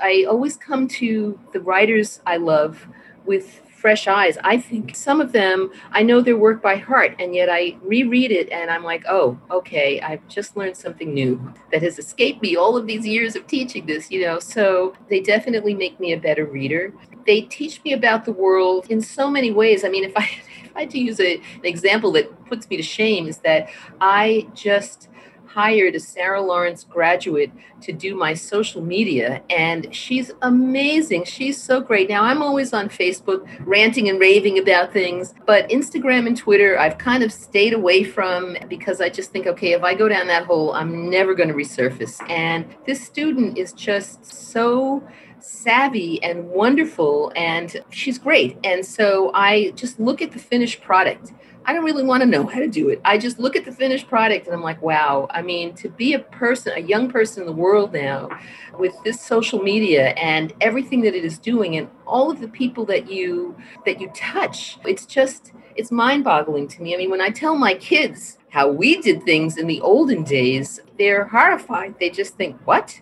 I 0.03 0.25
always 0.29 0.57
come 0.57 0.87
to 0.89 1.39
the 1.53 1.61
writers 1.61 2.21
I 2.27 2.37
love 2.37 2.87
with 3.25 3.63
fresh 3.79 4.09
eyes. 4.09 4.37
I 4.43 4.59
think 4.59 4.97
some 4.97 5.21
of 5.21 5.31
them, 5.31 5.71
I 5.93 6.03
know 6.03 6.21
their 6.21 6.37
work 6.37 6.61
by 6.61 6.77
heart, 6.77 7.15
and 7.21 7.35
yet 7.35 7.49
I 7.49 7.77
reread 7.83 8.33
it 8.33 8.51
and 8.51 8.71
I'm 8.71 8.83
like, 8.83 9.05
oh, 9.09 9.39
okay, 9.51 10.01
I've 10.01 10.27
just 10.27 10.57
learned 10.57 10.77
something 10.77 11.15
new 11.15 11.41
that 11.71 11.83
has 11.83 11.99
escaped 11.99 12.43
me 12.43 12.57
all 12.57 12.77
of 12.77 12.89
these 12.89 13.07
years 13.07 13.37
of 13.37 13.47
teaching 13.47 13.87
this, 13.87 14.11
you 14.11 14.23
know. 14.23 14.41
So 14.41 14.95
they 15.09 15.21
definitely 15.21 15.75
make 15.75 16.01
me 16.01 16.13
a 16.13 16.19
better 16.19 16.45
reader. 16.45 16.93
They 17.25 17.43
teach 17.43 17.83
me 17.85 17.93
about 17.93 18.25
the 18.25 18.33
world 18.33 18.87
in 18.91 19.01
so 19.01 19.31
many 19.31 19.53
ways. 19.53 19.85
I 19.85 19.89
mean, 19.89 20.05
if 20.05 20.17
I, 20.17 20.25
if 20.65 20.77
I 20.77 20.81
had 20.81 20.91
to 20.91 20.99
use 20.99 21.21
a, 21.21 21.37
an 21.37 21.65
example 21.65 22.11
that 22.13 22.47
puts 22.47 22.69
me 22.69 22.77
to 22.77 22.83
shame, 22.83 23.29
is 23.29 23.39
that 23.39 23.69
I 24.01 24.49
just 24.55 25.09
hired 25.49 25.95
a 25.95 26.01
Sarah 26.01 26.41
Lawrence 26.41 26.85
graduate 26.85 27.51
to 27.81 27.93
do 27.93 28.15
my 28.15 28.35
social 28.35 28.83
media, 28.83 29.43
and 29.51 29.95
she's 29.95 30.31
amazing. 30.43 31.25
She's 31.25 31.61
so 31.61 31.81
great. 31.81 32.09
Now, 32.09 32.23
I'm 32.23 32.43
always 32.43 32.73
on 32.73 32.89
Facebook 32.89 33.49
ranting 33.61 34.09
and 34.09 34.21
raving 34.21 34.59
about 34.59 34.93
things, 34.93 35.35
but 35.47 35.69
Instagram 35.69 36.27
and 36.27 36.37
Twitter, 36.37 36.79
I've 36.79 36.99
kind 36.99 37.23
of 37.23 37.33
stayed 37.33 37.73
away 37.73 38.05
from 38.05 38.57
because 38.69 39.01
I 39.01 39.09
just 39.09 39.31
think, 39.31 39.47
okay, 39.47 39.73
if 39.73 39.83
I 39.83 39.95
go 39.95 40.09
down 40.09 40.27
that 40.27 40.45
hole, 40.45 40.73
I'm 40.75 41.09
never 41.09 41.35
going 41.35 41.49
to 41.49 41.55
resurface. 41.55 42.19
And 42.31 42.67
this 42.87 43.05
student 43.05 43.57
is 43.57 43.73
just 43.73 44.25
so 44.25 45.03
savvy 45.49 46.23
and 46.23 46.49
wonderful 46.49 47.33
and 47.35 47.83
she's 47.91 48.19
great 48.19 48.59
and 48.65 48.85
so 48.85 49.31
i 49.35 49.71
just 49.71 49.99
look 49.99 50.21
at 50.21 50.33
the 50.33 50.39
finished 50.39 50.81
product 50.83 51.33
I 51.69 51.75
don't 51.75 51.85
really 51.85 52.03
want 52.03 52.23
to 52.23 52.27
know 52.27 52.47
how 52.47 52.61
to 52.61 52.67
do 52.67 52.89
it. 52.89 52.99
I 53.05 53.19
just 53.19 53.39
look 53.39 53.55
at 53.55 53.67
the 53.67 53.73
finished 53.73 54.09
product 54.09 54.47
and 54.47 54.57
I'm 54.57 54.63
like, 54.63 54.81
wow. 54.81 55.27
I 55.29 55.43
mean, 55.43 55.75
to 55.75 55.91
be 55.91 56.15
a 56.15 56.19
person, 56.19 56.73
a 56.75 56.81
young 56.81 57.11
person 57.11 57.43
in 57.43 57.47
the 57.47 57.53
world 57.53 57.93
now 57.93 58.31
with 58.79 58.95
this 59.05 59.21
social 59.21 59.63
media 59.63 60.15
and 60.17 60.55
everything 60.63 61.03
that 61.03 61.15
it 61.15 61.27
is 61.27 61.39
doing 61.39 61.77
and 61.77 61.91
all 62.07 62.31
of 62.31 62.41
the 62.41 62.49
people 62.49 62.87
that 62.87 63.11
you 63.11 63.55
that 63.85 64.01
you 64.01 64.11
touch, 64.15 64.79
it's 64.87 65.05
just 65.05 65.53
it's 65.77 65.93
mind-boggling 65.93 66.69
to 66.69 66.83
me. 66.83 66.95
I 66.95 66.97
mean, 66.97 67.11
when 67.11 67.21
I 67.21 67.29
tell 67.29 67.55
my 67.55 67.75
kids 67.75 68.39
how 68.49 68.71
we 68.71 69.03
did 69.03 69.23
things 69.25 69.59
in 69.59 69.67
the 69.67 69.83
olden 69.83 70.25
days, 70.25 70.81
they're 70.99 71.27
horrified. 71.27 71.97
They 72.01 72.09
just 72.09 72.35
think, 72.37 72.57
"What?" 72.65 72.99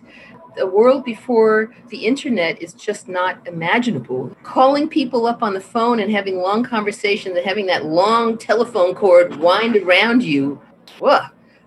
A 0.59 0.65
world 0.65 1.03
before 1.03 1.73
the 1.89 2.05
internet 2.05 2.61
is 2.61 2.73
just 2.73 3.07
not 3.07 3.45
imaginable. 3.47 4.35
Calling 4.43 4.87
people 4.87 5.25
up 5.25 5.43
on 5.43 5.53
the 5.53 5.61
phone 5.61 5.99
and 5.99 6.11
having 6.11 6.37
long 6.37 6.63
conversations 6.63 7.35
and 7.35 7.45
having 7.45 7.65
that 7.67 7.85
long 7.85 8.37
telephone 8.37 8.95
cord 8.95 9.35
wind 9.37 9.75
around 9.77 10.23
you. 10.23 10.61
Whoa. 10.99 11.19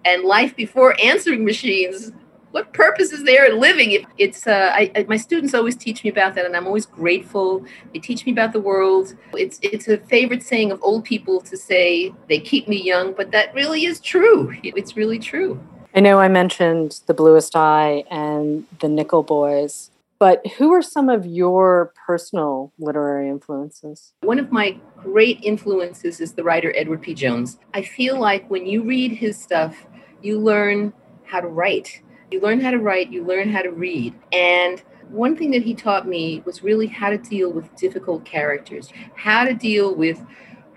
And 0.05 0.24
life 0.24 0.57
before 0.57 0.96
answering 1.03 1.44
machines. 1.44 2.12
What 2.53 2.72
purpose 2.72 3.12
is 3.12 3.22
there 3.22 3.46
in 3.48 3.61
living? 3.61 4.05
It's 4.18 4.44
uh, 4.46 4.72
I, 4.74 4.90
I, 4.96 5.05
my 5.05 5.16
students 5.16 5.55
always 5.55 5.76
teach 5.76 6.03
me 6.03 6.11
about 6.11 6.35
that, 6.35 6.44
and 6.44 6.57
I'm 6.57 6.66
always 6.66 6.85
grateful. 6.85 7.64
They 7.92 8.00
teach 8.00 8.26
me 8.26 8.33
about 8.33 8.53
the 8.53 8.61
world. 8.61 9.14
It's 9.35 9.61
it's 9.62 9.87
a 9.87 9.98
favorite 9.98 10.42
saying 10.42 10.72
of 10.72 10.83
old 10.83 11.05
people 11.05 11.40
to 11.42 11.57
say 11.57 12.12
they 12.29 12.40
keep 12.40 12.66
me 12.66 12.83
young, 12.83 13.12
but 13.12 13.31
that 13.31 13.55
really 13.55 13.85
is 13.85 14.00
true. 14.00 14.53
It's 14.64 14.96
really 14.96 15.20
true. 15.20 15.61
I 15.92 15.98
know 15.98 16.20
I 16.20 16.29
mentioned 16.29 17.00
the 17.07 17.14
Bluest 17.14 17.57
Eye 17.57 18.05
and 18.11 18.64
the 18.79 18.88
Nickel 18.88 19.24
Boys, 19.24 19.90
but 20.20 20.46
who 20.46 20.72
are 20.72 20.83
some 20.83 21.09
of 21.09 21.26
your 21.26 21.92
personal 22.07 22.72
literary 22.79 23.29
influences? 23.29 24.12
One 24.20 24.38
of 24.38 24.53
my 24.53 24.79
great 25.03 25.40
influences 25.42 26.20
is 26.20 26.35
the 26.35 26.44
writer 26.44 26.72
Edward 26.76 27.03
P. 27.03 27.12
Jones. 27.12 27.59
I 27.74 27.83
feel 27.83 28.20
like 28.20 28.48
when 28.48 28.66
you 28.66 28.85
read 28.85 29.11
his 29.11 29.37
stuff, 29.37 29.85
you 30.22 30.38
learn 30.38 30.92
how 31.24 31.40
to 31.40 31.48
write. 31.48 32.03
You 32.31 32.40
learn 32.40 32.61
how 32.61 32.70
to 32.70 32.79
write, 32.79 33.11
you 33.11 33.24
learn 33.24 33.50
how 33.50 33.62
to 33.62 33.72
read. 33.72 34.14
And 34.33 34.81
one 35.09 35.37
thing 35.37 35.50
that 35.50 35.62
he 35.62 35.74
taught 35.74 36.07
me 36.07 36.40
was 36.44 36.62
really 36.62 36.87
how 36.87 37.11
to 37.11 37.18
deal 37.18 37.50
with 37.53 37.74
difficult 37.74 38.24
characters, 38.24 38.92
how 39.16 39.42
to 39.44 39.55
deal 39.55 39.92
with 39.92 40.24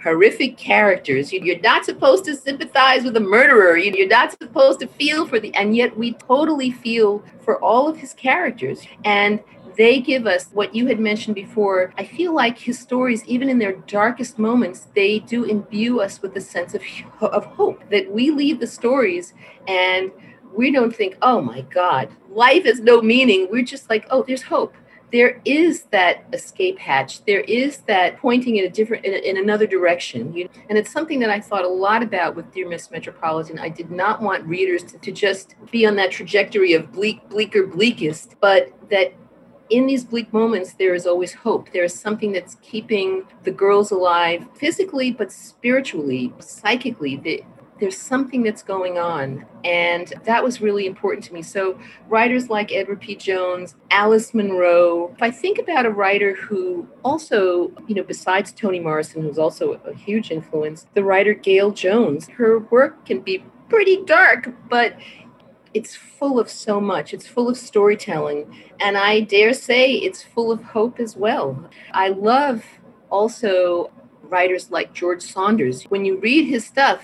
horrific 0.04 0.58
characters. 0.58 1.32
You're 1.32 1.60
not 1.60 1.86
supposed 1.86 2.26
to 2.26 2.36
sympathize 2.36 3.04
with 3.04 3.16
a 3.16 3.22
murderer. 3.22 3.78
You're 3.78 4.08
not 4.08 4.32
supposed 4.32 4.82
to 4.82 4.88
feel 4.88 5.26
for 5.26 5.40
the, 5.40 5.54
and 5.56 5.76
yet 5.76 5.98
we 5.98 6.14
totally 6.14 6.72
feel 6.72 7.24
for 7.42 7.58
all 7.64 7.88
of 7.88 7.98
his 7.98 8.14
characters. 8.14 8.82
And 9.06 9.40
they 9.78 10.00
give 10.02 10.28
us 10.28 10.48
what 10.52 10.76
you 10.76 10.86
had 10.88 11.00
mentioned 11.00 11.36
before. 11.36 11.94
I 11.98 12.06
feel 12.06 12.36
like 12.36 12.58
his 12.58 12.78
stories, 12.78 13.26
even 13.26 13.50
in 13.50 13.58
their 13.58 13.74
darkest 13.74 14.38
moments, 14.38 14.88
they 14.94 15.20
do 15.20 15.46
imbue 15.46 16.02
us 16.02 16.22
with 16.22 16.36
a 16.36 16.42
sense 16.42 16.76
of, 16.76 16.82
of 17.22 17.46
hope 17.46 17.90
that 17.90 18.12
we 18.12 18.30
leave 18.30 18.60
the 18.60 18.68
stories 18.68 19.34
and 19.68 20.12
we 20.56 20.72
don't 20.72 20.96
think, 20.96 21.18
oh 21.24 21.42
my 21.42 21.62
God, 21.62 22.10
life 22.30 22.66
has 22.66 22.80
no 22.80 23.02
meaning. 23.02 23.48
We're 23.50 23.64
just 23.64 23.90
like, 23.90 24.06
oh, 24.12 24.24
there's 24.28 24.44
hope 24.44 24.76
there 25.14 25.40
is 25.46 25.84
that 25.92 26.26
escape 26.34 26.80
hatch. 26.80 27.24
There 27.26 27.42
is 27.42 27.78
that 27.88 28.18
pointing 28.18 28.58
in 28.58 28.66
a 28.66 28.70
different, 28.70 29.06
in, 29.06 29.14
in 29.14 29.38
another 29.38 29.68
direction. 29.68 30.34
You, 30.34 30.50
and 30.70 30.78
it's 30.78 30.92
something 30.92 31.20
that 31.20 31.30
I 31.30 31.40
thought 31.40 31.64
a 31.64 31.70
lot 31.70 32.02
about 32.02 32.36
with 32.36 32.52
Dear 32.52 32.68
Miss 32.68 32.90
Metropolitan. 32.90 33.60
I 33.60 33.70
did 33.70 33.92
not 33.92 34.24
want 34.24 34.44
readers 34.46 34.84
to, 34.86 34.98
to 34.98 35.12
just 35.12 35.54
be 35.72 35.86
on 35.86 35.96
that 35.98 36.10
trajectory 36.10 36.74
of 36.74 36.92
bleak, 36.92 37.30
bleaker, 37.30 37.68
bleakest, 37.68 38.36
but 38.42 38.74
that 38.90 39.14
in 39.70 39.86
these 39.86 40.04
bleak 40.04 40.34
moments, 40.34 40.74
there 40.74 40.96
is 40.96 41.06
always 41.06 41.32
hope. 41.32 41.72
There 41.72 41.84
is 41.84 41.94
something 41.94 42.32
that's 42.32 42.56
keeping 42.64 43.24
the 43.44 43.52
girls 43.52 43.92
alive 43.92 44.48
physically, 44.56 45.12
but 45.12 45.32
spiritually, 45.32 46.34
psychically. 46.40 47.44
The, 47.84 47.90
there's 47.90 47.98
something 47.98 48.44
that's 48.44 48.64
going 48.64 48.98
on. 48.98 49.46
And 49.66 50.14
that 50.24 50.44
was 50.44 50.62
really 50.62 50.86
important 50.86 51.24
to 51.26 51.34
me. 51.34 51.42
So, 51.42 51.78
writers 52.08 52.50
like 52.50 52.72
Edward 52.72 53.02
P. 53.02 53.16
Jones, 53.16 53.76
Alice 53.92 54.34
Munro, 54.34 55.12
if 55.14 55.22
I 55.22 55.32
think 55.32 55.60
about 55.60 55.86
a 55.86 55.90
writer 55.90 56.34
who 56.34 56.88
also, 57.04 57.74
you 57.88 57.96
know, 57.96 58.04
besides 58.04 58.52
Toni 58.54 58.80
Morrison, 58.80 59.22
who's 59.22 59.38
also 59.38 59.74
a 59.86 59.94
huge 59.94 60.32
influence, 60.32 60.88
the 60.94 61.04
writer 61.04 61.36
Gayl 61.36 61.76
Jones, 61.76 62.30
her 62.30 62.60
work 62.60 63.06
can 63.06 63.20
be 63.20 63.44
pretty 63.70 64.04
dark, 64.06 64.54
but 64.70 64.96
it's 65.74 65.96
full 65.96 66.40
of 66.40 66.50
so 66.50 66.80
much. 66.80 67.14
It's 67.14 67.28
full 67.28 67.50
of 67.50 67.58
storytelling. 67.58 68.56
And 68.80 68.98
I 68.98 69.22
dare 69.22 69.54
say 69.54 69.94
it's 69.94 70.22
full 70.22 70.52
of 70.52 70.64
hope 70.64 71.00
as 71.00 71.18
well. 71.18 71.70
I 71.92 72.10
love 72.10 72.64
also 73.10 73.92
writers 74.24 74.72
like 74.72 74.94
George 74.94 75.22
Saunders. 75.22 75.84
When 75.84 76.06
you 76.06 76.18
read 76.18 76.48
his 76.48 76.66
stuff, 76.66 77.02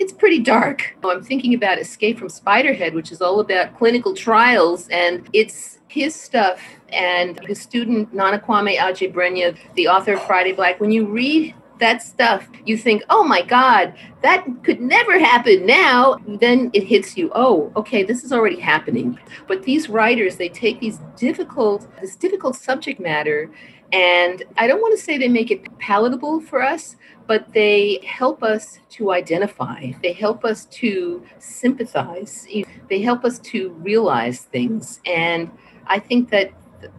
it's 0.00 0.12
pretty 0.14 0.40
dark. 0.40 0.96
I'm 1.04 1.22
thinking 1.22 1.52
about 1.52 1.78
Escape 1.78 2.18
from 2.18 2.28
Spiderhead, 2.28 2.94
which 2.94 3.12
is 3.12 3.20
all 3.20 3.38
about 3.40 3.76
clinical 3.76 4.14
trials, 4.14 4.88
and 4.88 5.28
it's 5.34 5.78
his 5.88 6.14
stuff 6.14 6.58
and 6.88 7.38
his 7.46 7.60
student 7.60 8.12
Nana 8.14 8.38
Kwame 8.38 8.78
Adjei-Brenyah, 8.78 9.58
the 9.74 9.88
author 9.88 10.14
of 10.14 10.22
Friday 10.22 10.52
Black. 10.52 10.80
When 10.80 10.90
you 10.90 11.06
read 11.06 11.54
that 11.80 12.02
stuff, 12.02 12.48
you 12.64 12.78
think, 12.78 13.02
oh 13.10 13.24
my 13.24 13.42
God, 13.42 13.94
that 14.22 14.46
could 14.62 14.80
never 14.80 15.18
happen 15.18 15.66
now. 15.66 16.16
Then 16.26 16.70
it 16.72 16.84
hits 16.84 17.18
you, 17.18 17.30
oh, 17.34 17.70
okay, 17.76 18.02
this 18.02 18.24
is 18.24 18.32
already 18.32 18.58
happening. 18.58 19.18
But 19.48 19.64
these 19.64 19.90
writers, 19.90 20.36
they 20.36 20.48
take 20.48 20.80
these 20.80 20.98
difficult, 21.16 21.86
this 22.00 22.16
difficult 22.16 22.56
subject 22.56 23.00
matter, 23.00 23.50
and 23.92 24.44
I 24.56 24.66
don't 24.66 24.80
want 24.80 24.96
to 24.96 25.02
say 25.02 25.18
they 25.18 25.28
make 25.28 25.50
it 25.50 25.78
palatable 25.78 26.40
for 26.40 26.62
us, 26.62 26.96
but 27.26 27.52
they 27.52 28.00
help 28.04 28.42
us 28.42 28.78
to 28.90 29.12
identify. 29.12 29.92
They 30.02 30.12
help 30.12 30.44
us 30.44 30.64
to 30.66 31.24
sympathize. 31.38 32.46
They 32.88 33.00
help 33.02 33.24
us 33.24 33.38
to 33.40 33.70
realize 33.74 34.42
things. 34.42 35.00
And 35.06 35.50
I 35.86 35.98
think 35.98 36.30
that 36.30 36.52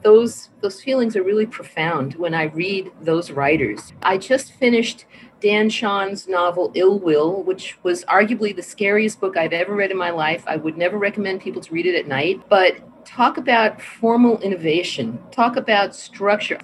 those 0.03 0.49
those 0.61 0.81
feelings 0.81 1.15
are 1.15 1.23
really 1.23 1.45
profound 1.45 2.13
when 2.15 2.33
I 2.33 2.43
read 2.43 2.91
those 3.01 3.31
writers. 3.31 3.93
I 4.03 4.17
just 4.17 4.53
finished 4.53 5.05
Dan 5.41 5.69
Chaon's 5.69 6.27
novel 6.27 6.71
Ill 6.75 6.99
Will, 6.99 7.41
which 7.43 7.79
was 7.83 8.05
arguably 8.05 8.55
the 8.55 8.61
scariest 8.61 9.19
book 9.19 9.37
I've 9.37 9.53
ever 9.53 9.73
read 9.73 9.89
in 9.89 9.97
my 9.97 10.11
life. 10.11 10.43
I 10.45 10.57
would 10.57 10.77
never 10.77 10.97
recommend 10.97 11.41
people 11.41 11.61
to 11.61 11.73
read 11.73 11.87
it 11.87 11.95
at 11.95 12.07
night, 12.07 12.41
but 12.47 12.77
talk 13.15 13.37
about 13.37 13.81
formal 13.81 14.39
innovation, 14.39 15.19
talk 15.31 15.57
about 15.57 15.93
structure. 15.93 16.57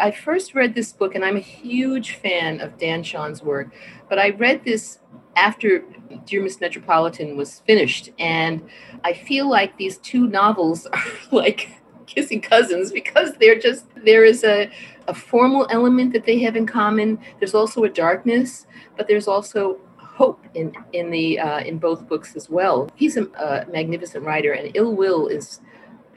I 0.00 0.10
first 0.10 0.54
read 0.54 0.74
this 0.74 0.92
book, 0.92 1.14
and 1.14 1.24
I'm 1.24 1.36
a 1.36 1.40
huge 1.40 2.12
fan 2.16 2.60
of 2.60 2.78
Dan 2.78 3.02
Chaon's 3.02 3.42
work, 3.42 3.72
but 4.08 4.18
I 4.18 4.30
read 4.30 4.64
this 4.64 4.98
after 5.36 5.84
Dear 6.24 6.42
Miss 6.42 6.60
Metropolitan 6.60 7.36
was 7.36 7.60
finished, 7.60 8.10
and 8.18 8.66
I 9.04 9.12
feel 9.12 9.48
like 9.48 9.76
these 9.76 9.98
two 9.98 10.26
novels 10.26 10.86
are 10.92 11.04
like 11.30 11.70
kissing 12.06 12.40
cousins 12.40 12.90
because 12.90 13.34
they're 13.34 13.58
just 13.58 13.86
there 14.04 14.24
is 14.24 14.42
a, 14.44 14.70
a 15.06 15.14
formal 15.14 15.66
element 15.70 16.12
that 16.12 16.24
they 16.24 16.38
have 16.40 16.56
in 16.56 16.66
common. 16.66 17.18
There's 17.38 17.54
also 17.54 17.84
a 17.84 17.88
darkness, 17.90 18.66
but 18.96 19.06
there's 19.06 19.28
also 19.28 19.78
hope 19.98 20.44
in 20.54 20.72
in 20.92 21.10
the 21.10 21.38
uh, 21.38 21.60
in 21.60 21.78
both 21.78 22.08
books 22.08 22.36
as 22.36 22.48
well. 22.48 22.88
He's 22.94 23.16
a, 23.16 23.24
a 23.34 23.66
magnificent 23.70 24.24
writer, 24.24 24.52
and 24.52 24.70
Ill 24.74 24.94
Will 24.94 25.28
is 25.28 25.60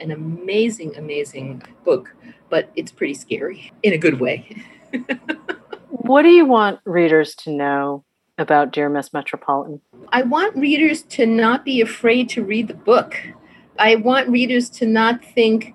an 0.00 0.10
amazing, 0.10 0.96
amazing 0.96 1.62
book, 1.84 2.14
but 2.48 2.70
it's 2.76 2.92
pretty 2.92 3.14
scary 3.14 3.72
in 3.82 3.92
a 3.92 3.98
good 3.98 4.20
way. 4.20 4.64
what 5.88 6.22
do 6.22 6.28
you 6.28 6.44
want 6.44 6.80
readers 6.84 7.34
to 7.36 7.50
know 7.50 8.04
about 8.38 8.72
Dear 8.72 8.88
Miss 8.88 9.12
Metropolitan? 9.12 9.80
I 10.12 10.22
want 10.22 10.56
readers 10.56 11.02
to 11.02 11.26
not 11.26 11.64
be 11.64 11.80
afraid 11.80 12.28
to 12.30 12.44
read 12.44 12.68
the 12.68 12.74
book. 12.74 13.16
I 13.78 13.96
want 13.96 14.28
readers 14.28 14.70
to 14.70 14.86
not 14.86 15.24
think, 15.24 15.74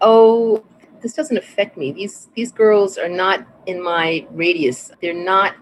oh, 0.00 0.64
this 1.02 1.14
doesn't 1.14 1.36
affect 1.36 1.76
me. 1.76 1.92
These 1.92 2.28
these 2.34 2.52
girls 2.52 2.98
are 2.98 3.08
not 3.08 3.46
in 3.66 3.82
my 3.82 4.26
radius. 4.30 4.92
They're 5.00 5.14
not 5.14 5.54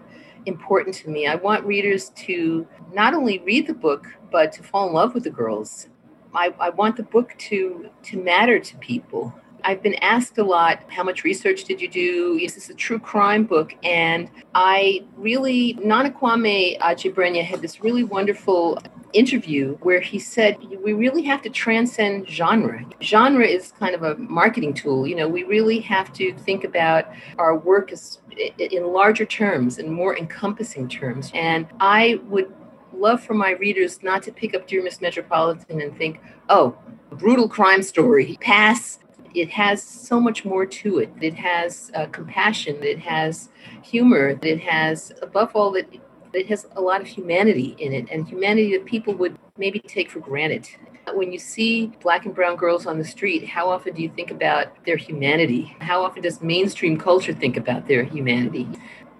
important 0.45 0.95
to 0.95 1.09
me. 1.09 1.27
I 1.27 1.35
want 1.35 1.65
readers 1.65 2.09
to 2.09 2.67
not 2.93 3.13
only 3.13 3.39
read 3.39 3.67
the 3.67 3.73
book, 3.73 4.07
but 4.31 4.51
to 4.53 4.63
fall 4.63 4.87
in 4.87 4.93
love 4.93 5.13
with 5.13 5.23
the 5.23 5.29
girls. 5.29 5.87
I, 6.33 6.53
I 6.59 6.69
want 6.69 6.95
the 6.95 7.03
book 7.03 7.35
to 7.49 7.89
to 8.03 8.17
matter 8.21 8.59
to 8.59 8.77
people. 8.77 9.33
I've 9.63 9.83
been 9.83 9.95
asked 9.95 10.37
a 10.37 10.43
lot, 10.43 10.83
how 10.87 11.03
much 11.03 11.25
research 11.25 11.65
did 11.65 11.81
you 11.81 11.89
do? 11.89 12.39
Is 12.41 12.55
this 12.55 12.69
a 12.69 12.73
true 12.73 12.99
crime 12.99 13.43
book? 13.43 13.73
And 13.83 14.29
I 14.55 15.03
really, 15.17 15.73
Nana 15.83 16.11
Kwame 16.11 16.79
Adjei-Brenyah 16.79 17.43
had 17.43 17.61
this 17.61 17.83
really 17.83 18.05
wonderful 18.05 18.79
interview 19.11 19.75
where 19.81 19.99
he 19.99 20.19
said 20.19 20.57
we 20.83 20.93
really 20.93 21.23
have 21.23 21.41
to 21.41 21.49
transcend 21.49 22.29
genre. 22.29 22.85
Genre 23.01 23.45
is 23.45 23.73
kind 23.73 23.95
of 23.95 24.03
a 24.03 24.15
marketing 24.15 24.73
tool. 24.73 25.07
You 25.07 25.15
know, 25.15 25.27
we 25.27 25.43
really 25.43 25.79
have 25.81 26.13
to 26.13 26.33
think 26.33 26.63
about 26.63 27.05
our 27.37 27.57
work 27.57 27.91
as 27.91 28.19
in 28.57 28.85
larger 28.85 29.25
terms 29.25 29.79
and 29.79 29.91
more 29.91 30.17
encompassing 30.17 30.87
terms. 30.87 31.31
And 31.33 31.67
I 31.79 32.21
would 32.25 32.53
love 32.93 33.23
for 33.23 33.33
my 33.33 33.51
readers 33.51 34.01
not 34.03 34.23
to 34.23 34.31
pick 34.31 34.55
up 34.55 34.67
Dear 34.67 34.83
Miss 34.83 35.01
Metropolitan 35.01 35.81
and 35.81 35.97
think, 35.97 36.19
oh, 36.49 36.77
a 37.11 37.15
brutal 37.15 37.47
crime 37.47 37.83
story, 37.83 38.37
pass. 38.41 38.99
It 39.35 39.49
has 39.51 39.83
so 39.83 40.19
much 40.19 40.43
more 40.43 40.65
to 40.65 40.99
it. 40.99 41.11
It 41.21 41.35
has 41.35 41.91
uh, 41.95 42.07
compassion. 42.07 42.83
It 42.83 42.99
has 42.99 43.49
humor. 43.83 44.39
It 44.41 44.59
has, 44.61 45.11
above 45.21 45.55
all, 45.55 45.71
that 45.73 45.87
it 46.33 46.47
has 46.47 46.67
a 46.75 46.81
lot 46.81 47.01
of 47.01 47.07
humanity 47.07 47.75
in 47.79 47.93
it 47.93 48.07
and 48.11 48.27
humanity 48.27 48.71
that 48.77 48.85
people 48.85 49.13
would 49.15 49.37
maybe 49.57 49.79
take 49.79 50.09
for 50.09 50.19
granted. 50.19 50.67
When 51.13 51.31
you 51.31 51.39
see 51.39 51.87
black 52.01 52.25
and 52.25 52.35
brown 52.35 52.55
girls 52.55 52.85
on 52.85 52.99
the 52.99 53.05
street, 53.05 53.47
how 53.47 53.69
often 53.69 53.95
do 53.95 54.01
you 54.01 54.09
think 54.09 54.29
about 54.29 54.85
their 54.85 54.97
humanity? 54.97 55.75
How 55.79 56.03
often 56.03 56.21
does 56.21 56.41
mainstream 56.41 56.97
culture 56.99 57.33
think 57.33 57.57
about 57.57 57.87
their 57.87 58.03
humanity? 58.03 58.67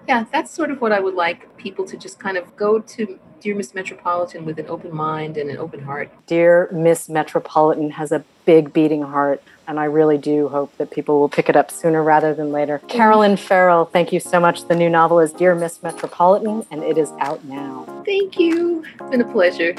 Yeah, 0.07 0.25
that's 0.31 0.51
sort 0.51 0.71
of 0.71 0.81
what 0.81 0.91
I 0.91 0.99
would 0.99 1.13
like 1.13 1.55
people 1.57 1.85
to 1.85 1.97
just 1.97 2.19
kind 2.19 2.37
of 2.37 2.55
go 2.55 2.79
to 2.79 3.19
Dear 3.41 3.55
Miss 3.55 3.73
Metropolitan 3.73 4.43
with 4.43 4.59
an 4.59 4.67
open 4.67 4.93
mind 4.93 5.37
and 5.37 5.49
an 5.49 5.57
open 5.57 5.81
heart. 5.81 6.11
Dear 6.27 6.69
Miss 6.71 7.07
Metropolitan 7.07 7.91
has 7.91 8.11
a 8.11 8.23
big 8.45 8.73
beating 8.73 9.03
heart 9.03 9.41
and 9.69 9.79
I 9.79 9.85
really 9.85 10.17
do 10.17 10.47
hope 10.47 10.75
that 10.77 10.89
people 10.89 11.19
will 11.19 11.29
pick 11.29 11.47
it 11.47 11.55
up 11.55 11.69
sooner 11.69 12.01
rather 12.01 12.33
than 12.33 12.51
later. 12.51 12.79
Carolyn 12.87 13.37
Ferrell, 13.37 13.85
thank 13.85 14.11
you 14.11 14.19
so 14.19 14.39
much. 14.39 14.67
The 14.67 14.75
new 14.75 14.89
novel 14.89 15.19
is 15.19 15.31
Dear 15.31 15.53
Miss 15.53 15.83
Metropolitan, 15.83 16.65
and 16.71 16.83
it 16.83 16.97
is 16.97 17.11
out 17.19 17.45
now. 17.45 17.85
Thank 18.03 18.39
you. 18.39 18.83
It's 18.99 19.09
been 19.11 19.21
a 19.21 19.31
pleasure. 19.31 19.75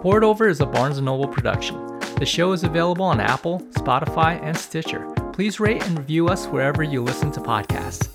Poured 0.00 0.24
Over 0.24 0.48
is 0.48 0.60
a 0.60 0.66
Barnes 0.66 0.98
& 1.00 1.02
Noble 1.02 1.28
production. 1.28 1.76
The 2.18 2.26
show 2.26 2.52
is 2.52 2.64
available 2.64 3.04
on 3.04 3.20
Apple, 3.20 3.60
Spotify, 3.72 4.42
and 4.42 4.56
Stitcher. 4.56 5.06
Please 5.38 5.60
rate 5.60 5.86
and 5.86 5.96
review 5.96 6.26
us 6.26 6.46
wherever 6.46 6.82
you 6.82 7.00
listen 7.00 7.30
to 7.30 7.38
podcasts. 7.38 8.08